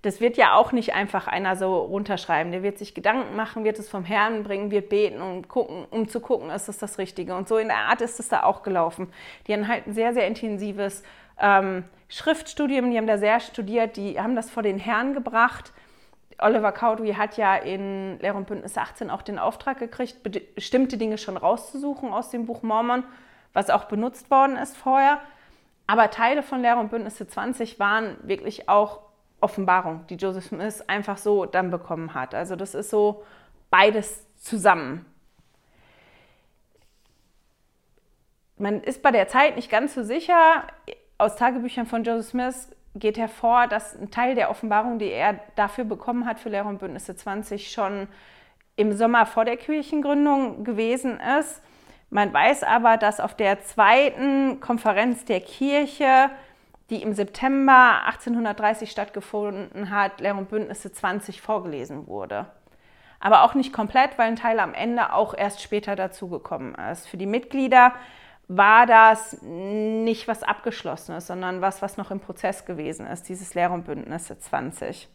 Das 0.04 0.22
wird 0.22 0.38
ja 0.38 0.54
auch 0.54 0.72
nicht 0.72 0.94
einfach 0.94 1.28
einer 1.28 1.58
so 1.58 1.80
runterschreiben. 1.80 2.54
Der 2.54 2.64
wird 2.64 2.78
sich 2.78 2.96
Gedanken 2.96 3.36
machen, 3.36 3.66
wird 3.66 3.78
es 3.78 3.90
vom 3.90 4.06
Herrn 4.06 4.44
bringen, 4.44 4.72
wird 4.72 4.88
beten 4.88 5.22
und 5.22 5.50
gucken, 5.50 5.86
um 5.92 6.08
zu 6.08 6.22
gucken, 6.22 6.50
ist 6.50 6.70
das 6.70 6.78
das 6.78 6.98
Richtige. 6.98 7.36
Und 7.36 7.50
so 7.50 7.58
in 7.58 7.68
der 7.68 7.90
Art 7.90 8.00
ist 8.00 8.22
es 8.22 8.30
da 8.30 8.44
auch 8.44 8.64
gelaufen. 8.64 9.12
Die 9.48 9.54
haben 9.54 9.68
halt 9.68 9.86
ein 9.86 9.94
sehr, 9.94 10.14
sehr 10.14 10.26
intensives 10.26 11.04
ähm, 11.42 11.84
Schriftstudium, 12.08 12.90
die 12.90 12.98
haben 12.98 13.06
da 13.06 13.18
sehr 13.18 13.42
studiert, 13.42 13.98
die 13.98 14.18
haben 14.18 14.38
das 14.38 14.50
vor 14.50 14.64
den 14.64 14.80
Herrn 14.80 15.14
gebracht. 15.14 15.74
Oliver 16.38 16.72
Cowdery 16.72 17.16
hat 17.16 17.36
ja 17.36 17.58
in 17.58 18.18
Lehre 18.22 18.38
und 18.38 18.48
Bündnis 18.48 18.78
18 18.78 19.10
auch 19.10 19.24
den 19.24 19.40
Auftrag 19.40 19.78
gekriegt, 19.78 20.24
bestimmte 20.56 20.98
Dinge 20.98 21.18
schon 21.18 21.36
rauszusuchen 21.36 22.14
aus 22.14 22.30
dem 22.30 22.46
Buch 22.46 22.64
Mormon 22.64 23.04
was 23.54 23.70
auch 23.70 23.86
benutzt 23.86 24.30
worden 24.32 24.56
ist 24.58 24.78
vorher. 24.78 25.20
Aber 25.88 26.12
Teile 26.12 26.44
von 26.44 26.62
Lehre 26.62 26.80
und 26.80 26.92
Bündnisse 26.92 27.28
20 27.28 27.80
waren 27.80 28.18
wirklich 28.22 28.70
auch 28.70 29.00
Offenbarung, 29.42 30.06
die 30.08 30.16
Joseph 30.16 30.46
Smith 30.46 30.82
einfach 30.88 31.18
so 31.18 31.46
dann 31.46 31.72
bekommen 31.72 32.14
hat. 32.14 32.36
Also 32.36 32.56
das 32.56 32.76
ist 32.76 32.90
so 32.90 33.24
beides 33.70 34.26
zusammen. 34.38 35.06
Man 38.58 38.82
ist 38.84 39.02
bei 39.02 39.12
der 39.12 39.28
Zeit 39.30 39.56
nicht 39.56 39.72
ganz 39.72 39.96
so 39.96 40.04
sicher. 40.04 40.64
Aus 41.18 41.38
Tagebüchern 41.38 41.86
von 41.86 42.04
Joseph 42.04 42.32
Smith 42.32 42.76
geht 42.96 43.18
hervor, 43.18 43.68
dass 43.68 43.96
ein 43.96 44.12
Teil 44.12 44.36
der 44.36 44.50
Offenbarung, 44.50 45.00
die 45.00 45.10
er 45.10 45.40
dafür 45.56 45.86
bekommen 45.86 46.26
hat 46.26 46.40
für 46.40 46.50
Lehre 46.50 46.68
und 46.68 46.80
Bündnisse 46.80 47.16
20, 47.16 47.72
schon 47.72 48.08
im 48.76 48.94
Sommer 48.94 49.26
vor 49.26 49.46
der 49.46 49.58
Kirchengründung 49.58 50.64
gewesen 50.64 51.20
ist. 51.40 51.62
Man 52.10 52.34
weiß 52.34 52.64
aber, 52.64 52.98
dass 52.98 53.20
auf 53.20 53.36
der 53.36 53.62
zweiten 53.62 54.60
Konferenz 54.60 55.26
der 55.26 55.42
Kirche, 55.42 56.32
die 56.90 57.04
im 57.04 57.14
September 57.14 58.02
1830 58.08 58.90
stattgefunden 58.90 59.92
hat, 59.92 60.20
Lehr 60.20 60.36
und 60.36 60.50
Bündnisse 60.50 60.92
20 60.92 61.42
vorgelesen 61.42 62.08
wurde. 62.08 62.48
Aber 63.20 63.44
auch 63.44 63.54
nicht 63.54 63.74
komplett, 63.74 64.18
weil 64.18 64.30
ein 64.30 64.36
Teil 64.38 64.60
am 64.60 64.74
Ende 64.74 65.14
auch 65.14 65.34
erst 65.36 65.62
später 65.62 65.96
dazugekommen 65.96 66.74
ist. 66.76 67.08
Für 67.08 67.18
die 67.18 67.26
Mitglieder 67.26 67.94
war 68.48 68.88
das 68.88 69.38
nicht 69.44 70.28
was 70.28 70.42
Abgeschlossenes, 70.42 71.28
sondern 71.28 71.62
was, 71.62 71.84
was 71.84 71.98
noch 71.98 72.10
im 72.10 72.20
Prozess 72.20 72.66
gewesen 72.66 73.06
ist, 73.06 73.30
dieses 73.30 73.54
Lehr 73.54 73.72
und 73.72 73.86
Bündnisse 73.86 74.40
20. 74.40 75.08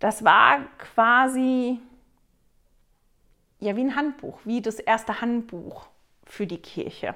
Das 0.00 0.24
war 0.24 0.58
quasi 0.78 1.80
ja 3.60 3.76
wie 3.76 3.84
ein 3.84 3.96
Handbuch, 3.96 4.38
wie 4.44 4.62
das 4.62 4.78
erste 4.78 5.20
Handbuch 5.20 5.86
für 6.24 6.46
die 6.46 6.58
Kirche. 6.58 7.14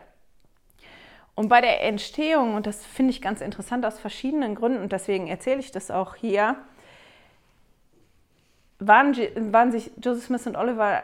Und 1.35 1.49
bei 1.49 1.61
der 1.61 1.83
Entstehung, 1.85 2.55
und 2.55 2.67
das 2.67 2.85
finde 2.85 3.11
ich 3.11 3.23
ganz 3.23 3.41
interessant 3.41 3.87
aus 3.87 3.99
verschiedenen 3.99 4.55
Gründen, 4.55 4.83
und 4.83 4.93
deswegen 4.93 5.29
erzähle 5.29 5.61
ich 5.61 5.71
das 5.71 5.91
auch 5.91 6.15
hier, 6.15 6.57
waren, 8.79 9.15
waren 9.53 9.73
sich 9.73 9.91
Joseph 10.03 10.25
Smith 10.25 10.47
und 10.47 10.57
Oliver 10.57 11.03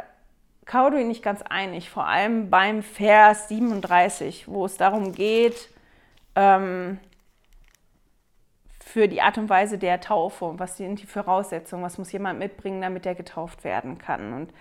Cowdery 0.66 1.04
nicht 1.04 1.22
ganz 1.22 1.42
einig, 1.42 1.88
vor 1.88 2.06
allem 2.06 2.50
beim 2.50 2.82
Vers 2.82 3.48
37, 3.48 4.48
wo 4.48 4.66
es 4.66 4.76
darum 4.76 5.12
geht, 5.12 5.70
ähm, 6.34 6.98
für 8.84 9.08
die 9.08 9.22
Art 9.22 9.38
und 9.38 9.48
Weise 9.48 9.78
der 9.78 10.00
Taufe, 10.00 10.54
was 10.58 10.76
sind 10.76 11.00
die 11.00 11.06
Voraussetzungen, 11.06 11.82
was 11.82 11.98
muss 11.98 12.12
jemand 12.12 12.38
mitbringen, 12.38 12.82
damit 12.82 13.06
er 13.06 13.14
getauft 13.14 13.64
werden 13.64 13.98
kann. 13.98 14.32
Und 14.32 14.52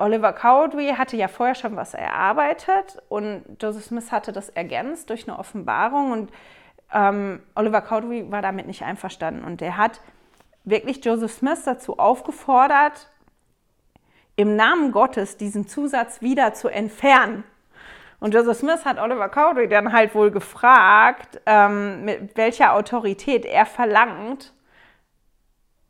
Oliver 0.00 0.32
Cowdery 0.32 0.94
hatte 0.96 1.16
ja 1.16 1.28
vorher 1.28 1.54
schon 1.54 1.76
was 1.76 1.94
erarbeitet 1.94 3.02
und 3.08 3.44
Joseph 3.60 3.84
Smith 3.84 4.10
hatte 4.10 4.32
das 4.32 4.48
ergänzt 4.48 5.10
durch 5.10 5.28
eine 5.28 5.38
Offenbarung 5.38 6.12
und 6.12 6.32
ähm, 6.92 7.42
Oliver 7.54 7.82
Cowdery 7.82 8.30
war 8.32 8.40
damit 8.40 8.66
nicht 8.66 8.82
einverstanden 8.82 9.44
und 9.44 9.60
er 9.60 9.76
hat 9.76 10.00
wirklich 10.64 11.04
Joseph 11.04 11.32
Smith 11.32 11.64
dazu 11.64 11.98
aufgefordert, 11.98 13.10
im 14.36 14.56
Namen 14.56 14.90
Gottes 14.90 15.36
diesen 15.36 15.68
Zusatz 15.68 16.22
wieder 16.22 16.54
zu 16.54 16.68
entfernen. 16.68 17.44
Und 18.20 18.34
Joseph 18.34 18.58
Smith 18.58 18.84
hat 18.86 18.98
Oliver 18.98 19.28
Cowdery 19.28 19.68
dann 19.68 19.92
halt 19.92 20.14
wohl 20.14 20.30
gefragt, 20.30 21.40
ähm, 21.44 22.04
mit 22.04 22.36
welcher 22.36 22.74
Autorität 22.74 23.44
er 23.44 23.66
verlangt, 23.66 24.54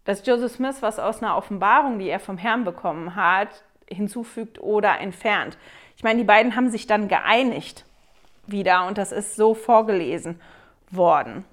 dass 0.05 0.27
Joseph 0.27 0.53
Smith 0.53 0.83
was 0.83 0.99
aus 0.99 1.23
einer 1.23 1.37
Offenbarung, 1.37 2.01
die 2.01 2.09
er 2.09 2.19
vom 2.19 2.39
Herrn 2.39 2.65
bekommen 2.65 3.15
hat, 3.15 3.65
hinzufügt 3.93 4.61
oder 4.61 5.01
entfernt. 5.01 5.59
Ich 5.97 6.03
meine, 6.03 6.19
die 6.19 6.25
beiden 6.25 6.57
haben 6.57 6.71
sich 6.71 6.87
dann 6.87 7.09
geeinigt 7.09 7.85
wieder 8.47 8.87
und 8.87 8.99
das 8.99 9.13
ist 9.13 9.37
so 9.37 9.55
vorgelesen 9.55 10.41
worden. 10.91 11.45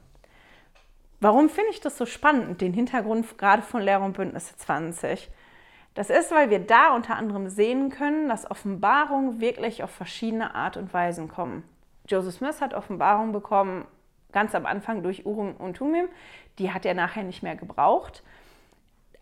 Warum 1.20 1.50
finde 1.50 1.72
ich 1.72 1.82
das 1.82 1.98
so 1.98 2.06
spannend, 2.06 2.62
den 2.62 2.74
Hintergrund 2.74 3.38
gerade 3.38 3.64
von 3.64 3.82
Lehre 3.82 4.04
und 4.04 4.16
Bündnisse 4.16 4.56
20? 4.56 5.30
Das 5.96 6.12
ist, 6.12 6.32
weil 6.32 6.52
wir 6.52 6.60
da 6.60 6.94
unter 6.96 7.16
anderem 7.16 7.50
sehen 7.50 7.90
können, 7.90 8.30
dass 8.30 8.50
Offenbarungen 8.50 9.42
wirklich 9.42 9.82
auf 9.82 9.90
verschiedene 9.90 10.54
Art 10.54 10.78
und 10.78 10.94
Weisen 10.94 11.28
kommen. 11.28 11.64
Joseph 12.08 12.36
Smith 12.36 12.62
hat 12.62 12.76
Offenbarung 12.76 13.32
bekommen 13.32 13.86
ganz 14.32 14.54
am 14.54 14.68
Anfang 14.68 15.02
durch 15.02 15.26
Urim 15.26 15.56
und 15.56 15.78
Tumim. 15.78 16.08
Die 16.60 16.72
hat 16.72 16.86
er 16.86 16.94
nachher 16.94 17.24
nicht 17.24 17.42
mehr 17.42 17.56
gebraucht. 17.56 18.22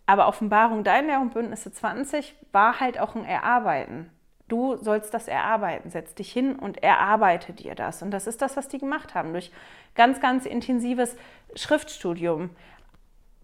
Aber 0.06 0.28
Offenbarung 0.28 0.84
Lehre 0.84 1.20
und 1.20 1.34
Bündnisse 1.34 1.72
20 1.72 2.34
war 2.52 2.80
halt 2.80 2.98
auch 2.98 3.16
ein 3.16 3.24
Erarbeiten. 3.24 4.10
Du 4.48 4.76
sollst 4.76 5.12
das 5.12 5.26
erarbeiten. 5.26 5.90
Setz 5.90 6.14
dich 6.14 6.32
hin 6.32 6.54
und 6.54 6.82
erarbeite 6.82 7.52
dir 7.52 7.74
das. 7.74 8.02
Und 8.02 8.12
das 8.12 8.28
ist 8.28 8.40
das, 8.40 8.56
was 8.56 8.68
die 8.68 8.78
gemacht 8.78 9.16
haben. 9.16 9.32
Durch 9.32 9.50
ganz, 9.96 10.20
ganz 10.20 10.46
intensives 10.46 11.16
Schriftstudium. 11.56 12.50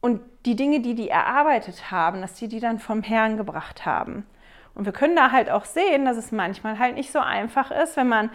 und 0.01 0.21
die 0.47 0.57
Dinge, 0.57 0.81
die 0.81 0.95
die 0.95 1.09
erarbeitet 1.09 1.91
haben, 1.93 2.21
dass 2.21 2.37
sie 2.37 2.49
die 2.49 2.61
dann 2.61 2.79
vom 2.81 3.03
Herrn 3.03 3.37
gebracht 3.37 3.87
haben. 3.87 4.27
Und 4.75 4.85
wir 4.85 4.93
können 4.93 5.17
da 5.17 5.31
halt 5.31 5.51
auch 5.51 5.65
sehen, 5.65 6.05
dass 6.05 6.17
es 6.17 6.33
manchmal 6.33 6.79
halt 6.79 6.97
nicht 6.97 7.13
so 7.13 7.21
einfach 7.21 7.71
ist, 7.71 7.97
wenn 7.97 8.09
man 8.09 8.31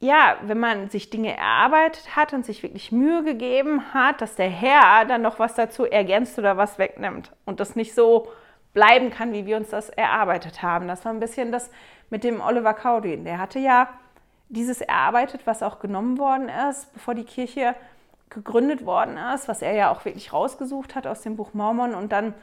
ja, 0.00 0.36
wenn 0.42 0.60
man 0.60 0.90
sich 0.90 1.10
Dinge 1.10 1.36
erarbeitet 1.36 2.14
hat 2.14 2.32
und 2.32 2.46
sich 2.46 2.62
wirklich 2.62 2.92
Mühe 2.92 3.24
gegeben 3.24 3.92
hat, 3.92 4.20
dass 4.20 4.36
der 4.36 4.48
Herr 4.48 5.04
dann 5.04 5.22
noch 5.22 5.38
was 5.38 5.54
dazu 5.54 5.84
ergänzt 5.84 6.38
oder 6.38 6.56
was 6.56 6.78
wegnimmt 6.78 7.32
und 7.44 7.58
das 7.58 7.74
nicht 7.74 7.94
so 7.94 8.28
bleiben 8.72 9.10
kann, 9.10 9.32
wie 9.32 9.44
wir 9.44 9.56
uns 9.56 9.70
das 9.70 9.88
erarbeitet 9.90 10.62
haben. 10.62 10.86
Das 10.86 11.04
war 11.04 11.12
ein 11.12 11.18
bisschen 11.18 11.50
das 11.50 11.70
mit 12.10 12.22
dem 12.22 12.40
Oliver 12.40 12.74
Cowdery. 12.74 13.24
Der 13.24 13.38
hatte 13.38 13.58
ja 13.58 13.88
dieses 14.48 14.80
erarbeitet, 14.80 15.42
was 15.46 15.62
auch 15.62 15.80
genommen 15.80 16.18
worden 16.18 16.48
ist, 16.48 16.92
bevor 16.92 17.14
die 17.14 17.24
Kirche 17.24 17.74
gegründet 18.30 18.86
worden 18.86 19.16
ist, 19.34 19.48
was 19.48 19.62
er 19.62 19.72
ja 19.72 19.90
auch 19.90 20.04
wirklich 20.04 20.32
rausgesucht 20.32 20.94
hat 20.94 21.06
aus 21.06 21.22
dem 21.22 21.36
Buch 21.36 21.54
Mormon. 21.54 21.94
Und 21.94 22.12
dann 22.12 22.34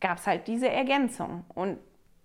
gab 0.00 0.18
es 0.18 0.26
halt 0.26 0.46
diese 0.46 0.68
Ergänzung. 0.68 1.44
Und 1.54 1.78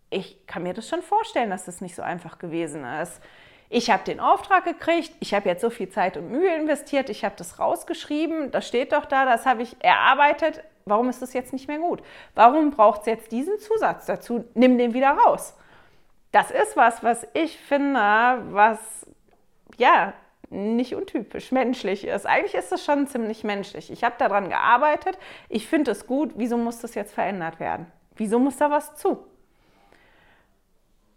ich 0.09 0.47
kann 0.47 0.63
mir 0.63 0.73
das 0.73 0.87
schon 0.87 1.01
vorstellen, 1.01 1.49
dass 1.49 1.65
das 1.65 1.81
nicht 1.81 1.95
so 1.95 2.01
einfach 2.01 2.39
gewesen 2.39 2.85
ist. 2.85 3.21
Ich 3.69 3.89
habe 3.89 4.03
den 4.03 4.19
Auftrag 4.19 4.63
gekriegt, 4.63 5.11
ich 5.19 5.33
habe 5.33 5.49
jetzt 5.49 5.61
so 5.61 5.69
viel 5.69 5.89
Zeit 5.89 6.15
und 6.15 6.31
Mühe 6.31 6.55
investiert, 6.55 7.09
ich 7.09 7.25
habe 7.25 7.35
das 7.37 7.59
rausgeschrieben, 7.59 8.51
das 8.51 8.67
steht 8.67 8.93
doch 8.93 9.05
da, 9.05 9.25
das 9.25 9.45
habe 9.45 9.61
ich 9.61 9.75
erarbeitet. 9.79 10.63
Warum 10.85 11.09
ist 11.09 11.21
das 11.21 11.33
jetzt 11.33 11.51
nicht 11.51 11.67
mehr 11.67 11.79
gut? 11.79 12.01
Warum 12.33 12.71
braucht 12.71 13.01
es 13.01 13.07
jetzt 13.07 13.31
diesen 13.31 13.59
Zusatz 13.59 14.05
dazu? 14.05 14.45
Nimm 14.53 14.77
den 14.77 14.93
wieder 14.93 15.11
raus. 15.11 15.53
Das 16.31 16.49
ist 16.49 16.77
was, 16.77 17.03
was 17.03 17.27
ich 17.33 17.57
finde, 17.57 17.99
was 18.51 18.79
ja 19.77 20.13
nicht 20.49 20.95
untypisch 20.95 21.51
menschlich 21.51 22.07
ist. 22.07 22.25
Eigentlich 22.25 22.53
ist 22.53 22.71
es 22.71 22.85
schon 22.85 23.07
ziemlich 23.07 23.43
menschlich. 23.43 23.91
Ich 23.91 24.03
habe 24.05 24.15
daran 24.17 24.47
gearbeitet, 24.47 25.17
ich 25.49 25.67
finde 25.67 25.91
es 25.91 26.07
gut. 26.07 26.31
Wieso 26.35 26.57
muss 26.57 26.79
das 26.79 26.95
jetzt 26.95 27.13
verändert 27.13 27.59
werden? 27.59 27.91
Wieso 28.15 28.39
muss 28.39 28.55
da 28.55 28.71
was 28.71 28.95
zu? 28.95 29.25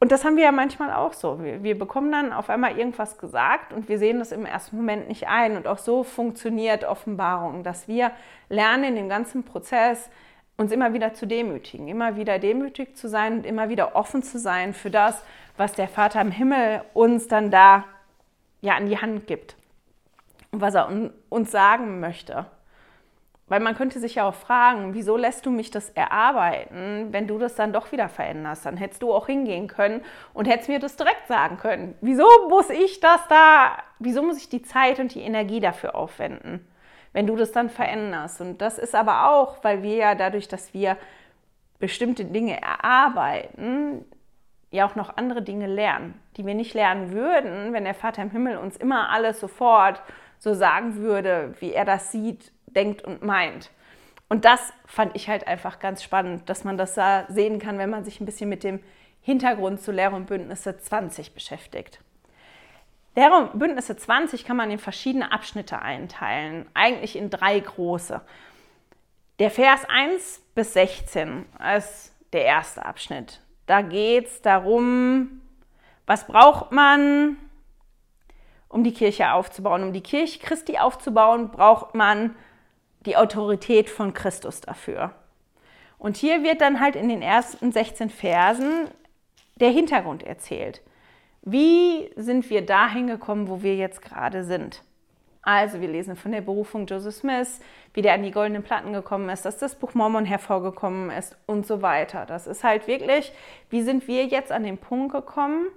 Und 0.00 0.12
das 0.12 0.24
haben 0.24 0.36
wir 0.36 0.44
ja 0.44 0.52
manchmal 0.52 0.92
auch 0.94 1.12
so. 1.12 1.44
Wir, 1.44 1.62
wir, 1.62 1.78
bekommen 1.78 2.10
dann 2.10 2.32
auf 2.32 2.48
einmal 2.48 2.78
irgendwas 2.78 3.18
gesagt 3.18 3.74
und 3.74 3.90
wir 3.90 3.98
sehen 3.98 4.18
das 4.18 4.32
im 4.32 4.46
ersten 4.46 4.76
Moment 4.76 5.08
nicht 5.08 5.28
ein. 5.28 5.58
Und 5.58 5.66
auch 5.66 5.76
so 5.76 6.04
funktioniert 6.04 6.84
Offenbarung, 6.84 7.62
dass 7.62 7.86
wir 7.86 8.10
lernen 8.48 8.84
in 8.84 8.94
dem 8.96 9.08
ganzen 9.10 9.44
Prozess, 9.44 10.08
uns 10.56 10.72
immer 10.72 10.94
wieder 10.94 11.12
zu 11.12 11.26
demütigen, 11.26 11.88
immer 11.88 12.16
wieder 12.16 12.38
demütig 12.38 12.96
zu 12.96 13.08
sein 13.08 13.38
und 13.38 13.46
immer 13.46 13.68
wieder 13.68 13.94
offen 13.94 14.22
zu 14.22 14.38
sein 14.38 14.72
für 14.72 14.90
das, 14.90 15.22
was 15.58 15.74
der 15.74 15.88
Vater 15.88 16.20
im 16.22 16.30
Himmel 16.30 16.82
uns 16.94 17.28
dann 17.28 17.50
da 17.50 17.84
ja 18.62 18.76
an 18.76 18.86
die 18.86 18.98
Hand 18.98 19.26
gibt 19.26 19.56
und 20.50 20.62
was 20.62 20.74
er 20.74 20.88
uns 21.28 21.50
sagen 21.50 22.00
möchte. 22.00 22.46
Weil 23.50 23.58
man 23.58 23.74
könnte 23.74 23.98
sich 23.98 24.14
ja 24.14 24.28
auch 24.28 24.34
fragen, 24.34 24.94
wieso 24.94 25.16
lässt 25.16 25.44
du 25.44 25.50
mich 25.50 25.72
das 25.72 25.90
erarbeiten, 25.90 27.08
wenn 27.10 27.26
du 27.26 27.36
das 27.36 27.56
dann 27.56 27.72
doch 27.72 27.90
wieder 27.90 28.08
veränderst? 28.08 28.64
Dann 28.64 28.76
hättest 28.76 29.02
du 29.02 29.12
auch 29.12 29.26
hingehen 29.26 29.66
können 29.66 30.02
und 30.32 30.46
hättest 30.46 30.68
mir 30.68 30.78
das 30.78 30.94
direkt 30.94 31.26
sagen 31.26 31.56
können. 31.56 31.96
Wieso 32.00 32.28
muss 32.48 32.70
ich 32.70 33.00
das 33.00 33.26
da, 33.28 33.72
wieso 33.98 34.22
muss 34.22 34.36
ich 34.36 34.48
die 34.48 34.62
Zeit 34.62 35.00
und 35.00 35.16
die 35.16 35.22
Energie 35.22 35.58
dafür 35.58 35.96
aufwenden, 35.96 36.64
wenn 37.12 37.26
du 37.26 37.34
das 37.34 37.50
dann 37.50 37.70
veränderst? 37.70 38.40
Und 38.40 38.62
das 38.62 38.78
ist 38.78 38.94
aber 38.94 39.28
auch, 39.28 39.64
weil 39.64 39.82
wir 39.82 39.96
ja 39.96 40.14
dadurch, 40.14 40.46
dass 40.46 40.72
wir 40.72 40.96
bestimmte 41.80 42.26
Dinge 42.26 42.62
erarbeiten, 42.62 44.04
ja 44.70 44.86
auch 44.86 44.94
noch 44.94 45.16
andere 45.16 45.42
Dinge 45.42 45.66
lernen, 45.66 46.14
die 46.36 46.46
wir 46.46 46.54
nicht 46.54 46.74
lernen 46.74 47.10
würden, 47.10 47.72
wenn 47.72 47.82
der 47.82 47.94
Vater 47.94 48.22
im 48.22 48.30
Himmel 48.30 48.58
uns 48.58 48.76
immer 48.76 49.10
alles 49.10 49.40
sofort 49.40 50.00
so 50.38 50.54
sagen 50.54 50.96
würde, 50.98 51.54
wie 51.58 51.72
er 51.72 51.84
das 51.84 52.12
sieht 52.12 52.52
denkt 52.74 53.02
und 53.02 53.22
meint. 53.22 53.70
Und 54.28 54.44
das 54.44 54.72
fand 54.86 55.16
ich 55.16 55.28
halt 55.28 55.46
einfach 55.46 55.80
ganz 55.80 56.02
spannend, 56.02 56.48
dass 56.48 56.64
man 56.64 56.78
das 56.78 56.94
da 56.94 57.26
sehen 57.28 57.58
kann, 57.58 57.78
wenn 57.78 57.90
man 57.90 58.04
sich 58.04 58.20
ein 58.20 58.26
bisschen 58.26 58.48
mit 58.48 58.62
dem 58.62 58.80
Hintergrund 59.22 59.80
zu 59.80 59.92
Lehre 59.92 60.14
und 60.14 60.26
Bündnisse 60.26 60.78
20 60.78 61.34
beschäftigt. 61.34 62.00
Lehre 63.16 63.34
und 63.34 63.58
Bündnisse 63.58 63.96
20 63.96 64.44
kann 64.44 64.56
man 64.56 64.70
in 64.70 64.78
verschiedene 64.78 65.32
Abschnitte 65.32 65.82
einteilen, 65.82 66.66
eigentlich 66.74 67.16
in 67.16 67.28
drei 67.28 67.58
große. 67.58 68.20
Der 69.40 69.50
Vers 69.50 69.84
1 69.88 70.42
bis 70.54 70.74
16 70.74 71.44
ist 71.76 72.14
der 72.32 72.44
erste 72.44 72.84
Abschnitt. 72.84 73.40
Da 73.66 73.82
geht 73.82 74.26
es 74.26 74.42
darum, 74.42 75.40
was 76.06 76.26
braucht 76.26 76.72
man, 76.72 77.36
um 78.68 78.84
die 78.84 78.94
Kirche 78.94 79.32
aufzubauen. 79.32 79.82
Um 79.82 79.92
die 79.92 80.02
Kirche 80.02 80.38
Christi 80.38 80.78
aufzubauen, 80.78 81.50
braucht 81.50 81.94
man 81.94 82.36
die 83.06 83.16
Autorität 83.16 83.88
von 83.88 84.12
Christus 84.14 84.60
dafür. 84.60 85.14
Und 85.98 86.16
hier 86.16 86.42
wird 86.42 86.60
dann 86.60 86.80
halt 86.80 86.96
in 86.96 87.08
den 87.08 87.22
ersten 87.22 87.72
16 87.72 88.10
Versen 88.10 88.88
der 89.56 89.70
Hintergrund 89.70 90.22
erzählt. 90.22 90.80
Wie 91.42 92.10
sind 92.16 92.50
wir 92.50 92.64
dahin 92.64 93.06
gekommen, 93.06 93.48
wo 93.48 93.62
wir 93.62 93.76
jetzt 93.76 94.02
gerade 94.02 94.44
sind? 94.44 94.82
Also 95.42 95.80
wir 95.80 95.88
lesen 95.88 96.16
von 96.16 96.32
der 96.32 96.42
Berufung 96.42 96.86
Joseph 96.86 97.14
Smith, 97.14 97.60
wie 97.94 98.02
der 98.02 98.12
an 98.12 98.22
die 98.22 98.30
goldenen 98.30 98.62
Platten 98.62 98.92
gekommen 98.92 99.30
ist, 99.30 99.44
dass 99.46 99.56
das 99.56 99.74
Buch 99.74 99.94
Mormon 99.94 100.26
hervorgekommen 100.26 101.10
ist 101.10 101.36
und 101.46 101.66
so 101.66 101.80
weiter. 101.80 102.26
Das 102.26 102.46
ist 102.46 102.62
halt 102.62 102.86
wirklich, 102.86 103.32
wie 103.70 103.82
sind 103.82 104.06
wir 104.06 104.26
jetzt 104.26 104.52
an 104.52 104.64
den 104.64 104.76
Punkt 104.76 105.12
gekommen, 105.12 105.68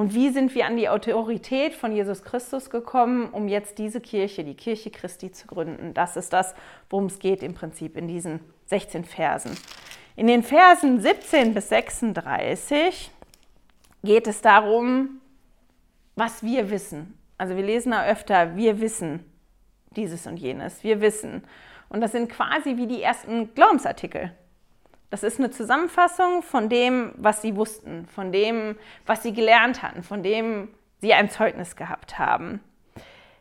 und 0.00 0.14
wie 0.14 0.30
sind 0.30 0.54
wir 0.54 0.64
an 0.64 0.78
die 0.78 0.88
Autorität 0.88 1.74
von 1.74 1.92
Jesus 1.92 2.22
Christus 2.22 2.70
gekommen, 2.70 3.28
um 3.32 3.48
jetzt 3.48 3.76
diese 3.76 4.00
Kirche, 4.00 4.44
die 4.44 4.54
Kirche 4.54 4.90
Christi, 4.90 5.30
zu 5.30 5.46
gründen? 5.46 5.92
Das 5.92 6.16
ist 6.16 6.32
das, 6.32 6.54
worum 6.88 7.04
es 7.04 7.18
geht 7.18 7.42
im 7.42 7.52
Prinzip 7.52 7.98
in 7.98 8.08
diesen 8.08 8.40
16 8.64 9.04
Versen. 9.04 9.58
In 10.16 10.26
den 10.26 10.42
Versen 10.42 11.02
17 11.02 11.52
bis 11.52 11.68
36 11.68 13.10
geht 14.02 14.26
es 14.26 14.40
darum, 14.40 15.20
was 16.16 16.42
wir 16.42 16.70
wissen. 16.70 17.18
Also 17.36 17.54
wir 17.54 17.62
lesen 17.62 17.92
da 17.92 18.06
öfter, 18.06 18.56
wir 18.56 18.80
wissen 18.80 19.22
dieses 19.96 20.26
und 20.26 20.38
jenes, 20.38 20.82
wir 20.82 21.02
wissen. 21.02 21.44
Und 21.90 22.00
das 22.00 22.12
sind 22.12 22.30
quasi 22.30 22.78
wie 22.78 22.86
die 22.86 23.02
ersten 23.02 23.52
Glaubensartikel. 23.52 24.32
Das 25.10 25.24
ist 25.24 25.38
eine 25.38 25.50
Zusammenfassung 25.50 26.42
von 26.42 26.68
dem, 26.68 27.12
was 27.16 27.42
sie 27.42 27.56
wussten, 27.56 28.06
von 28.06 28.30
dem, 28.30 28.76
was 29.06 29.24
sie 29.24 29.32
gelernt 29.32 29.82
hatten, 29.82 30.04
von 30.04 30.22
dem 30.22 30.68
sie 31.00 31.12
ein 31.12 31.30
Zeugnis 31.30 31.74
gehabt 31.74 32.18
haben. 32.18 32.60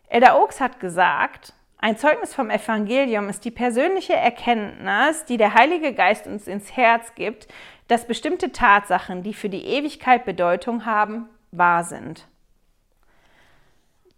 Edda 0.09 0.35
Oaks 0.35 0.59
hat 0.59 0.79
gesagt, 0.79 1.53
ein 1.77 1.95
Zeugnis 1.95 2.33
vom 2.33 2.49
Evangelium 2.49 3.29
ist 3.29 3.45
die 3.45 3.51
persönliche 3.51 4.15
Erkenntnis, 4.15 5.25
die 5.25 5.37
der 5.37 5.53
Heilige 5.53 5.93
Geist 5.93 6.25
uns 6.25 6.47
ins 6.47 6.75
Herz 6.75 7.13
gibt, 7.13 7.47
dass 7.87 8.07
bestimmte 8.07 8.51
Tatsachen, 8.51 9.23
die 9.23 9.33
für 9.33 9.49
die 9.49 9.63
Ewigkeit 9.63 10.25
Bedeutung 10.25 10.85
haben, 10.85 11.29
wahr 11.51 11.83
sind. 11.83 12.27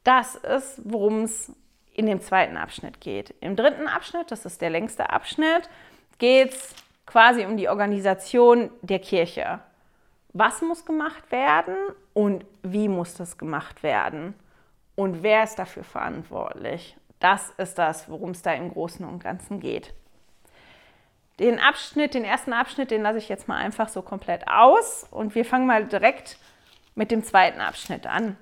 Das 0.04 0.36
ist, 0.36 0.82
worum 0.86 1.24
es 1.24 1.52
in 1.93 2.06
dem 2.06 2.22
zweiten 2.22 2.58
Abschnitt 2.58 3.02
geht. 3.02 3.36
Im 3.41 3.56
dritten 3.56 3.88
Abschnitt, 3.88 4.32
das 4.32 4.45
ist 4.45 4.62
der 4.62 4.70
längste 4.70 5.10
Abschnitt, 5.10 5.70
geht 6.18 6.54
es 6.54 6.74
quasi 7.12 7.45
um 7.45 7.57
die 7.57 7.68
Organisation 7.68 8.70
der 8.82 8.99
Kirche. 8.99 9.59
Was 10.34 10.62
muss 10.62 10.86
gemacht 10.86 11.32
werden 11.32 11.76
und 12.14 12.45
wie 12.64 12.88
muss 12.88 13.16
das 13.16 13.38
gemacht 13.38 13.84
werden? 13.84 14.34
Und 14.95 15.24
wer 15.24 15.43
ist 15.43 15.59
dafür 15.59 15.84
verantwortlich? 15.84 16.95
Das 17.20 17.51
ist 17.57 17.78
das, 17.78 18.09
worum 18.09 18.32
es 18.32 18.41
da 18.41 18.53
im 18.53 18.72
Großen 18.72 19.05
und 19.05 19.24
Ganzen 19.24 19.59
geht. 19.59 19.93
Den 21.39 21.59
Abschnitt, 21.59 22.14
den 22.14 22.24
ersten 22.24 22.53
Abschnitt, 22.53 22.91
den 22.91 23.01
lasse 23.01 23.18
ich 23.18 23.28
jetzt 23.28 23.47
mal 23.47 23.57
einfach 23.57 23.89
so 23.89 24.01
komplett 24.01 24.47
aus 24.47 25.05
und 25.12 25.36
wir 25.36 25.43
fangen 25.43 25.68
mal 25.68 25.86
direkt 25.86 26.38
mit 26.95 27.12
dem 27.12 27.24
zweiten 27.24 27.59
Abschnitt 27.59 28.07
an. 28.07 28.38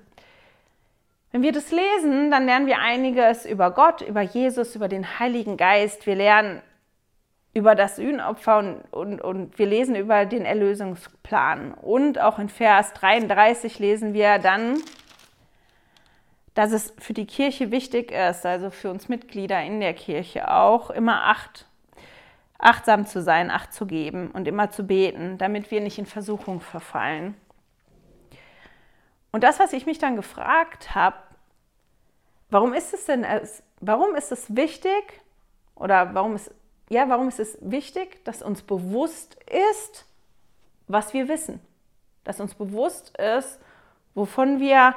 Wenn 1.32 1.42
wir 1.42 1.52
das 1.52 1.70
lesen, 1.70 2.30
dann 2.30 2.46
lernen 2.46 2.66
wir 2.66 2.78
einiges 2.78 3.46
über 3.46 3.70
Gott, 3.70 4.00
über 4.00 4.20
Jesus, 4.20 4.74
über 4.74 4.88
den 4.88 5.18
Heiligen 5.18 5.56
Geist. 5.56 6.06
Wir 6.06 6.16
lernen 6.16 6.60
über 7.52 7.74
das 7.74 7.96
Sühnopfer 7.96 8.58
und, 8.58 8.84
und, 8.92 9.20
und 9.20 9.58
wir 9.58 9.66
lesen 9.66 9.96
über 9.96 10.24
den 10.24 10.44
Erlösungsplan. 10.44 11.74
Und 11.74 12.20
auch 12.20 12.38
in 12.38 12.48
Vers 12.48 12.92
33 12.92 13.78
lesen 13.78 14.14
wir 14.14 14.38
dann, 14.38 14.78
dass 16.54 16.72
es 16.72 16.94
für 16.98 17.12
die 17.12 17.26
Kirche 17.26 17.70
wichtig 17.70 18.12
ist, 18.12 18.46
also 18.46 18.70
für 18.70 18.90
uns 18.90 19.08
Mitglieder 19.08 19.62
in 19.62 19.80
der 19.80 19.94
Kirche 19.94 20.52
auch, 20.52 20.90
immer 20.90 21.24
acht, 21.24 21.66
achtsam 22.58 23.06
zu 23.06 23.22
sein, 23.22 23.50
acht 23.50 23.72
zu 23.72 23.86
geben 23.86 24.30
und 24.30 24.46
immer 24.46 24.70
zu 24.70 24.84
beten, 24.84 25.38
damit 25.38 25.70
wir 25.70 25.80
nicht 25.80 25.98
in 25.98 26.06
Versuchung 26.06 26.60
verfallen. 26.60 27.34
Und 29.32 29.44
das, 29.44 29.58
was 29.58 29.72
ich 29.72 29.86
mich 29.86 29.98
dann 29.98 30.16
gefragt 30.16 30.94
habe, 30.94 31.16
warum 32.50 32.74
ist 32.74 32.92
es 32.92 33.06
denn, 33.06 33.24
warum 33.80 34.14
ist 34.14 34.32
es 34.32 34.54
wichtig 34.54 35.20
oder 35.76 36.14
warum 36.14 36.34
ist 36.34 36.52
ja, 36.90 37.08
warum 37.08 37.28
ist 37.28 37.38
es 37.38 37.56
wichtig, 37.60 38.24
dass 38.24 38.42
uns 38.42 38.62
bewusst 38.62 39.36
ist, 39.46 40.04
was 40.88 41.14
wir 41.14 41.28
wissen? 41.28 41.60
Dass 42.24 42.40
uns 42.40 42.54
bewusst 42.54 43.16
ist, 43.16 43.60
wovon 44.14 44.58
wir 44.58 44.96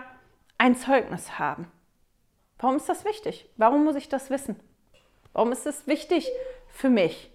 ein 0.57 0.75
Zeugnis 0.75 1.37
haben. 1.37 1.71
Warum 2.57 2.77
ist 2.77 2.89
das 2.89 3.05
wichtig? 3.05 3.47
Warum 3.57 3.83
muss 3.83 3.95
ich 3.95 4.09
das 4.09 4.31
wissen? 4.31 4.59
Warum 5.33 5.51
ist 5.51 5.67
es 5.67 5.85
wichtig 5.85 6.31
für 6.67 6.89
mich? 6.89 7.31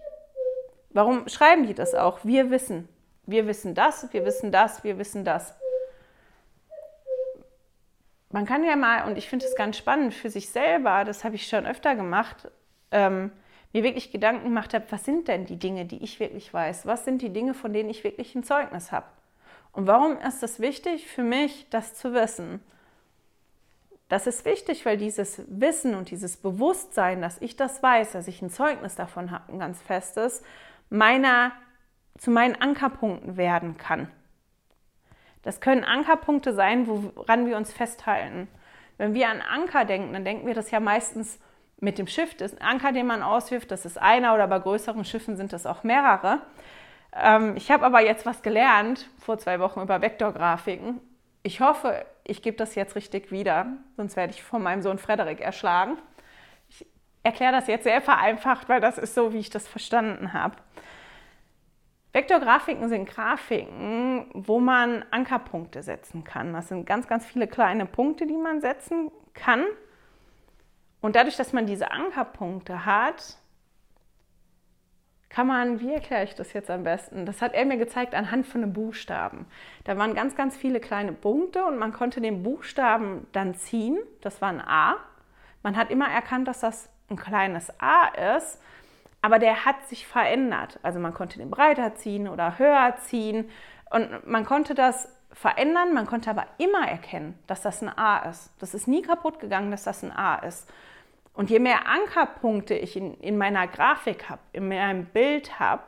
Warum 0.90 1.28
schreiben 1.28 1.66
die 1.66 1.74
das 1.74 1.94
auch? 1.94 2.24
Wir 2.24 2.50
wissen. 2.50 2.88
Wir 3.26 3.46
wissen 3.46 3.76
das, 3.76 4.12
wir 4.12 4.24
wissen 4.24 4.50
das, 4.50 4.82
wir 4.82 4.98
wissen 4.98 5.24
das. 5.24 5.54
Man 8.30 8.44
kann 8.44 8.64
ja 8.64 8.74
mal, 8.74 9.06
und 9.06 9.16
ich 9.16 9.28
finde 9.28 9.46
es 9.46 9.54
ganz 9.54 9.76
spannend 9.76 10.14
für 10.14 10.30
sich 10.30 10.48
selber, 10.48 11.04
das 11.04 11.22
habe 11.22 11.36
ich 11.36 11.46
schon 11.46 11.66
öfter 11.66 11.94
gemacht, 11.94 12.50
ähm, 12.90 13.30
mir 13.72 13.82
wirklich 13.82 14.10
Gedanken 14.10 14.44
gemacht 14.44 14.74
habe, 14.74 14.86
was 14.90 15.04
sind 15.04 15.28
denn 15.28 15.46
die 15.46 15.58
Dinge, 15.58 15.84
die 15.84 16.02
ich 16.02 16.20
wirklich 16.20 16.52
weiß? 16.52 16.86
Was 16.86 17.04
sind 17.04 17.22
die 17.22 17.32
Dinge, 17.32 17.54
von 17.54 17.72
denen 17.72 17.90
ich 17.90 18.04
wirklich 18.04 18.34
ein 18.34 18.44
Zeugnis 18.44 18.92
habe? 18.92 19.06
Und 19.72 19.86
warum 19.86 20.16
ist 20.18 20.42
es 20.42 20.60
wichtig 20.60 21.06
für 21.06 21.22
mich, 21.22 21.68
das 21.70 21.94
zu 21.94 22.14
wissen? 22.14 22.60
Das 24.08 24.26
ist 24.26 24.46
wichtig, 24.46 24.86
weil 24.86 24.96
dieses 24.96 25.42
Wissen 25.48 25.94
und 25.94 26.10
dieses 26.10 26.38
Bewusstsein, 26.38 27.20
dass 27.20 27.40
ich 27.42 27.56
das 27.56 27.82
weiß, 27.82 28.12
dass 28.12 28.26
ich 28.26 28.40
ein 28.40 28.50
Zeugnis 28.50 28.94
davon 28.94 29.30
habe, 29.30 29.52
ein 29.52 29.58
ganz 29.58 29.82
festes, 29.82 30.42
meiner, 30.88 31.52
zu 32.16 32.30
meinen 32.30 32.56
Ankerpunkten 32.56 33.36
werden 33.36 33.76
kann. 33.76 34.10
Das 35.42 35.60
können 35.60 35.84
Ankerpunkte 35.84 36.54
sein, 36.54 36.86
woran 36.86 37.46
wir 37.46 37.56
uns 37.58 37.72
festhalten. 37.72 38.48
Wenn 38.96 39.14
wir 39.14 39.28
an 39.28 39.42
Anker 39.42 39.84
denken, 39.84 40.14
dann 40.14 40.24
denken 40.24 40.46
wir 40.46 40.54
das 40.54 40.70
ja 40.70 40.80
meistens 40.80 41.38
mit 41.80 41.98
dem 41.98 42.06
Schiff. 42.06 42.34
Das 42.36 42.52
ist 42.52 42.60
ein 42.60 42.68
Anker, 42.68 42.92
den 42.92 43.06
man 43.06 43.22
auswirft, 43.22 43.70
das 43.70 43.84
ist 43.84 43.98
einer 43.98 44.34
oder 44.34 44.46
bei 44.46 44.58
größeren 44.58 45.04
Schiffen 45.04 45.36
sind 45.36 45.52
das 45.52 45.66
auch 45.66 45.84
mehrere. 45.84 46.40
Ähm, 47.12 47.56
ich 47.56 47.70
habe 47.70 47.84
aber 47.84 48.00
jetzt 48.00 48.26
was 48.26 48.42
gelernt 48.42 49.08
vor 49.18 49.38
zwei 49.38 49.60
Wochen 49.60 49.80
über 49.80 50.00
Vektorgrafiken. 50.00 51.00
Ich 51.42 51.60
hoffe, 51.60 52.04
ich 52.24 52.42
gebe 52.42 52.56
das 52.56 52.74
jetzt 52.74 52.96
richtig 52.96 53.30
wieder, 53.30 53.66
sonst 53.96 54.16
werde 54.16 54.32
ich 54.32 54.42
von 54.42 54.62
meinem 54.62 54.82
Sohn 54.82 54.98
Frederik 54.98 55.40
erschlagen. 55.40 55.96
Ich 56.68 56.86
erkläre 57.22 57.52
das 57.52 57.68
jetzt 57.68 57.84
sehr 57.84 58.02
vereinfacht, 58.02 58.68
weil 58.68 58.80
das 58.80 58.98
ist 58.98 59.14
so, 59.14 59.32
wie 59.32 59.38
ich 59.38 59.50
das 59.50 59.66
verstanden 59.66 60.32
habe. 60.32 60.56
Vektorgrafiken 62.12 62.88
sind 62.88 63.08
Grafiken, 63.08 64.26
wo 64.32 64.60
man 64.60 65.04
Ankerpunkte 65.10 65.82
setzen 65.82 66.24
kann. 66.24 66.52
Das 66.52 66.68
sind 66.68 66.86
ganz, 66.86 67.06
ganz 67.06 67.24
viele 67.24 67.46
kleine 67.46 67.86
Punkte, 67.86 68.26
die 68.26 68.36
man 68.36 68.60
setzen 68.60 69.10
kann. 69.34 69.64
Und 71.00 71.16
dadurch, 71.16 71.36
dass 71.36 71.52
man 71.52 71.66
diese 71.66 71.90
Ankerpunkte 71.90 72.84
hat, 72.84 73.38
kann 75.28 75.46
man, 75.46 75.80
wie 75.80 75.92
erkläre 75.92 76.24
ich 76.24 76.34
das 76.34 76.52
jetzt 76.52 76.70
am 76.70 76.84
besten? 76.84 77.26
Das 77.26 77.42
hat 77.42 77.52
er 77.52 77.66
mir 77.66 77.76
gezeigt 77.76 78.14
anhand 78.14 78.46
von 78.46 78.62
einem 78.62 78.72
Buchstaben. 78.72 79.46
Da 79.84 79.98
waren 79.98 80.14
ganz, 80.14 80.34
ganz 80.34 80.56
viele 80.56 80.80
kleine 80.80 81.12
Punkte 81.12 81.64
und 81.64 81.78
man 81.78 81.92
konnte 81.92 82.20
den 82.20 82.42
Buchstaben 82.42 83.26
dann 83.32 83.54
ziehen. 83.54 83.98
Das 84.22 84.40
war 84.40 84.48
ein 84.48 84.60
A. 84.60 84.96
Man 85.62 85.76
hat 85.76 85.90
immer 85.90 86.08
erkannt, 86.08 86.48
dass 86.48 86.60
das 86.60 86.88
ein 87.10 87.16
kleines 87.16 87.70
A 87.78 88.08
ist, 88.36 88.60
aber 89.20 89.38
der 89.38 89.64
hat 89.64 89.86
sich 89.88 90.06
verändert. 90.06 90.78
Also 90.82 90.98
man 90.98 91.12
konnte 91.12 91.38
den 91.38 91.50
breiter 91.50 91.94
ziehen 91.94 92.28
oder 92.28 92.58
höher 92.58 92.96
ziehen 92.96 93.50
und 93.90 94.26
man 94.26 94.44
konnte 94.44 94.74
das 94.74 95.08
verändern, 95.32 95.94
man 95.94 96.06
konnte 96.06 96.30
aber 96.30 96.46
immer 96.58 96.86
erkennen, 96.88 97.38
dass 97.46 97.62
das 97.62 97.82
ein 97.82 97.96
A 97.96 98.18
ist. 98.30 98.52
Das 98.58 98.74
ist 98.74 98.88
nie 98.88 99.02
kaputt 99.02 99.40
gegangen, 99.40 99.70
dass 99.70 99.84
das 99.84 100.02
ein 100.02 100.12
A 100.12 100.36
ist. 100.36 100.68
Und 101.34 101.50
je 101.50 101.60
mehr 101.60 101.86
Ankerpunkte 101.86 102.74
ich 102.74 102.96
in, 102.96 103.14
in 103.14 103.38
meiner 103.38 103.68
Grafik 103.68 104.28
habe, 104.28 104.40
in 104.52 104.68
meinem 104.68 105.04
Bild 105.04 105.60
habe, 105.60 105.82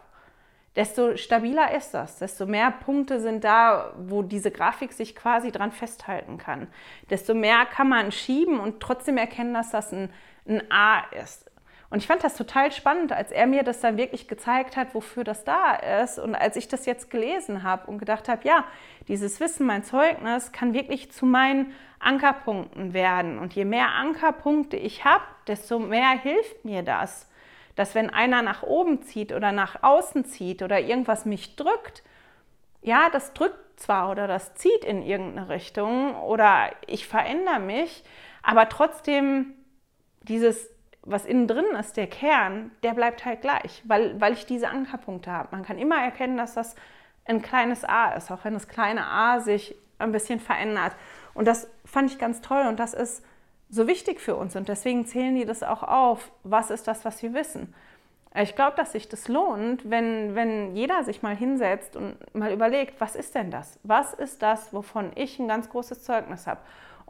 desto 0.76 1.16
stabiler 1.16 1.74
ist 1.74 1.92
das, 1.92 2.18
desto 2.18 2.46
mehr 2.46 2.70
Punkte 2.70 3.20
sind 3.20 3.42
da, 3.42 3.92
wo 3.98 4.22
diese 4.22 4.53
Grafik 4.53 4.92
sich 4.92 5.16
quasi 5.16 5.51
dran 5.51 5.72
festhalten 5.72 6.38
kann. 6.38 6.68
Desto 7.11 7.34
mehr 7.34 7.66
kann 7.66 7.88
man 7.88 8.12
schieben 8.12 8.61
und 8.61 8.80
trotzdem 8.80 9.16
erkennen, 9.16 9.53
dass 9.53 9.70
das 9.70 9.92
ein, 9.92 10.11
ein 10.46 10.70
A 10.70 11.01
ist. 11.20 11.49
Und 11.91 11.99
ich 11.99 12.07
fand 12.07 12.22
das 12.22 12.36
total 12.36 12.70
spannend, 12.70 13.12
als 13.12 13.32
er 13.32 13.49
mir 13.49 13.64
das 13.64 13.80
dann 13.80 13.97
wirklich 13.97 14.28
gezeigt 14.28 14.76
hat, 14.76 14.95
wofür 14.95 15.24
das 15.24 15.43
da 15.43 15.74
ist. 15.74 16.20
Und 16.20 16.36
als 16.36 16.55
ich 16.55 16.68
das 16.68 16.86
jetzt 16.86 17.11
gelesen 17.11 17.64
habe 17.64 17.91
und 17.91 17.99
gedacht 17.99 18.28
habe, 18.28 18.47
ja, 18.47 18.64
dieses 19.09 19.41
Wissen, 19.41 19.66
mein 19.66 19.82
Zeugnis, 19.82 20.53
kann 20.53 20.72
wirklich 20.72 21.11
zu 21.11 21.26
meinen 21.26 21.72
Ankerpunkten 21.99 22.95
werden. 22.95 23.41
Und 23.41 23.55
je 23.55 23.64
mehr 23.64 23.91
Ankerpunkte 23.91 24.76
ich 24.76 25.05
habe, 25.05 25.24
desto 25.49 25.80
mehr 25.80 26.11
hilft 26.11 26.64
mir 26.64 26.84
das. 26.84 27.28
Dass 27.74 27.97
wenn 27.97 28.11
einer 28.11 28.43
nach 28.43 28.62
oben 28.62 29.03
zieht 29.03 29.32
oder 29.32 29.51
nach 29.51 29.82
außen 29.82 30.24
zieht 30.24 30.62
oder 30.62 30.78
irgendwas 30.78 31.24
mich 31.24 31.57
drückt, 31.57 32.05
ja, 32.82 33.11
das 33.11 33.32
drückt 33.32 33.80
zwar 33.80 34.11
oder 34.11 34.28
das 34.28 34.55
zieht 34.55 34.84
in 34.84 35.03
irgendeine 35.03 35.49
Richtung 35.49 36.14
oder 36.14 36.70
ich 36.86 37.09
verändere 37.09 37.59
mich, 37.59 38.05
aber 38.43 38.68
trotzdem 38.68 39.55
dieses 40.22 40.70
was 41.03 41.24
innen 41.24 41.48
drin 41.48 41.64
ist, 41.78 41.96
der 41.96 42.07
Kern, 42.07 42.70
der 42.82 42.92
bleibt 42.92 43.24
halt 43.24 43.40
gleich, 43.40 43.82
weil, 43.86 44.20
weil 44.20 44.34
ich 44.34 44.46
diese 44.46 44.68
Ankerpunkte 44.68 45.30
habe. 45.32 45.48
Man 45.53 45.64
kann 45.64 45.78
immer 45.78 46.03
erkennen, 46.03 46.36
dass 46.36 46.55
das 46.55 46.74
ein 47.24 47.42
kleines 47.42 47.84
A 47.84 48.12
ist, 48.12 48.30
auch 48.30 48.44
wenn 48.44 48.55
das 48.55 48.68
kleine 48.68 49.07
A 49.07 49.40
sich 49.40 49.74
ein 49.98 50.12
bisschen 50.12 50.40
verändert. 50.40 50.94
Und 51.34 51.46
das 51.46 51.68
fand 51.84 52.11
ich 52.11 52.18
ganz 52.18 52.40
toll 52.40 52.66
und 52.66 52.78
das 52.80 52.94
ist 52.94 53.24
so 53.70 53.86
wichtig 53.86 54.20
für 54.20 54.34
uns 54.34 54.57
und 54.57 54.68
deswegen 54.68 55.07
zählen 55.07 55.34
die 55.34 55.44
das 55.44 55.62
auch 55.62 55.82
auf. 55.82 56.30
Was 56.42 56.70
ist 56.70 56.88
das, 56.88 57.05
was 57.05 57.22
wir 57.22 57.34
wissen? 57.34 57.72
Ich 58.34 58.55
glaube, 58.55 58.76
dass 58.76 58.92
sich 58.92 59.09
das 59.09 59.26
lohnt, 59.26 59.90
wenn, 59.90 60.34
wenn 60.34 60.76
jeder 60.76 61.03
sich 61.03 61.22
mal 61.22 61.36
hinsetzt 61.36 61.96
und 61.96 62.16
mal 62.34 62.53
überlegt, 62.53 63.01
was 63.01 63.16
ist 63.16 63.34
denn 63.34 63.51
das? 63.51 63.78
Was 63.82 64.14
ist 64.14 64.42
das, 64.42 64.72
wovon 64.72 65.11
ich 65.16 65.38
ein 65.38 65.48
ganz 65.48 65.68
großes 65.68 66.05
Zeugnis 66.05 66.46
habe? 66.46 66.61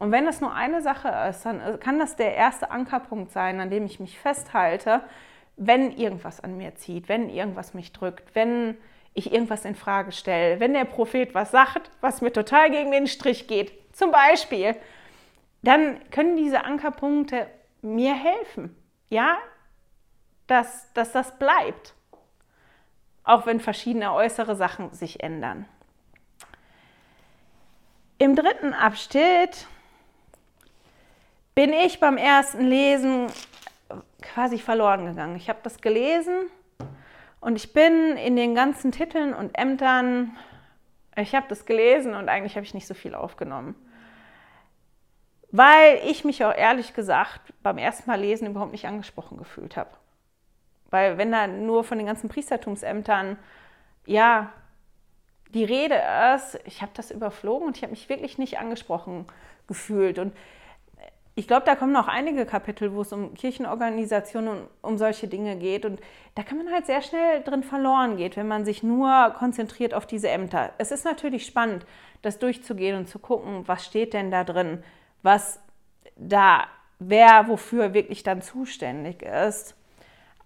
Und 0.00 0.12
wenn 0.12 0.26
es 0.26 0.40
nur 0.40 0.54
eine 0.54 0.80
Sache 0.80 1.08
ist, 1.28 1.44
dann 1.44 1.60
äh, 1.60 1.78
kann 1.78 1.98
das 1.98 2.16
der 2.16 2.34
erste 2.34 2.70
Ankerpunkt 2.70 3.30
sein, 3.32 3.60
an 3.60 3.70
dem 3.70 3.84
ich 3.84 4.00
mich 4.00 4.18
festhalte, 4.18 5.02
wenn 5.56 5.92
irgendwas 5.92 6.40
an 6.40 6.56
mir 6.56 6.74
zieht, 6.74 7.08
wenn 7.10 7.28
irgendwas 7.28 7.74
mich 7.74 7.92
drückt, 7.92 8.34
wenn 8.34 8.78
ich 9.12 9.30
irgendwas 9.30 9.66
in 9.66 9.74
Frage 9.74 10.12
stelle, 10.12 10.58
wenn 10.58 10.72
der 10.72 10.86
Prophet 10.86 11.34
was 11.34 11.50
sagt, 11.50 11.90
was 12.00 12.22
mir 12.22 12.32
total 12.32 12.70
gegen 12.70 12.90
den 12.90 13.06
Strich 13.06 13.46
geht, 13.46 13.72
zum 13.94 14.10
Beispiel, 14.10 14.74
dann 15.62 16.00
können 16.10 16.38
diese 16.38 16.64
Ankerpunkte 16.64 17.46
mir 17.82 18.14
helfen, 18.14 18.74
ja, 19.10 19.36
dass, 20.46 20.90
dass 20.94 21.12
das 21.12 21.38
bleibt, 21.38 21.94
auch 23.24 23.44
wenn 23.44 23.60
verschiedene 23.60 24.14
äußere 24.14 24.56
Sachen 24.56 24.94
sich 24.94 25.22
ändern. 25.22 25.66
Im 28.16 28.34
dritten 28.34 28.72
Abschnitt 28.72 29.66
bin 31.54 31.72
ich 31.72 32.00
beim 32.00 32.16
ersten 32.16 32.66
Lesen 32.66 33.26
quasi 34.22 34.58
verloren 34.58 35.06
gegangen. 35.06 35.36
Ich 35.36 35.48
habe 35.48 35.60
das 35.62 35.80
gelesen 35.80 36.34
und 37.40 37.56
ich 37.56 37.72
bin 37.72 38.16
in 38.16 38.36
den 38.36 38.54
ganzen 38.54 38.92
Titeln 38.92 39.34
und 39.34 39.56
Ämtern, 39.58 40.36
ich 41.16 41.34
habe 41.34 41.46
das 41.48 41.66
gelesen 41.66 42.14
und 42.14 42.28
eigentlich 42.28 42.56
habe 42.56 42.64
ich 42.64 42.74
nicht 42.74 42.86
so 42.86 42.94
viel 42.94 43.14
aufgenommen. 43.14 43.74
Weil 45.50 46.00
ich 46.06 46.24
mich 46.24 46.44
auch 46.44 46.54
ehrlich 46.54 46.94
gesagt 46.94 47.52
beim 47.62 47.78
ersten 47.78 48.08
Mal 48.08 48.20
lesen 48.20 48.46
überhaupt 48.46 48.72
nicht 48.72 48.86
angesprochen 48.86 49.36
gefühlt 49.36 49.76
habe. 49.76 49.90
Weil 50.90 51.18
wenn 51.18 51.32
da 51.32 51.46
nur 51.46 51.82
von 51.82 51.98
den 51.98 52.06
ganzen 52.06 52.28
Priestertumsämtern, 52.28 53.36
ja, 54.06 54.52
die 55.52 55.64
Rede 55.64 56.00
ist, 56.34 56.60
ich 56.64 56.82
habe 56.82 56.92
das 56.94 57.10
überflogen 57.10 57.66
und 57.66 57.76
ich 57.76 57.82
habe 57.82 57.90
mich 57.90 58.08
wirklich 58.08 58.38
nicht 58.38 58.58
angesprochen 58.58 59.26
gefühlt. 59.66 60.18
Und 60.18 60.32
ich 61.36 61.46
glaube, 61.46 61.64
da 61.64 61.76
kommen 61.76 61.92
noch 61.92 62.08
einige 62.08 62.44
Kapitel, 62.44 62.92
wo 62.92 63.02
es 63.02 63.12
um 63.12 63.34
Kirchenorganisationen 63.34 64.62
und 64.62 64.68
um 64.82 64.98
solche 64.98 65.28
Dinge 65.28 65.56
geht. 65.56 65.84
Und 65.84 66.00
da 66.34 66.42
kann 66.42 66.58
man 66.58 66.72
halt 66.72 66.86
sehr 66.86 67.02
schnell 67.02 67.42
drin 67.42 67.62
verloren 67.62 68.16
gehen, 68.16 68.34
wenn 68.34 68.48
man 68.48 68.64
sich 68.64 68.82
nur 68.82 69.34
konzentriert 69.38 69.94
auf 69.94 70.06
diese 70.06 70.28
Ämter. 70.28 70.72
Es 70.78 70.90
ist 70.90 71.04
natürlich 71.04 71.46
spannend, 71.46 71.86
das 72.22 72.38
durchzugehen 72.38 72.96
und 72.96 73.08
zu 73.08 73.18
gucken, 73.18 73.66
was 73.66 73.86
steht 73.86 74.12
denn 74.12 74.30
da 74.30 74.44
drin, 74.44 74.82
was 75.22 75.60
da, 76.16 76.66
wer 76.98 77.48
wofür 77.48 77.94
wirklich 77.94 78.22
dann 78.22 78.42
zuständig 78.42 79.22
ist. 79.22 79.76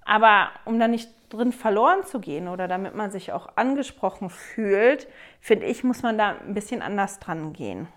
Aber 0.04 0.50
um 0.66 0.78
da 0.78 0.86
nicht 0.86 1.10
drin 1.30 1.52
verloren 1.52 2.04
zu 2.04 2.20
gehen 2.20 2.46
oder 2.46 2.68
damit 2.68 2.94
man 2.94 3.10
sich 3.10 3.32
auch 3.32 3.56
angesprochen 3.56 4.30
fühlt, 4.30 5.08
finde 5.40 5.66
ich, 5.66 5.82
muss 5.82 6.02
man 6.02 6.18
da 6.18 6.36
ein 6.46 6.54
bisschen 6.54 6.82
anders 6.82 7.18
dran 7.18 7.52
gehen. 7.52 7.88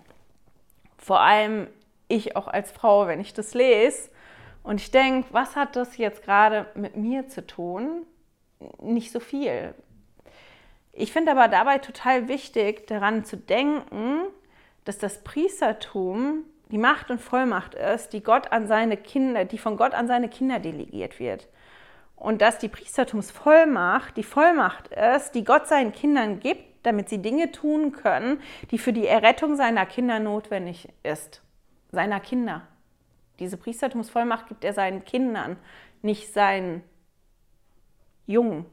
Vor 0.96 1.20
allem 1.20 1.68
ich 2.08 2.36
auch 2.36 2.48
als 2.48 2.70
Frau, 2.72 3.06
wenn 3.06 3.20
ich 3.20 3.34
das 3.34 3.54
lese 3.54 4.10
und 4.62 4.80
ich 4.80 4.90
denke, 4.90 5.28
was 5.32 5.56
hat 5.56 5.76
das 5.76 5.96
jetzt 5.96 6.22
gerade 6.22 6.66
mit 6.74 6.96
mir 6.96 7.28
zu 7.28 7.46
tun? 7.46 8.06
Nicht 8.82 9.12
so 9.12 9.20
viel. 9.20 9.74
Ich 10.92 11.12
finde 11.12 11.30
aber 11.30 11.48
dabei 11.48 11.78
total 11.78 12.28
wichtig, 12.28 12.86
daran 12.86 13.24
zu 13.24 13.36
denken, 13.36 14.22
dass 14.84 14.98
das 14.98 15.22
Priestertum 15.22 16.44
die 16.70 16.78
Macht 16.78 17.10
und 17.10 17.20
Vollmacht 17.20 17.74
ist, 17.74 18.12
die 18.12 18.22
Gott 18.22 18.52
an 18.52 18.66
seine 18.66 18.96
Kinder, 18.96 19.44
die 19.44 19.58
von 19.58 19.76
Gott 19.76 19.94
an 19.94 20.06
seine 20.06 20.28
Kinder 20.28 20.58
delegiert 20.58 21.18
wird. 21.18 21.48
Und 22.16 22.42
dass 22.42 22.58
die 22.58 22.68
Priestertumsvollmacht 22.68 24.16
die 24.16 24.24
Vollmacht 24.24 24.88
ist, 24.88 25.32
die 25.32 25.44
Gott 25.44 25.68
seinen 25.68 25.92
Kindern 25.92 26.40
gibt, 26.40 26.84
damit 26.84 27.08
sie 27.08 27.22
Dinge 27.22 27.52
tun 27.52 27.92
können, 27.92 28.40
die 28.70 28.78
für 28.78 28.92
die 28.92 29.06
Errettung 29.06 29.56
seiner 29.56 29.86
Kinder 29.86 30.18
notwendig 30.18 30.88
ist 31.04 31.42
seiner 31.90 32.20
Kinder. 32.20 32.66
Diese 33.38 33.56
Priestertumsvollmacht 33.56 34.48
gibt 34.48 34.64
er 34.64 34.72
seinen 34.72 35.04
Kindern, 35.04 35.56
nicht 36.02 36.32
seinen 36.32 36.82
Jungen. 38.26 38.66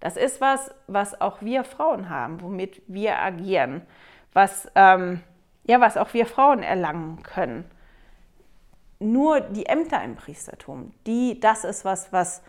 Das 0.00 0.16
ist 0.16 0.40
was, 0.40 0.74
was 0.86 1.20
auch 1.20 1.40
wir 1.42 1.64
Frauen 1.64 2.08
haben, 2.08 2.40
womit 2.40 2.82
wir 2.86 3.18
agieren, 3.18 3.82
was, 4.32 4.70
ähm, 4.74 5.22
ja, 5.64 5.80
was 5.80 5.96
auch 5.96 6.12
wir 6.12 6.26
Frauen 6.26 6.62
erlangen 6.62 7.22
können. 7.22 7.70
Nur 8.98 9.40
die 9.40 9.66
Ämter 9.66 10.02
im 10.02 10.16
Priestertum, 10.16 10.92
die, 11.06 11.40
das 11.40 11.64
ist 11.64 11.84
was, 11.84 12.12
was 12.12 12.42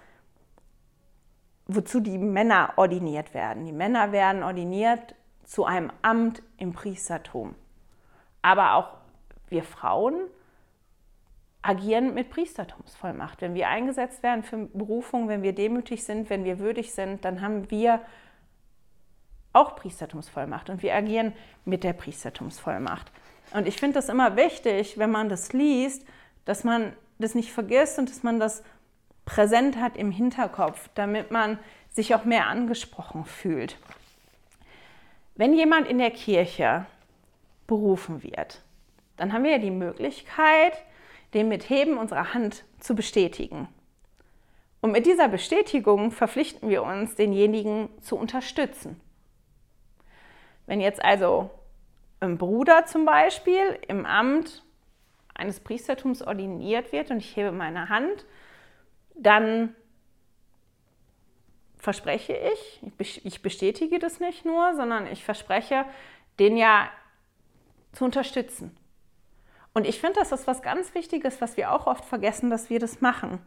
wozu 1.68 2.00
die 2.00 2.18
Männer 2.18 2.74
ordiniert 2.78 3.34
werden. 3.34 3.66
Die 3.66 3.74
Männer 3.74 4.12
werden 4.12 4.44
ordiniert 4.44 5.16
zu 5.44 5.66
einem 5.66 5.92
Amt 6.02 6.42
im 6.58 6.74
Priestertum. 6.74 7.56
Aber 8.42 8.76
auch 8.76 8.97
wir 9.50 9.64
Frauen 9.64 10.16
agieren 11.62 12.14
mit 12.14 12.30
Priestertumsvollmacht. 12.30 13.42
Wenn 13.42 13.54
wir 13.54 13.68
eingesetzt 13.68 14.24
werden 14.24 14.44
für 14.44 14.68
Berufung, 14.74 15.28
wenn 15.28 15.44
wir 15.44 15.54
demütig 15.54 16.04
sind, 16.04 16.30
wenn 16.30 16.46
wir 16.46 16.60
würdig 16.60 16.94
sind, 16.94 17.26
dann 17.26 17.42
haben 17.42 17.70
wir 17.70 18.02
auch 19.54 19.76
Priestertumsvollmacht 19.76 20.70
und 20.70 20.84
wir 20.84 20.96
agieren 20.96 21.34
mit 21.66 21.84
der 21.84 21.94
Priestertumsvollmacht. 21.94 23.12
Und 23.54 23.68
ich 23.68 23.78
finde 23.78 23.96
das 23.96 24.10
immer 24.10 24.36
wichtig, 24.36 24.98
wenn 24.98 25.12
man 25.12 25.30
das 25.30 25.54
liest, 25.54 26.06
dass 26.46 26.64
man 26.64 26.94
das 27.20 27.36
nicht 27.36 27.52
vergisst 27.52 27.98
und 27.98 28.10
dass 28.10 28.24
man 28.24 28.40
das 28.40 28.64
präsent 29.26 29.78
hat 29.78 29.98
im 29.98 30.12
Hinterkopf, 30.12 30.90
damit 30.96 31.32
man 31.32 31.60
sich 31.90 32.14
auch 32.16 32.24
mehr 32.24 32.48
angesprochen 32.48 33.26
fühlt. 33.26 33.78
Wenn 35.36 35.54
jemand 35.54 35.88
in 35.88 35.98
der 35.98 36.12
Kirche 36.12 36.86
berufen 37.66 38.24
wird, 38.24 38.62
dann 39.18 39.34
haben 39.34 39.44
wir 39.44 39.52
ja 39.52 39.58
die 39.58 39.72
Möglichkeit, 39.72 40.74
den 41.34 41.50
mit 41.50 41.70
Heben 41.70 41.98
unserer 41.98 42.34
Hand 42.34 42.64
zu 42.80 42.96
bestätigen. 42.96 43.68
Und 44.80 44.92
mit 44.92 45.06
dieser 45.06 45.28
Bestätigung 45.28 46.12
verpflichten 46.12 46.70
wir 46.70 46.84
uns, 46.84 47.16
denjenigen 47.16 47.90
zu 48.02 48.16
unterstützen. 48.16 49.02
Wenn 50.68 50.80
jetzt 50.80 51.04
also 51.04 51.50
ein 52.20 52.38
Bruder 52.38 52.86
zum 52.86 53.06
Beispiel 53.06 53.80
im 53.88 54.06
Amt 54.06 54.64
eines 55.34 55.60
Priestertums 55.60 56.22
ordiniert 56.22 56.92
wird 56.92 57.12
und 57.12 57.18
ich 57.18 57.36
hebe 57.36 57.52
meine 57.52 57.90
Hand, 57.90 58.26
dann 59.16 59.76
verspreche 61.78 62.34
ich, 62.34 62.82
ich 63.24 63.42
bestätige 63.42 64.00
das 64.00 64.20
nicht 64.20 64.46
nur, 64.46 64.76
sondern 64.76 65.08
ich 65.08 65.24
verspreche, 65.24 65.86
den 66.40 66.58
ja 66.58 66.90
zu 67.94 68.06
unterstützen. 68.06 68.76
Und 69.78 69.86
ich 69.86 70.00
finde, 70.00 70.20
das 70.20 70.32
ist 70.32 70.48
was 70.48 70.64
ganz 70.64 70.96
Wichtiges, 70.96 71.40
was 71.40 71.56
wir 71.56 71.72
auch 71.72 71.86
oft 71.86 72.04
vergessen, 72.04 72.50
dass 72.50 72.72
wir 72.72 72.80
das 72.80 73.00
machen. 73.00 73.38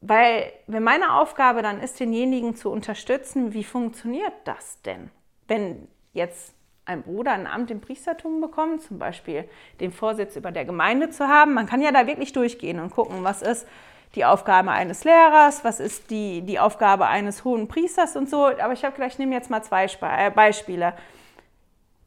Weil, 0.00 0.50
wenn 0.66 0.82
meine 0.82 1.12
Aufgabe 1.12 1.60
dann 1.60 1.78
ist, 1.78 2.00
denjenigen 2.00 2.56
zu 2.56 2.70
unterstützen, 2.70 3.52
wie 3.52 3.64
funktioniert 3.64 4.32
das 4.44 4.80
denn? 4.80 5.10
Wenn 5.46 5.88
jetzt 6.14 6.54
ein 6.86 7.02
Bruder 7.02 7.32
ein 7.32 7.46
Amt 7.46 7.70
im 7.70 7.82
Priestertum 7.82 8.40
bekommt, 8.40 8.80
zum 8.80 8.98
Beispiel 8.98 9.46
den 9.78 9.92
Vorsitz 9.92 10.36
über 10.36 10.52
der 10.52 10.64
Gemeinde 10.64 11.10
zu 11.10 11.28
haben, 11.28 11.52
man 11.52 11.66
kann 11.66 11.82
ja 11.82 11.92
da 11.92 12.06
wirklich 12.06 12.32
durchgehen 12.32 12.80
und 12.80 12.88
gucken, 12.88 13.24
was 13.24 13.42
ist 13.42 13.68
die 14.14 14.24
Aufgabe 14.24 14.70
eines 14.70 15.04
Lehrers, 15.04 15.64
was 15.64 15.80
ist 15.80 16.10
die, 16.10 16.40
die 16.40 16.58
Aufgabe 16.58 17.08
eines 17.08 17.44
hohen 17.44 17.68
Priesters 17.68 18.16
und 18.16 18.30
so. 18.30 18.46
Aber 18.46 18.72
ich 18.72 18.86
habe 18.86 18.96
gleich, 18.96 19.12
ich 19.12 19.18
nehme 19.18 19.34
jetzt 19.34 19.50
mal 19.50 19.62
zwei 19.62 19.84
äh, 19.84 20.30
Beispiele. 20.30 20.94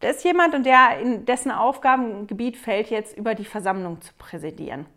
Da 0.02 0.10
ist 0.10 0.24
jemand 0.24 0.56
und 0.56 0.66
der 0.66 1.00
in 1.00 1.26
dessen 1.26 1.52
Aufgabengebiet 1.52 2.58
fällt 2.58 2.90
jetzt 2.90 3.16
über 3.16 3.36
die 3.36 3.46
Versammlung 3.46 4.02
zu 4.02 4.14
präsidieren. 4.18 4.88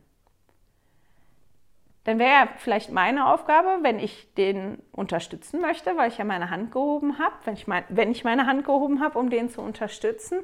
Dann 2.04 2.18
wäre 2.18 2.30
ja 2.30 2.48
vielleicht 2.58 2.90
meine 2.90 3.32
Aufgabe, 3.32 3.78
wenn 3.82 3.98
ich 3.98 4.32
den 4.34 4.82
unterstützen 4.92 5.60
möchte, 5.60 5.96
weil 5.96 6.10
ich 6.10 6.18
ja 6.18 6.24
meine 6.24 6.50
Hand 6.50 6.70
gehoben 6.72 7.18
habe, 7.18 7.34
wenn 7.44 7.54
ich, 7.54 7.66
mein, 7.66 7.84
wenn 7.88 8.10
ich 8.10 8.24
meine 8.24 8.46
Hand 8.46 8.64
gehoben 8.64 9.00
habe, 9.02 9.18
um 9.18 9.30
den 9.30 9.48
zu 9.48 9.62
unterstützen, 9.62 10.40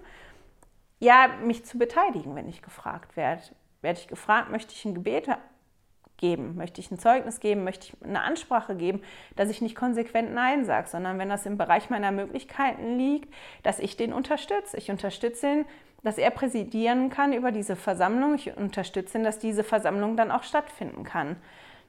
ja, 1.00 1.28
mich 1.42 1.64
zu 1.64 1.78
beteiligen, 1.78 2.34
wenn 2.34 2.48
ich 2.48 2.62
gefragt 2.62 3.16
werde. 3.16 3.42
Werde 3.82 3.98
ich 3.98 4.08
gefragt, 4.08 4.50
möchte 4.50 4.74
ich 4.74 4.84
ein 4.84 4.94
Gebet 4.94 5.28
geben? 6.20 6.56
Möchte 6.56 6.80
ich 6.80 6.90
ein 6.92 6.98
Zeugnis 6.98 7.40
geben? 7.40 7.64
Möchte 7.64 7.88
ich 7.88 8.04
eine 8.04 8.22
Ansprache 8.22 8.76
geben? 8.76 9.02
Dass 9.34 9.50
ich 9.50 9.60
nicht 9.60 9.74
konsequent 9.74 10.32
Nein 10.32 10.64
sage, 10.64 10.86
sondern 10.88 11.18
wenn 11.18 11.28
das 11.28 11.46
im 11.46 11.58
Bereich 11.58 11.90
meiner 11.90 12.12
Möglichkeiten 12.12 12.96
liegt, 12.96 13.32
dass 13.64 13.80
ich 13.80 13.96
den 13.96 14.12
unterstütze. 14.12 14.76
Ich 14.76 14.90
unterstütze 14.90 15.46
ihn, 15.48 15.64
dass 16.04 16.18
er 16.18 16.30
präsidieren 16.30 17.10
kann 17.10 17.32
über 17.32 17.50
diese 17.50 17.74
Versammlung. 17.74 18.34
Ich 18.34 18.56
unterstütze 18.56 19.18
ihn, 19.18 19.24
dass 19.24 19.38
diese 19.38 19.64
Versammlung 19.64 20.16
dann 20.16 20.30
auch 20.30 20.44
stattfinden 20.44 21.02
kann. 21.02 21.36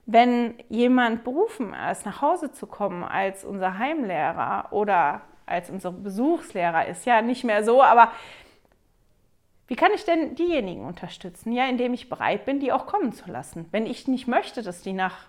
Wenn 0.07 0.55
jemand 0.69 1.23
berufen 1.23 1.75
ist, 1.91 2.05
nach 2.05 2.21
Hause 2.21 2.51
zu 2.51 2.65
kommen 2.65 3.03
als 3.03 3.45
unser 3.45 3.77
Heimlehrer 3.77 4.69
oder 4.71 5.21
als 5.45 5.69
unser 5.69 5.91
Besuchslehrer, 5.91 6.87
ist 6.87 7.05
ja 7.05 7.21
nicht 7.21 7.43
mehr 7.43 7.63
so, 7.63 7.83
aber 7.83 8.11
wie 9.71 9.77
kann 9.77 9.93
ich 9.93 10.03
denn 10.03 10.35
diejenigen 10.35 10.85
unterstützen? 10.85 11.53
Ja, 11.53 11.65
indem 11.65 11.93
ich 11.93 12.09
bereit 12.09 12.43
bin, 12.43 12.59
die 12.59 12.73
auch 12.73 12.85
kommen 12.87 13.13
zu 13.13 13.31
lassen. 13.31 13.69
Wenn 13.71 13.85
ich 13.85 14.05
nicht 14.05 14.27
möchte, 14.27 14.63
dass 14.63 14.81
die 14.81 14.91
nach, 14.91 15.27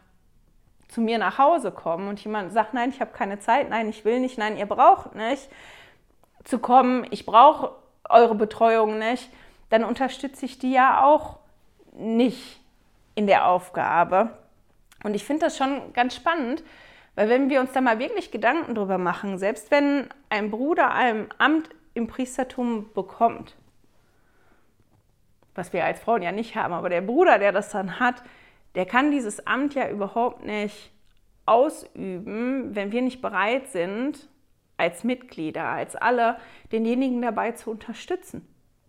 zu 0.89 1.01
mir 1.01 1.19
nach 1.19 1.39
Hause 1.39 1.71
kommen 1.71 2.09
und 2.09 2.19
jemand 2.25 2.53
sagt, 2.53 2.75
nein, 2.75 2.91
ich 2.91 3.01
habe 3.01 3.13
keine 3.13 3.39
Zeit, 3.39 3.71
nein, 3.71 3.89
ich 3.89 4.05
will 4.05 4.19
nicht, 4.19 4.39
nein, 4.39 4.57
ihr 4.57 4.67
braucht 4.67 5.15
nicht 5.15 5.49
zu 6.43 6.59
kommen, 6.59 7.07
ich 7.13 7.25
brauche 7.25 7.71
eure 8.11 8.35
Betreuung 8.35 8.99
nicht, 8.99 9.31
dann 9.71 9.85
unterstütze 9.85 10.45
ich 10.45 10.59
die 10.59 10.73
ja 10.73 11.05
auch 11.05 11.39
nicht 11.93 12.61
in 13.15 13.29
der 13.29 13.47
Aufgabe. 13.47 14.37
Und 15.05 15.15
ich 15.15 15.23
finde 15.23 15.47
das 15.47 15.57
schon 15.57 15.93
ganz 15.93 16.17
spannend, 16.17 16.65
weil 17.15 17.29
wenn 17.29 17.49
wir 17.49 17.61
uns 17.61 17.71
da 17.75 17.81
mal 17.81 18.01
wirklich 18.01 18.33
Gedanken 18.33 18.75
drüber 18.75 18.99
machen, 18.99 19.39
selbst 19.39 19.71
wenn 19.71 20.09
ein 20.31 20.51
Bruder 20.51 20.93
ein 20.93 21.29
Amt 21.39 21.71
im 21.95 22.09
Priestertum 22.09 22.93
bekommt, 22.93 23.55
was 25.55 25.73
wir 25.73 25.85
als 25.85 26.01
Frauen 26.01 26.23
ja 26.23 26.33
nicht 26.33 26.57
haben. 26.57 26.73
Aber 26.73 26.89
der 26.89 27.01
Bruder, 27.01 27.39
der 27.39 27.53
das 27.53 27.71
dann 27.71 28.01
hat, 28.01 28.23
der 28.75 28.87
kann 28.87 29.11
dieses 29.11 29.47
Amt 29.47 29.75
ja 29.75 29.89
überhaupt 29.89 30.45
nicht 30.45 30.93
ausüben, 31.47 32.75
wenn 32.75 32.93
wir 32.93 33.03
nicht 33.03 33.21
bereit 33.21 33.69
sind, 33.69 34.29
als 34.77 35.05
Mitglieder, 35.05 35.65
als 35.65 35.97
alle, 35.97 36.37
denjenigen 36.73 37.21
dabei 37.23 37.53
zu 37.53 37.71
unterstützen, 37.71 38.49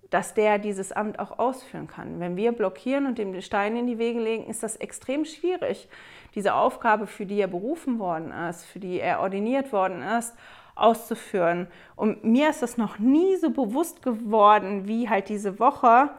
dass 0.10 0.34
der 0.34 0.60
dieses 0.60 0.92
Amt 0.92 1.20
auch 1.20 1.38
ausführen 1.40 1.88
kann. 1.88 2.20
Wenn 2.20 2.38
wir 2.38 2.52
blockieren 2.52 3.06
und 3.06 3.18
dem 3.18 3.40
Stein 3.42 3.76
in 3.76 3.88
die 3.88 3.98
Wege 3.98 4.20
legen, 4.20 4.48
ist 4.48 4.64
das 4.64 4.76
extrem 4.78 5.26
schwierig, 5.26 5.88
diese 6.36 6.54
Aufgabe, 6.56 7.08
für 7.08 7.26
die 7.26 7.40
er 7.40 7.48
berufen 7.48 8.00
worden 8.00 8.32
ist, 8.32 8.66
für 8.66 8.80
die 8.80 9.00
er 9.00 9.20
ordiniert 9.20 9.72
worden 9.72 10.02
ist, 10.02 10.36
auszuführen. 10.76 11.68
Und 11.96 12.24
mir 12.24 12.50
ist 12.50 12.64
das 12.64 12.78
noch 12.78 12.98
nie 12.98 13.36
so 13.36 13.52
bewusst 13.52 14.02
geworden, 14.02 14.88
wie 14.88 15.10
halt 15.10 15.30
diese 15.30 15.60
Woche, 15.60 16.10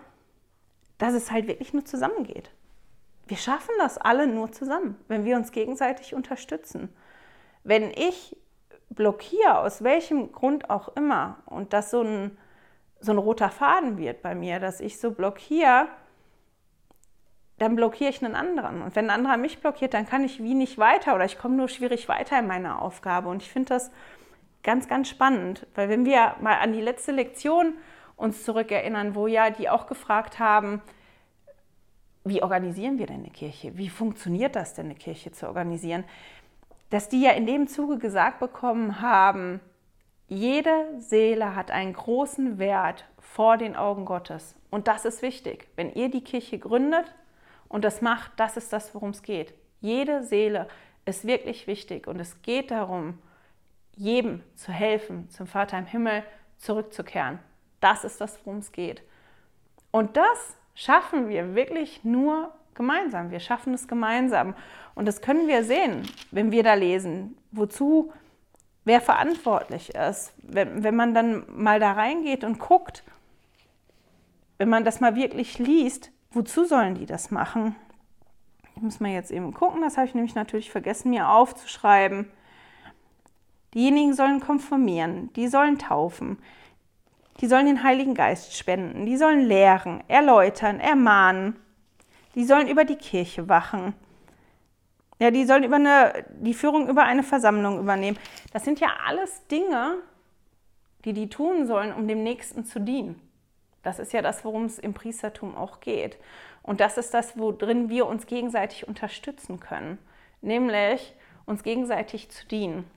dass 1.04 1.14
es 1.14 1.30
halt 1.30 1.46
wirklich 1.46 1.74
nur 1.74 1.84
zusammengeht. 1.84 2.50
Wir 3.26 3.36
schaffen 3.36 3.74
das 3.78 3.98
alle 3.98 4.26
nur 4.26 4.52
zusammen, 4.52 4.96
wenn 5.06 5.24
wir 5.24 5.36
uns 5.36 5.52
gegenseitig 5.52 6.14
unterstützen. 6.14 6.88
Wenn 7.62 7.90
ich 7.90 8.36
blockiere, 8.88 9.58
aus 9.58 9.84
welchem 9.84 10.32
Grund 10.32 10.70
auch 10.70 10.96
immer, 10.96 11.38
und 11.46 11.72
das 11.74 11.90
so 11.90 12.02
ein, 12.02 12.38
so 13.00 13.12
ein 13.12 13.18
roter 13.18 13.50
Faden 13.50 13.98
wird 13.98 14.22
bei 14.22 14.34
mir, 14.34 14.60
dass 14.60 14.80
ich 14.80 14.98
so 14.98 15.10
blockiere, 15.10 15.88
dann 17.58 17.76
blockiere 17.76 18.10
ich 18.10 18.24
einen 18.24 18.34
anderen. 18.34 18.82
Und 18.82 18.96
wenn 18.96 19.06
ein 19.06 19.14
anderer 19.16 19.36
mich 19.36 19.60
blockiert, 19.60 19.92
dann 19.92 20.06
kann 20.06 20.24
ich 20.24 20.42
wie 20.42 20.54
nicht 20.54 20.78
weiter 20.78 21.14
oder 21.14 21.26
ich 21.26 21.38
komme 21.38 21.56
nur 21.56 21.68
schwierig 21.68 22.08
weiter 22.08 22.38
in 22.38 22.46
meiner 22.46 22.80
Aufgabe. 22.80 23.28
Und 23.28 23.42
ich 23.42 23.50
finde 23.50 23.74
das 23.74 23.90
ganz, 24.62 24.88
ganz 24.88 25.08
spannend, 25.08 25.66
weil 25.74 25.90
wenn 25.90 26.06
wir 26.06 26.36
mal 26.40 26.58
an 26.58 26.72
die 26.72 26.80
letzte 26.80 27.12
Lektion 27.12 27.74
uns 28.16 28.44
zurückerinnern, 28.44 29.14
wo 29.14 29.26
ja 29.26 29.50
die 29.50 29.68
auch 29.68 29.86
gefragt 29.86 30.38
haben, 30.38 30.82
wie 32.24 32.42
organisieren 32.42 32.98
wir 32.98 33.06
denn 33.06 33.20
eine 33.20 33.30
Kirche? 33.30 33.76
Wie 33.76 33.90
funktioniert 33.90 34.56
das 34.56 34.74
denn, 34.74 34.86
eine 34.86 34.94
Kirche 34.94 35.32
zu 35.32 35.46
organisieren? 35.46 36.04
Dass 36.90 37.08
die 37.08 37.20
ja 37.20 37.32
in 37.32 37.46
dem 37.46 37.66
Zuge 37.66 37.98
gesagt 37.98 38.38
bekommen 38.40 39.00
haben, 39.00 39.60
jede 40.26 40.98
Seele 40.98 41.54
hat 41.54 41.70
einen 41.70 41.92
großen 41.92 42.58
Wert 42.58 43.04
vor 43.18 43.58
den 43.58 43.76
Augen 43.76 44.06
Gottes. 44.06 44.54
Und 44.70 44.88
das 44.88 45.04
ist 45.04 45.20
wichtig. 45.20 45.68
Wenn 45.76 45.92
ihr 45.92 46.10
die 46.10 46.24
Kirche 46.24 46.58
gründet 46.58 47.14
und 47.68 47.84
das 47.84 48.00
macht, 48.00 48.32
das 48.36 48.56
ist 48.56 48.72
das, 48.72 48.94
worum 48.94 49.10
es 49.10 49.22
geht. 49.22 49.52
Jede 49.80 50.22
Seele 50.22 50.66
ist 51.04 51.26
wirklich 51.26 51.66
wichtig 51.66 52.06
und 52.06 52.18
es 52.20 52.40
geht 52.40 52.70
darum, 52.70 53.18
jedem 53.96 54.42
zu 54.54 54.72
helfen, 54.72 55.28
zum 55.30 55.46
Vater 55.46 55.78
im 55.78 55.86
Himmel 55.86 56.24
zurückzukehren. 56.56 57.38
Das 57.84 58.02
ist 58.02 58.18
das, 58.18 58.38
worum 58.44 58.60
es 58.60 58.72
geht. 58.72 59.02
Und 59.90 60.16
das 60.16 60.56
schaffen 60.74 61.28
wir 61.28 61.54
wirklich 61.54 62.02
nur 62.02 62.50
gemeinsam. 62.72 63.30
Wir 63.30 63.40
schaffen 63.40 63.74
es 63.74 63.86
gemeinsam. 63.86 64.54
Und 64.94 65.06
das 65.06 65.20
können 65.20 65.48
wir 65.48 65.64
sehen, 65.64 66.08
wenn 66.30 66.50
wir 66.50 66.62
da 66.62 66.72
lesen, 66.72 67.36
wozu 67.52 68.10
wer 68.84 69.02
verantwortlich 69.02 69.94
ist. 69.94 70.32
Wenn, 70.38 70.82
wenn 70.82 70.96
man 70.96 71.12
dann 71.12 71.44
mal 71.48 71.78
da 71.78 71.92
reingeht 71.92 72.42
und 72.42 72.58
guckt, 72.58 73.04
wenn 74.56 74.70
man 74.70 74.84
das 74.84 75.00
mal 75.00 75.14
wirklich 75.14 75.58
liest, 75.58 76.10
wozu 76.30 76.64
sollen 76.64 76.94
die 76.94 77.06
das 77.06 77.30
machen? 77.30 77.76
ich 78.76 78.82
muss 78.82 79.00
mal 79.00 79.10
jetzt 79.10 79.30
eben 79.30 79.54
gucken, 79.54 79.82
das 79.82 79.96
habe 79.96 80.06
ich 80.06 80.14
nämlich 80.14 80.34
natürlich 80.34 80.70
vergessen, 80.70 81.10
mir 81.10 81.28
aufzuschreiben. 81.28 82.30
Diejenigen 83.72 84.14
sollen 84.14 84.40
konformieren, 84.40 85.32
die 85.34 85.48
sollen 85.48 85.78
taufen, 85.78 86.38
die 87.40 87.46
sollen 87.46 87.66
den 87.66 87.82
Heiligen 87.82 88.14
Geist 88.14 88.56
spenden, 88.56 89.06
die 89.06 89.16
sollen 89.16 89.46
lehren, 89.46 90.02
erläutern, 90.08 90.80
ermahnen, 90.80 91.56
die 92.34 92.44
sollen 92.44 92.68
über 92.68 92.84
die 92.84 92.96
Kirche 92.96 93.48
wachen. 93.48 93.94
Ja, 95.18 95.30
die 95.30 95.44
sollen 95.44 95.64
über 95.64 95.76
eine, 95.76 96.24
die 96.40 96.54
Führung 96.54 96.88
über 96.88 97.04
eine 97.04 97.22
Versammlung 97.22 97.78
übernehmen. 97.78 98.18
Das 98.52 98.64
sind 98.64 98.80
ja 98.80 98.88
alles 99.06 99.46
Dinge, 99.46 99.98
die 101.04 101.12
die 101.12 101.28
tun 101.28 101.66
sollen, 101.66 101.92
um 101.92 102.08
dem 102.08 102.22
Nächsten 102.22 102.64
zu 102.64 102.80
dienen. 102.80 103.20
Das 103.82 103.98
ist 103.98 104.12
ja 104.12 104.22
das, 104.22 104.44
worum 104.44 104.64
es 104.64 104.78
im 104.78 104.94
Priestertum 104.94 105.54
auch 105.56 105.80
geht. 105.80 106.18
Und 106.62 106.80
das 106.80 106.96
ist 106.96 107.12
das, 107.14 107.38
worin 107.38 107.90
wir 107.90 108.06
uns 108.06 108.26
gegenseitig 108.26 108.88
unterstützen 108.88 109.60
können, 109.60 109.98
nämlich 110.40 111.14
uns 111.46 111.62
gegenseitig 111.62 112.30
zu 112.30 112.46
dienen. 112.48 112.90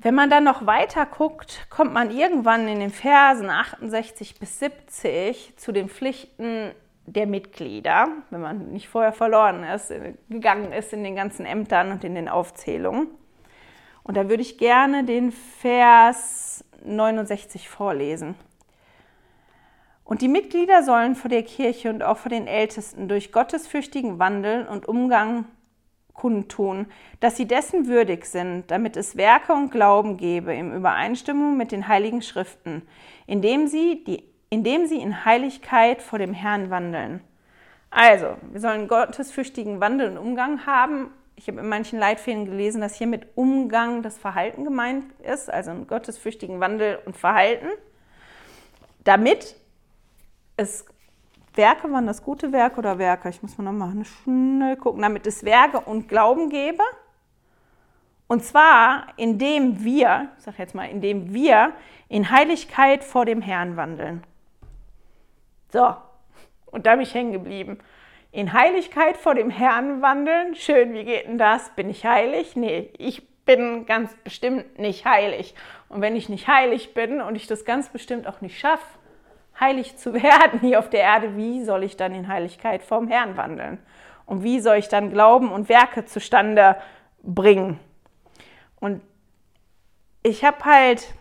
Wenn 0.00 0.14
man 0.14 0.30
dann 0.30 0.44
noch 0.44 0.64
weiter 0.64 1.06
guckt, 1.06 1.66
kommt 1.70 1.92
man 1.92 2.12
irgendwann 2.12 2.68
in 2.68 2.78
den 2.78 2.90
Versen 2.90 3.50
68 3.50 4.38
bis 4.38 4.60
70 4.60 5.54
zu 5.56 5.72
den 5.72 5.88
Pflichten 5.88 6.70
der 7.04 7.26
Mitglieder, 7.26 8.08
wenn 8.30 8.40
man 8.40 8.70
nicht 8.70 8.88
vorher 8.88 9.12
verloren 9.12 9.64
ist, 9.64 9.92
gegangen 10.28 10.72
ist 10.72 10.92
in 10.92 11.02
den 11.02 11.16
ganzen 11.16 11.46
Ämtern 11.46 11.90
und 11.90 12.04
in 12.04 12.14
den 12.14 12.28
Aufzählungen. 12.28 13.08
Und 14.04 14.16
da 14.16 14.28
würde 14.28 14.42
ich 14.42 14.56
gerne 14.56 15.02
den 15.02 15.32
Vers 15.32 16.64
69 16.84 17.68
vorlesen. 17.68 18.36
Und 20.04 20.22
die 20.22 20.28
Mitglieder 20.28 20.84
sollen 20.84 21.16
vor 21.16 21.28
der 21.28 21.42
Kirche 21.42 21.90
und 21.90 22.04
auch 22.04 22.18
vor 22.18 22.30
den 22.30 22.46
Ältesten 22.46 23.08
durch 23.08 23.32
gottesfürchtigen 23.32 24.20
Wandel 24.20 24.64
und 24.68 24.86
Umgang 24.86 25.44
kundtun, 26.18 26.86
dass 27.20 27.36
sie 27.36 27.46
dessen 27.46 27.86
würdig 27.86 28.24
sind, 28.24 28.70
damit 28.70 28.96
es 28.96 29.16
Werke 29.16 29.52
und 29.52 29.70
Glauben 29.70 30.16
gebe 30.16 30.52
in 30.52 30.74
Übereinstimmung 30.74 31.56
mit 31.56 31.70
den 31.70 31.86
heiligen 31.86 32.22
Schriften, 32.22 32.82
indem 33.26 33.68
sie, 33.68 34.02
die, 34.04 34.24
indem 34.50 34.86
sie 34.86 35.00
in 35.00 35.24
Heiligkeit 35.24 36.02
vor 36.02 36.18
dem 36.18 36.34
Herrn 36.34 36.70
wandeln. 36.70 37.20
Also, 37.90 38.36
wir 38.50 38.60
sollen 38.60 38.88
gottesfürchtigen 38.88 39.80
Wandel 39.80 40.10
und 40.10 40.18
Umgang 40.18 40.66
haben 40.66 41.10
ich 41.38 41.46
habe 41.46 41.60
in 41.60 41.68
manchen 41.68 42.00
Leitfäden 42.00 42.46
gelesen, 42.46 42.80
dass 42.80 42.96
hier 42.96 43.06
mit 43.06 43.28
Umgang 43.36 44.02
das 44.02 44.18
Verhalten 44.18 44.64
gemeint 44.64 45.04
ist, 45.20 45.48
also 45.48 45.70
einen 45.70 45.86
gottesfürchtigen 45.86 46.58
Wandel 46.58 46.98
und 47.06 47.16
Verhalten, 47.16 47.68
damit 49.04 49.54
es 50.56 50.84
Werke, 51.58 51.92
waren 51.92 52.06
das 52.06 52.22
gute 52.22 52.52
Werke 52.52 52.78
oder 52.78 52.98
Werke? 52.98 53.28
Ich 53.28 53.42
muss 53.42 53.58
mal 53.58 53.64
nochmal 53.64 54.04
schnell 54.04 54.76
gucken, 54.76 55.02
damit 55.02 55.26
es 55.26 55.44
Werke 55.44 55.80
und 55.80 56.08
Glauben 56.08 56.48
gebe. 56.48 56.82
Und 58.28 58.42
zwar, 58.42 59.08
indem 59.16 59.84
wir, 59.84 60.30
ich 60.38 60.44
sage 60.44 60.56
jetzt 60.58 60.74
mal, 60.74 60.88
indem 60.88 61.34
wir 61.34 61.72
in 62.08 62.30
Heiligkeit 62.30 63.04
vor 63.04 63.26
dem 63.26 63.42
Herrn 63.42 63.76
wandeln. 63.76 64.24
So, 65.70 65.94
und 66.66 66.86
da 66.86 66.92
bin 66.92 67.02
ich 67.02 67.12
hängen 67.12 67.32
geblieben 67.32 67.78
in 68.30 68.52
Heiligkeit 68.52 69.16
vor 69.16 69.34
dem 69.34 69.50
Herrn 69.50 70.02
wandeln. 70.02 70.54
Schön, 70.54 70.92
wie 70.92 71.04
geht 71.04 71.26
denn 71.26 71.38
das? 71.38 71.70
Bin 71.74 71.88
ich 71.88 72.04
heilig? 72.04 72.56
Nee, 72.56 72.90
ich 72.98 73.26
bin 73.44 73.86
ganz 73.86 74.14
bestimmt 74.22 74.78
nicht 74.78 75.06
heilig. 75.06 75.54
Und 75.88 76.02
wenn 76.02 76.14
ich 76.14 76.28
nicht 76.28 76.46
heilig 76.46 76.92
bin 76.92 77.22
und 77.22 77.34
ich 77.36 77.46
das 77.46 77.64
ganz 77.64 77.88
bestimmt 77.88 78.26
auch 78.26 78.42
nicht 78.42 78.58
schaffe, 78.58 78.97
heilig 79.60 79.96
zu 79.96 80.14
werden 80.22 80.60
hier 80.60 80.78
auf 80.78 80.90
der 80.90 81.00
Erde, 81.00 81.36
wie 81.36 81.64
soll 81.64 81.84
ich 81.84 81.96
dann 81.96 82.14
in 82.14 82.28
Heiligkeit 82.28 82.82
vorm 82.82 83.08
Herrn 83.08 83.36
wandeln? 83.36 83.78
Und 84.26 84.42
wie 84.42 84.60
soll 84.60 84.76
ich 84.76 84.88
dann 84.88 85.10
Glauben 85.10 85.50
und 85.50 85.68
Werke 85.68 86.04
zustande 86.04 86.76
bringen? 87.22 87.80
Und 88.78 89.00
ich 90.22 90.44
habe 90.44 90.64
halt 90.64 91.14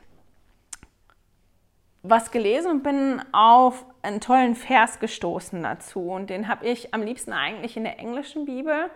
was 2.03 2.31
gelesen 2.31 2.71
und 2.71 2.83
bin 2.83 3.21
auf 3.31 3.85
einen 4.01 4.21
tollen 4.21 4.55
Vers 4.55 4.99
gestoßen 4.99 5.61
dazu. 5.63 6.09
Und 6.11 6.29
den 6.29 6.47
habe 6.47 6.65
ich 6.65 6.93
am 6.93 7.01
liebsten 7.01 7.33
eigentlich 7.33 7.77
in 7.77 7.83
der 7.83 7.99
englischen 7.99 8.45
Bibel. 8.45 8.89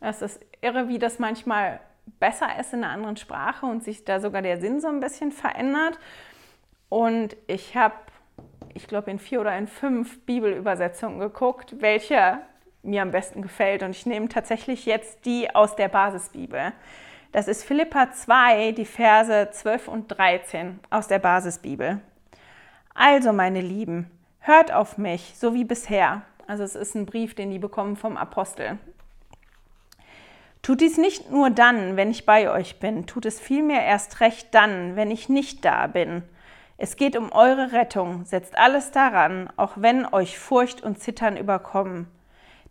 Es 0.00 0.22
ist 0.22 0.40
irre, 0.60 0.88
wie 0.88 0.98
das 0.98 1.18
manchmal 1.18 1.80
besser 2.20 2.58
ist 2.60 2.72
in 2.72 2.84
einer 2.84 2.92
anderen 2.92 3.16
Sprache 3.16 3.66
und 3.66 3.82
sich 3.82 4.04
da 4.04 4.20
sogar 4.20 4.42
der 4.42 4.60
Sinn 4.60 4.80
so 4.80 4.88
ein 4.88 5.00
bisschen 5.00 5.32
verändert. 5.32 5.98
Und 6.88 7.36
ich 7.46 7.76
habe, 7.76 7.94
ich 8.76 8.86
glaube, 8.86 9.10
in 9.10 9.18
vier 9.18 9.40
oder 9.40 9.56
in 9.56 9.66
fünf 9.66 10.20
Bibelübersetzungen 10.26 11.18
geguckt, 11.18 11.76
welche 11.80 12.38
mir 12.82 13.02
am 13.02 13.10
besten 13.10 13.42
gefällt. 13.42 13.82
Und 13.82 13.90
ich 13.90 14.06
nehme 14.06 14.28
tatsächlich 14.28 14.86
jetzt 14.86 15.24
die 15.24 15.54
aus 15.54 15.76
der 15.76 15.88
Basisbibel. 15.88 16.72
Das 17.32 17.48
ist 17.48 17.64
Philippa 17.64 18.12
2, 18.12 18.72
die 18.72 18.84
Verse 18.84 19.48
12 19.50 19.88
und 19.88 20.08
13 20.08 20.78
aus 20.90 21.08
der 21.08 21.18
Basisbibel. 21.18 22.00
Also, 22.94 23.32
meine 23.32 23.60
Lieben, 23.60 24.10
hört 24.40 24.72
auf 24.72 24.96
mich, 24.96 25.34
so 25.36 25.54
wie 25.54 25.64
bisher. 25.64 26.22
Also 26.46 26.62
es 26.62 26.76
ist 26.76 26.94
ein 26.94 27.06
Brief, 27.06 27.34
den 27.34 27.50
die 27.50 27.58
bekommen 27.58 27.96
vom 27.96 28.16
Apostel. 28.16 28.78
Tut 30.62 30.80
dies 30.80 30.96
nicht 30.96 31.30
nur 31.30 31.50
dann, 31.50 31.96
wenn 31.96 32.10
ich 32.10 32.26
bei 32.26 32.50
euch 32.50 32.78
bin, 32.78 33.06
tut 33.06 33.26
es 33.26 33.40
vielmehr 33.40 33.84
erst 33.84 34.20
recht 34.20 34.54
dann, 34.54 34.96
wenn 34.96 35.10
ich 35.10 35.28
nicht 35.28 35.64
da 35.64 35.86
bin. 35.86 36.22
Es 36.78 36.96
geht 36.96 37.16
um 37.16 37.32
eure 37.32 37.72
Rettung, 37.72 38.24
setzt 38.24 38.58
alles 38.58 38.90
daran, 38.90 39.50
auch 39.56 39.72
wenn 39.76 40.06
euch 40.06 40.38
Furcht 40.38 40.82
und 40.82 41.00
Zittern 41.00 41.36
überkommen. 41.36 42.06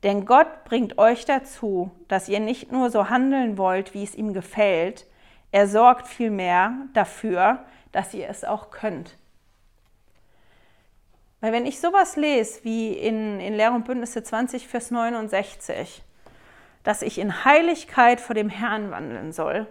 Denn 0.03 0.26
Gott 0.26 0.64
bringt 0.66 0.99
euch 0.99 1.26
dazu, 1.26 1.91
dass 2.08 2.30
ihr 2.30 2.39
nicht 2.39 2.72
nur 2.72 2.91
so 2.91 3.10
handeln 3.10 3.58
wollt, 3.58 3.93
wie 3.93 4.03
es 4.03 4.14
ihm 4.14 4.34
gefällt, 4.34 5.08
er 5.51 5.68
sorgt 5.68 6.08
vielmehr 6.08 6.74
dafür, 6.93 7.66
dass 7.91 8.14
ihr 8.14 8.28
es 8.30 8.43
auch 8.43 8.72
könnt. 8.72 9.18
Weil 11.39 11.53
wenn 11.53 11.66
ich 11.66 11.80
sowas 11.80 12.18
lese 12.18 12.64
wie 12.64 12.91
in, 12.91 13.39
in 13.39 13.53
Lehr 13.53 13.72
und 13.72 13.86
Bündnisse 13.86 14.22
20, 14.22 14.68
Vers 14.68 14.91
69, 14.91 16.03
dass 16.84 17.01
ich 17.01 17.18
in 17.18 17.45
Heiligkeit 17.45 18.20
vor 18.20 18.36
dem 18.36 18.49
Herrn 18.49 18.91
wandeln 18.91 19.32
soll, 19.32 19.66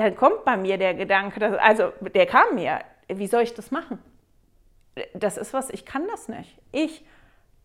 dann 0.00 0.16
kommt 0.16 0.44
bei 0.44 0.56
mir 0.56 0.78
der 0.78 0.94
Gedanke, 0.94 1.40
dass, 1.40 1.58
also 1.58 1.92
der 2.14 2.26
kam 2.26 2.54
mir, 2.54 2.80
wie 3.08 3.26
soll 3.26 3.42
ich 3.42 3.54
das 3.54 3.70
machen? 3.70 3.98
Das 5.14 5.36
ist 5.36 5.52
was, 5.52 5.70
ich 5.70 5.84
kann 5.84 6.06
das 6.08 6.28
nicht. 6.28 6.58
Ich, 6.72 7.04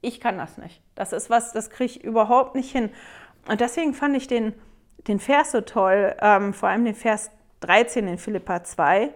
ich 0.01 0.19
kann 0.19 0.37
das 0.37 0.57
nicht. 0.57 0.81
Das 0.95 1.13
ist 1.13 1.29
was, 1.29 1.53
das 1.53 1.69
kriege 1.69 1.91
ich 1.91 2.03
überhaupt 2.03 2.55
nicht 2.55 2.71
hin. 2.71 2.89
Und 3.47 3.61
deswegen 3.61 3.93
fand 3.93 4.15
ich 4.15 4.27
den, 4.27 4.53
den 5.07 5.19
Vers 5.19 5.51
so 5.51 5.61
toll, 5.61 6.15
ähm, 6.21 6.53
vor 6.53 6.69
allem 6.69 6.85
den 6.85 6.95
Vers 6.95 7.31
13 7.61 8.07
in 8.07 8.17
Philippa 8.17 8.63
2, 8.63 9.11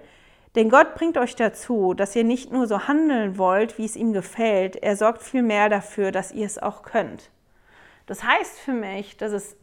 denn 0.56 0.70
Gott 0.70 0.96
bringt 0.96 1.18
euch 1.18 1.36
dazu, 1.36 1.94
dass 1.94 2.16
ihr 2.16 2.24
nicht 2.24 2.52
nur 2.52 2.68
so 2.68 2.88
handeln 2.88 3.38
wollt, 3.38 3.78
wie 3.78 3.86
es 3.86 3.96
ihm 3.96 4.14
gefällt, 4.14 4.76
er 4.78 4.96
sorgt 4.96 5.22
vielmehr 5.22 5.70
dafür, 5.70 6.12
dass 6.12 6.32
ihr 6.32 6.46
es 6.46 6.58
auch 6.58 6.82
könnt. 6.82 7.30
Das 8.08 8.24
heißt 8.24 8.60
für 8.60 8.74
mich, 8.74 9.18
dass 9.18 9.32
es 9.32 9.56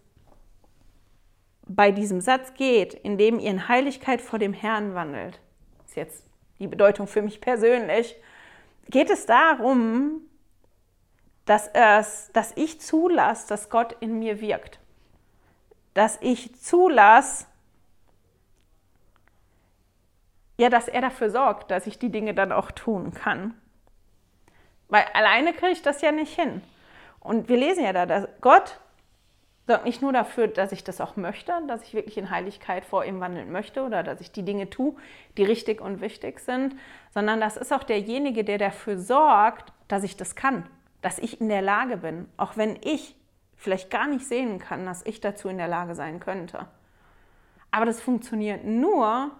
bei 1.66 1.90
diesem 1.90 2.20
Satz 2.20 2.54
geht, 2.54 2.94
indem 2.94 3.38
ihr 3.38 3.50
in 3.50 3.68
Heiligkeit 3.68 4.20
vor 4.20 4.38
dem 4.38 4.52
Herrn 4.52 4.94
wandelt. 4.94 5.40
Ist 5.86 5.96
jetzt 5.96 6.24
die 6.58 6.68
Bedeutung 6.68 7.06
für 7.06 7.22
mich 7.22 7.40
persönlich. 7.40 8.16
Geht 8.88 9.10
es 9.10 9.26
darum, 9.26 10.20
dass, 11.44 11.68
es, 11.68 12.30
dass 12.32 12.52
ich 12.56 12.80
zulasse, 12.80 13.48
dass 13.48 13.68
Gott 13.68 13.96
in 14.00 14.18
mir 14.18 14.40
wirkt. 14.40 14.78
Dass 15.94 16.18
ich 16.20 16.54
zulasse, 16.60 17.46
ja, 20.58 20.70
dass 20.70 20.88
er 20.88 21.00
dafür 21.00 21.30
sorgt, 21.30 21.70
dass 21.70 21.86
ich 21.86 21.98
die 21.98 22.10
Dinge 22.10 22.34
dann 22.34 22.52
auch 22.52 22.70
tun 22.70 23.12
kann. 23.12 23.54
Weil 24.88 25.04
alleine 25.12 25.52
kriege 25.52 25.72
ich 25.72 25.82
das 25.82 26.00
ja 26.00 26.12
nicht 26.12 26.34
hin. 26.38 26.62
Und 27.20 27.48
wir 27.48 27.56
lesen 27.56 27.84
ja 27.84 27.92
da, 27.92 28.06
dass 28.06 28.28
Gott 28.40 28.80
sorgt 29.66 29.84
nicht 29.84 30.02
nur 30.02 30.12
dafür, 30.12 30.48
dass 30.48 30.72
ich 30.72 30.84
das 30.84 31.00
auch 31.00 31.16
möchte, 31.16 31.52
dass 31.66 31.82
ich 31.82 31.94
wirklich 31.94 32.16
in 32.18 32.30
Heiligkeit 32.30 32.84
vor 32.84 33.04
ihm 33.04 33.20
wandeln 33.20 33.50
möchte 33.50 33.82
oder 33.82 34.02
dass 34.02 34.20
ich 34.20 34.30
die 34.30 34.44
Dinge 34.44 34.70
tue, 34.70 34.94
die 35.36 35.44
richtig 35.44 35.80
und 35.80 36.00
wichtig 36.00 36.40
sind, 36.40 36.76
sondern 37.12 37.40
das 37.40 37.56
ist 37.56 37.72
auch 37.72 37.82
derjenige, 37.82 38.44
der 38.44 38.58
dafür 38.58 38.98
sorgt, 38.98 39.72
dass 39.88 40.04
ich 40.04 40.16
das 40.16 40.36
kann, 40.36 40.68
dass 41.02 41.18
ich 41.18 41.40
in 41.40 41.48
der 41.48 41.62
Lage 41.62 41.96
bin, 41.96 42.28
auch 42.36 42.56
wenn 42.56 42.78
ich 42.82 43.16
vielleicht 43.56 43.90
gar 43.90 44.06
nicht 44.06 44.26
sehen 44.26 44.58
kann, 44.58 44.86
dass 44.86 45.04
ich 45.04 45.20
dazu 45.20 45.48
in 45.48 45.58
der 45.58 45.68
Lage 45.68 45.94
sein 45.94 46.20
könnte. 46.20 46.66
Aber 47.70 47.86
das 47.86 48.00
funktioniert 48.00 48.64
nur, 48.64 49.32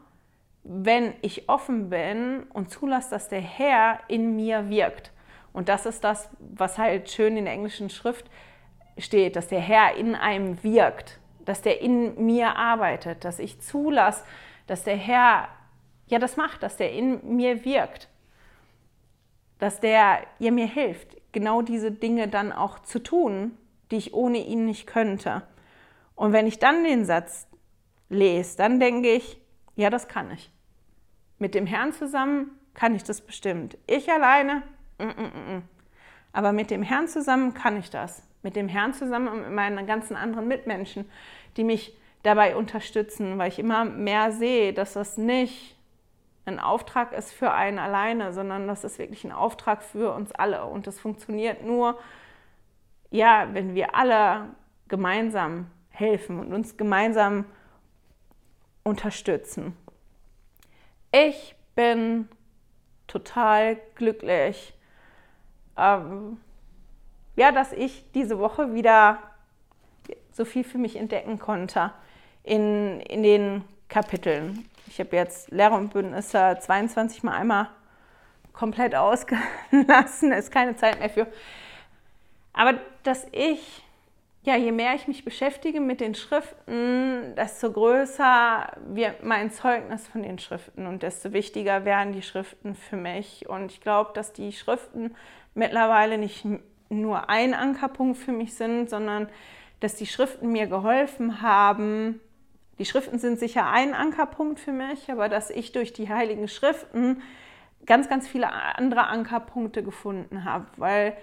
wenn 0.65 1.15
ich 1.23 1.49
offen 1.49 1.91
bin 1.91 2.45
und 2.53 2.71
zulasse, 2.71 3.11
dass 3.11 3.29
der 3.29 3.41
Herr 3.41 4.01
in 4.09 4.35
mir 4.35 4.69
wirkt. 4.69 5.13
Und 5.53 5.69
das 5.69 5.87
ist 5.87 6.03
das, 6.03 6.29
was 6.41 6.77
halt 6.77 7.11
schön 7.11 7.37
in 7.37 7.45
der 7.45 7.55
englischen 7.55 7.89
Schrift 7.89 8.29
steht, 8.99 9.37
dass 9.37 9.49
der 9.49 9.61
Herr 9.61 9.95
in 9.97 10.15
einem 10.15 10.63
wirkt, 10.63 11.19
dass 11.45 11.63
der 11.63 11.81
in 11.81 12.25
mir 12.25 12.57
arbeitet, 12.57 13.25
dass 13.25 13.39
ich 13.39 13.61
zulasse, 13.61 14.25
dass 14.67 14.85
der 14.85 14.97
Herr 14.97 15.49
ja 16.07 16.19
das 16.19 16.37
macht, 16.37 16.63
dass 16.63 16.77
der 16.77 16.93
in 16.93 17.37
mir 17.37 17.65
wirkt. 17.65 18.09
dass 19.59 19.81
der 19.81 20.27
ihr 20.39 20.53
mir 20.53 20.67
hilft, 20.67 21.17
genau 21.33 21.63
diese 21.63 21.91
Dinge 21.91 22.29
dann 22.29 22.53
auch 22.53 22.79
zu 22.81 22.99
tun, 22.99 23.57
die 23.91 23.97
ich 23.97 24.15
ohne 24.15 24.39
ihn 24.39 24.67
nicht 24.67 24.87
könnte. 24.87 25.43
Und 26.15 26.33
wenn 26.33 26.47
ich 26.47 26.59
dann 26.59 26.85
den 26.85 27.05
Satz 27.05 27.47
lese, 28.09 28.57
dann 28.57 28.81
denke 28.81 29.13
ich, 29.13 29.41
ja, 29.75 29.91
das 29.91 30.09
kann 30.09 30.31
ich. 30.31 30.51
Mit 31.39 31.55
dem 31.55 31.67
Herrn 31.67 31.93
zusammen 31.93 32.51
kann 32.75 32.95
ich 32.95 33.05
das 33.05 33.21
bestimmt. 33.21 33.77
Ich 33.87 34.11
alleine, 34.11 34.63
mm, 34.99 35.05
mm, 35.05 35.23
mm. 35.23 35.57
mm. 35.57 35.63
aber 36.33 36.53
mit 36.53 36.71
dem 36.71 36.83
Herrn 36.83 37.09
zusammen 37.09 37.55
kann 37.55 37.79
ich 37.79 37.91
das. 37.91 38.26
Mit 38.47 38.55
dem 38.55 38.69
Herrn 38.69 38.95
zusammen 38.95 39.27
und 39.27 39.41
mit 39.41 39.51
meinen 39.51 39.89
ganzen 39.89 40.15
anderen 40.15 40.47
Mitmenschen, 40.47 41.11
die 41.57 41.65
mich 41.65 41.97
dabei 42.23 42.55
unterstützen, 42.55 43.39
weil 43.39 43.49
ich 43.49 43.59
immer 43.59 43.85
mehr 43.85 44.31
sehe, 44.31 44.73
dass 44.73 44.93
das 44.93 45.19
nicht 45.19 45.77
ein 46.45 46.61
Auftrag 46.61 47.13
ist 47.13 47.33
für 47.33 47.51
einen 47.51 47.81
alleine, 47.81 48.33
sondern 48.33 48.69
dass 48.69 48.85
es 48.85 49.01
wirklich 49.01 49.25
ein 49.25 49.33
Auftrag 49.33 49.83
für 49.83 50.13
uns 50.13 50.31
alle. 50.31 50.65
Und 50.65 50.87
das 50.87 51.01
funktioniert 51.01 51.65
nur, 51.65 51.99
ja, 53.11 53.49
wenn 53.53 53.75
wir 53.75 53.97
alle 53.97 54.51
gemeinsam 54.87 55.67
helfen 55.91 56.39
und 56.39 56.53
uns 56.53 56.77
gemeinsam 56.77 57.47
unterstützen. 58.85 59.77
Ich 61.11 61.57
bin 61.75 62.29
total 63.09 63.77
glücklich, 63.97 64.73
ähm, 65.77 66.39
ja, 67.37 67.53
dass 67.53 67.73
ich 67.73 68.11
diese 68.13 68.39
Woche 68.39 68.75
wieder 68.75 69.19
so 70.33 70.45
viel 70.45 70.65
für 70.65 70.79
mich 70.79 70.97
entdecken 70.97 71.39
konnte 71.39 71.93
in, 72.43 73.01
in 73.01 73.23
den 73.23 73.65
Kapiteln. 73.89 74.69
Ich 74.89 74.99
habe 75.01 75.17
jetzt 75.17 75.51
Lehrer 75.51 75.77
und 75.77 75.93
Bündnisse 75.93 76.59
22 76.61 77.23
mal 77.23 77.33
einmal 77.33 77.69
komplett 78.53 78.95
ausgelassen, 78.97 80.33
ist 80.33 80.51
keine 80.51 80.77
Zeit 80.77 80.99
mehr 80.99 81.11
für. 81.11 81.27
Aber 82.53 82.79
dass 83.03 83.27
ich, 83.33 83.83
ja, 84.43 84.57
je 84.57 84.73
mehr 84.73 84.95
ich 84.95 85.09
mich 85.09 85.25
beschäftige 85.25 85.81
mit 85.81 86.01
den 86.01 86.15
Schriften, 86.15 87.35
desto 87.37 87.71
größer 87.71 88.73
wird 88.87 89.23
mein 89.25 89.51
Zeugnis 89.51 90.09
von 90.09 90.23
den 90.23 90.39
Schriften 90.39 90.87
und 90.87 91.03
desto 91.03 91.33
wichtiger 91.33 91.85
werden 91.85 92.13
die 92.13 92.23
Schriften 92.23 92.75
für 92.75 92.97
mich. 92.97 93.47
Und 93.49 93.73
ich 93.73 93.81
glaube, 93.83 94.13
dass 94.15 94.33
die 94.33 94.53
Schriften 94.53 95.15
mittlerweile 95.55 96.17
nicht 96.17 96.47
nur 96.89 97.29
ein 97.29 97.55
Ankerpunkt 97.55 98.19
für 98.19 98.33
mich 98.33 98.55
sind, 98.55 98.91
sondern 98.91 99.29
dass 99.81 99.97
die 99.97 100.07
Schriften 100.07 100.53
mir 100.53 100.67
geholfen 100.67 101.43
haben, 101.43 102.21
die 102.79 102.85
Schriften 102.85 103.19
sind 103.19 103.39
sicher 103.39 103.71
ein 103.71 103.95
Ankerpunkt 103.95 104.61
für 104.61 104.73
mich, 104.73 105.11
aber 105.11 105.29
dass 105.29 105.51
ich 105.51 105.73
durch 105.73 105.93
die 105.93 106.09
heiligen 106.09 106.49
Schriften 106.49 107.23
ganz, 107.87 108.09
ganz 108.09 108.29
viele 108.29 108.53
andere 108.53 109.07
Ankerpunkte 109.07 109.83
gefunden 109.83 110.45
habe, 110.45 110.67
weil 110.77 111.17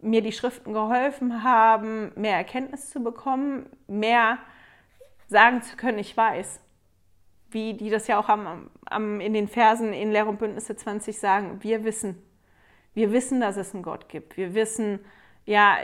mir 0.00 0.22
die 0.22 0.32
Schriften 0.32 0.72
geholfen 0.72 1.42
haben, 1.42 2.12
mehr 2.16 2.36
Erkenntnis 2.36 2.90
zu 2.90 3.02
bekommen, 3.02 3.66
mehr 3.86 4.38
sagen 5.28 5.62
zu 5.62 5.76
können, 5.76 5.98
ich 5.98 6.16
weiß. 6.16 6.60
Wie 7.50 7.74
die 7.74 7.90
das 7.90 8.06
ja 8.06 8.18
auch 8.18 8.28
am, 8.28 8.70
am, 8.86 9.20
in 9.20 9.32
den 9.32 9.48
Versen 9.48 9.92
in 9.92 10.10
Lehre 10.10 10.28
und 10.28 10.38
Bündnisse 10.38 10.76
20 10.76 11.18
sagen, 11.18 11.58
wir 11.62 11.84
wissen. 11.84 12.22
Wir 12.94 13.12
wissen, 13.12 13.40
dass 13.40 13.56
es 13.56 13.74
einen 13.74 13.82
Gott 13.82 14.08
gibt. 14.08 14.36
Wir 14.36 14.54
wissen, 14.54 15.00
ja, 15.46 15.78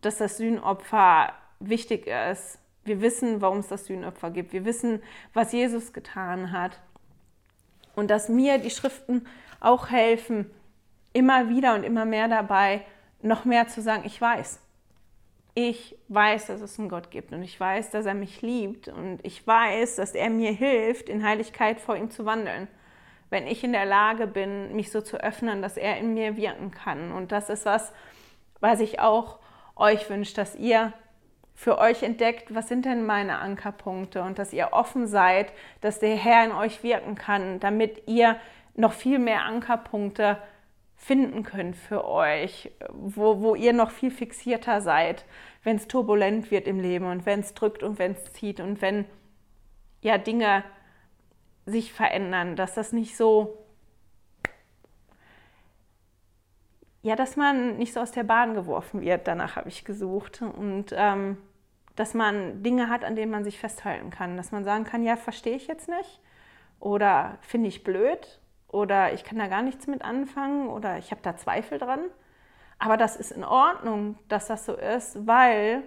dass 0.00 0.18
das 0.18 0.36
Sühnopfer 0.36 1.32
wichtig 1.58 2.06
ist 2.06 2.60
wir 2.84 3.00
wissen, 3.00 3.40
warum 3.40 3.58
es 3.58 3.68
das 3.68 3.86
Sühnopfer 3.86 4.30
gibt. 4.30 4.52
Wir 4.52 4.64
wissen, 4.64 5.02
was 5.34 5.52
Jesus 5.52 5.92
getan 5.92 6.52
hat. 6.52 6.80
Und 7.94 8.10
dass 8.10 8.28
mir 8.28 8.58
die 8.58 8.70
Schriften 8.70 9.26
auch 9.60 9.90
helfen, 9.90 10.50
immer 11.12 11.48
wieder 11.48 11.74
und 11.74 11.82
immer 11.82 12.04
mehr 12.04 12.28
dabei, 12.28 12.84
noch 13.20 13.44
mehr 13.44 13.68
zu 13.68 13.82
sagen, 13.82 14.04
ich 14.06 14.20
weiß. 14.20 14.60
Ich 15.54 15.96
weiß, 16.08 16.46
dass 16.46 16.60
es 16.60 16.78
einen 16.78 16.88
Gott 16.88 17.10
gibt 17.10 17.32
und 17.32 17.42
ich 17.42 17.58
weiß, 17.58 17.90
dass 17.90 18.06
er 18.06 18.14
mich 18.14 18.40
liebt 18.40 18.88
und 18.88 19.18
ich 19.24 19.46
weiß, 19.46 19.96
dass 19.96 20.14
er 20.14 20.30
mir 20.30 20.52
hilft, 20.52 21.08
in 21.08 21.24
Heiligkeit 21.24 21.80
vor 21.80 21.96
ihm 21.96 22.10
zu 22.10 22.24
wandeln. 22.24 22.68
Wenn 23.30 23.46
ich 23.46 23.64
in 23.64 23.72
der 23.72 23.86
Lage 23.86 24.26
bin, 24.26 24.74
mich 24.74 24.90
so 24.90 25.00
zu 25.00 25.16
öffnen, 25.16 25.62
dass 25.62 25.76
er 25.76 25.98
in 25.98 26.14
mir 26.14 26.36
wirken 26.36 26.70
kann. 26.70 27.12
Und 27.12 27.32
das 27.32 27.48
ist 27.48 27.64
was, 27.64 27.92
was 28.60 28.80
ich 28.80 29.00
auch 29.00 29.38
euch 29.76 30.10
wünsche, 30.10 30.34
dass 30.34 30.56
ihr 30.56 30.92
für 31.54 31.78
euch 31.78 32.02
entdeckt, 32.02 32.54
was 32.54 32.68
sind 32.68 32.86
denn 32.86 33.04
meine 33.04 33.38
Ankerpunkte 33.38 34.22
und 34.22 34.38
dass 34.38 34.52
ihr 34.52 34.72
offen 34.72 35.06
seid, 35.06 35.52
dass 35.80 35.98
der 35.98 36.16
Herr 36.16 36.44
in 36.44 36.52
euch 36.52 36.82
wirken 36.82 37.16
kann, 37.16 37.60
damit 37.60 38.08
ihr 38.08 38.36
noch 38.74 38.92
viel 38.92 39.18
mehr 39.18 39.44
Ankerpunkte 39.44 40.38
finden 40.96 41.42
könnt 41.42 41.76
für 41.76 42.06
euch, 42.06 42.70
wo, 42.90 43.40
wo 43.40 43.54
ihr 43.54 43.72
noch 43.72 43.90
viel 43.90 44.10
fixierter 44.10 44.80
seid, 44.80 45.24
wenn 45.62 45.76
es 45.76 45.88
turbulent 45.88 46.50
wird 46.50 46.66
im 46.66 46.80
Leben 46.80 47.06
und 47.06 47.26
wenn 47.26 47.40
es 47.40 47.54
drückt 47.54 47.82
und 47.82 47.98
wenn 47.98 48.12
es 48.12 48.32
zieht 48.32 48.60
und 48.60 48.80
wenn 48.82 49.04
ja 50.02 50.18
Dinge 50.18 50.62
sich 51.70 51.92
verändern, 51.92 52.56
dass 52.56 52.74
das 52.74 52.92
nicht 52.92 53.16
so 53.16 53.56
ja, 57.02 57.16
dass 57.16 57.36
man 57.36 57.78
nicht 57.78 57.94
so 57.94 58.00
aus 58.00 58.12
der 58.12 58.24
Bahn 58.24 58.54
geworfen 58.54 59.00
wird. 59.00 59.26
Danach 59.26 59.56
habe 59.56 59.68
ich 59.68 59.84
gesucht 59.84 60.42
und 60.42 60.92
ähm, 60.92 61.38
dass 61.96 62.14
man 62.14 62.62
Dinge 62.62 62.88
hat, 62.88 63.04
an 63.04 63.16
denen 63.16 63.32
man 63.32 63.44
sich 63.44 63.58
festhalten 63.58 64.10
kann. 64.10 64.36
Dass 64.36 64.52
man 64.52 64.64
sagen 64.64 64.84
kann, 64.84 65.02
ja, 65.02 65.16
verstehe 65.16 65.56
ich 65.56 65.66
jetzt 65.66 65.88
nicht 65.88 66.20
oder 66.78 67.38
finde 67.40 67.68
ich 67.68 67.84
blöd 67.84 68.40
oder 68.68 69.12
ich 69.12 69.24
kann 69.24 69.38
da 69.38 69.46
gar 69.46 69.62
nichts 69.62 69.86
mit 69.86 70.02
anfangen 70.02 70.68
oder 70.68 70.98
ich 70.98 71.10
habe 71.10 71.22
da 71.22 71.36
Zweifel 71.36 71.78
dran. 71.78 72.00
Aber 72.78 72.96
das 72.96 73.16
ist 73.16 73.32
in 73.32 73.44
Ordnung, 73.44 74.18
dass 74.28 74.46
das 74.46 74.64
so 74.64 74.74
ist, 74.74 75.26
weil 75.26 75.82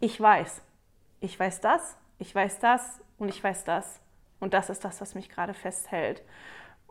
ich 0.00 0.20
weiß. 0.20 0.62
Ich 1.20 1.38
weiß 1.38 1.60
das, 1.60 1.96
ich 2.18 2.34
weiß 2.34 2.58
das 2.60 3.00
und 3.18 3.28
ich 3.28 3.42
weiß 3.42 3.64
das. 3.64 4.00
Und 4.44 4.52
das 4.52 4.68
ist 4.68 4.84
das, 4.84 5.00
was 5.00 5.14
mich 5.14 5.30
gerade 5.30 5.54
festhält. 5.54 6.22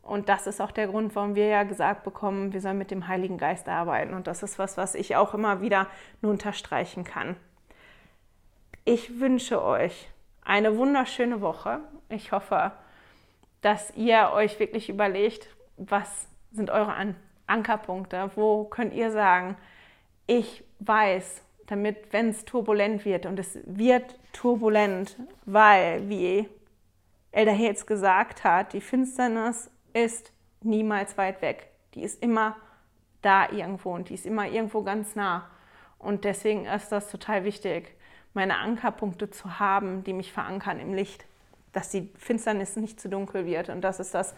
Und 0.02 0.28
das 0.28 0.48
ist 0.48 0.60
auch 0.60 0.72
der 0.72 0.88
Grund, 0.88 1.16
warum 1.16 1.36
wir 1.36 1.46
ja 1.46 1.62
gesagt 1.62 2.04
bekommen, 2.04 2.52
wir 2.52 2.62
sollen 2.62 2.80
mit 2.80 2.90
dem 2.90 3.08
Heiligen 3.08 3.38
Geist 3.38 3.70
arbeiten. 3.70 4.16
Und 4.16 4.26
das 4.26 4.42
ist 4.42 4.58
was, 4.58 4.76
was 4.76 4.96
ich 4.96 5.16
auch 5.16 5.36
immer 5.36 5.62
wieder 5.62 5.86
nur 6.24 6.32
unterstreichen 6.32 7.04
kann. 7.04 7.36
Ich 8.86 9.20
wünsche 9.20 9.64
euch 9.64 10.10
eine 10.44 10.78
wunderschöne 10.78 11.42
Woche. 11.42 11.82
Ich 12.10 12.32
hoffe, 12.32 12.72
dass 13.62 13.96
ihr 13.96 14.32
euch 14.34 14.60
wirklich 14.60 14.90
überlegt, 14.90 15.48
was 15.78 16.28
sind 16.54 16.72
eure 16.72 16.94
An 16.94 17.16
Ankerpunkte, 17.46 18.32
wo 18.34 18.64
könnt 18.64 18.96
ihr 18.96 19.12
sagen, 19.12 19.58
ich 20.26 20.64
weiß, 20.80 21.44
damit, 21.68 22.12
wenn 22.12 22.30
es 22.30 22.46
turbulent 22.46 23.06
wird, 23.06 23.28
und 23.28 23.38
es 23.38 23.60
wird 23.66 24.18
turbulent, 24.32 25.18
weil, 25.46 26.10
wie 26.10 26.50
Elder 27.34 27.52
Hetz 27.52 27.86
gesagt 27.86 28.44
hat, 28.44 28.74
die 28.74 28.82
Finsternis 28.82 29.70
ist 29.94 30.32
niemals 30.62 31.18
weit 31.18 31.42
weg. 31.42 31.68
Die 31.96 32.04
ist 32.04 32.22
immer 32.22 32.56
da 33.22 33.50
irgendwo 33.50 33.94
und 33.94 34.10
die 34.10 34.14
ist 34.14 34.26
immer 34.26 34.48
irgendwo 34.48 34.84
ganz 34.84 35.16
nah. 35.16 35.50
Und 35.98 36.26
deswegen 36.26 36.66
ist 36.66 36.92
das 36.92 37.10
total 37.10 37.44
wichtig, 37.44 37.96
meine 38.34 38.58
Ankerpunkte 38.60 39.32
zu 39.32 39.60
haben, 39.60 40.04
die 40.04 40.14
mich 40.14 40.32
verankern 40.32 40.80
im 40.80 40.94
Licht, 40.94 41.26
dass 41.72 41.90
die 41.90 42.12
Finsternis 42.18 42.76
nicht 42.76 43.00
zu 43.00 43.10
dunkel 43.10 43.46
wird. 43.46 43.70
Und 43.70 43.82
das 43.82 44.00
ist 44.00 44.14
das, 44.14 44.36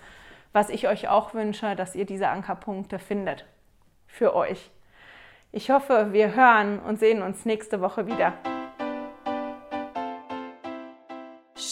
was 0.54 0.70
ich 0.70 0.88
euch 0.88 1.10
auch 1.10 1.34
wünsche, 1.34 1.76
dass 1.76 1.96
ihr 1.96 2.06
diese 2.06 2.30
Ankerpunkte 2.30 2.98
findet 2.98 3.46
für 4.08 4.34
euch. 4.34 4.72
Ich 5.52 5.70
hoffe, 5.70 6.14
wir 6.14 6.34
hören 6.34 6.80
und 6.80 6.98
sehen 6.98 7.22
uns 7.22 7.44
nächste 7.46 7.82
Woche 7.82 8.08
wieder. 8.08 8.34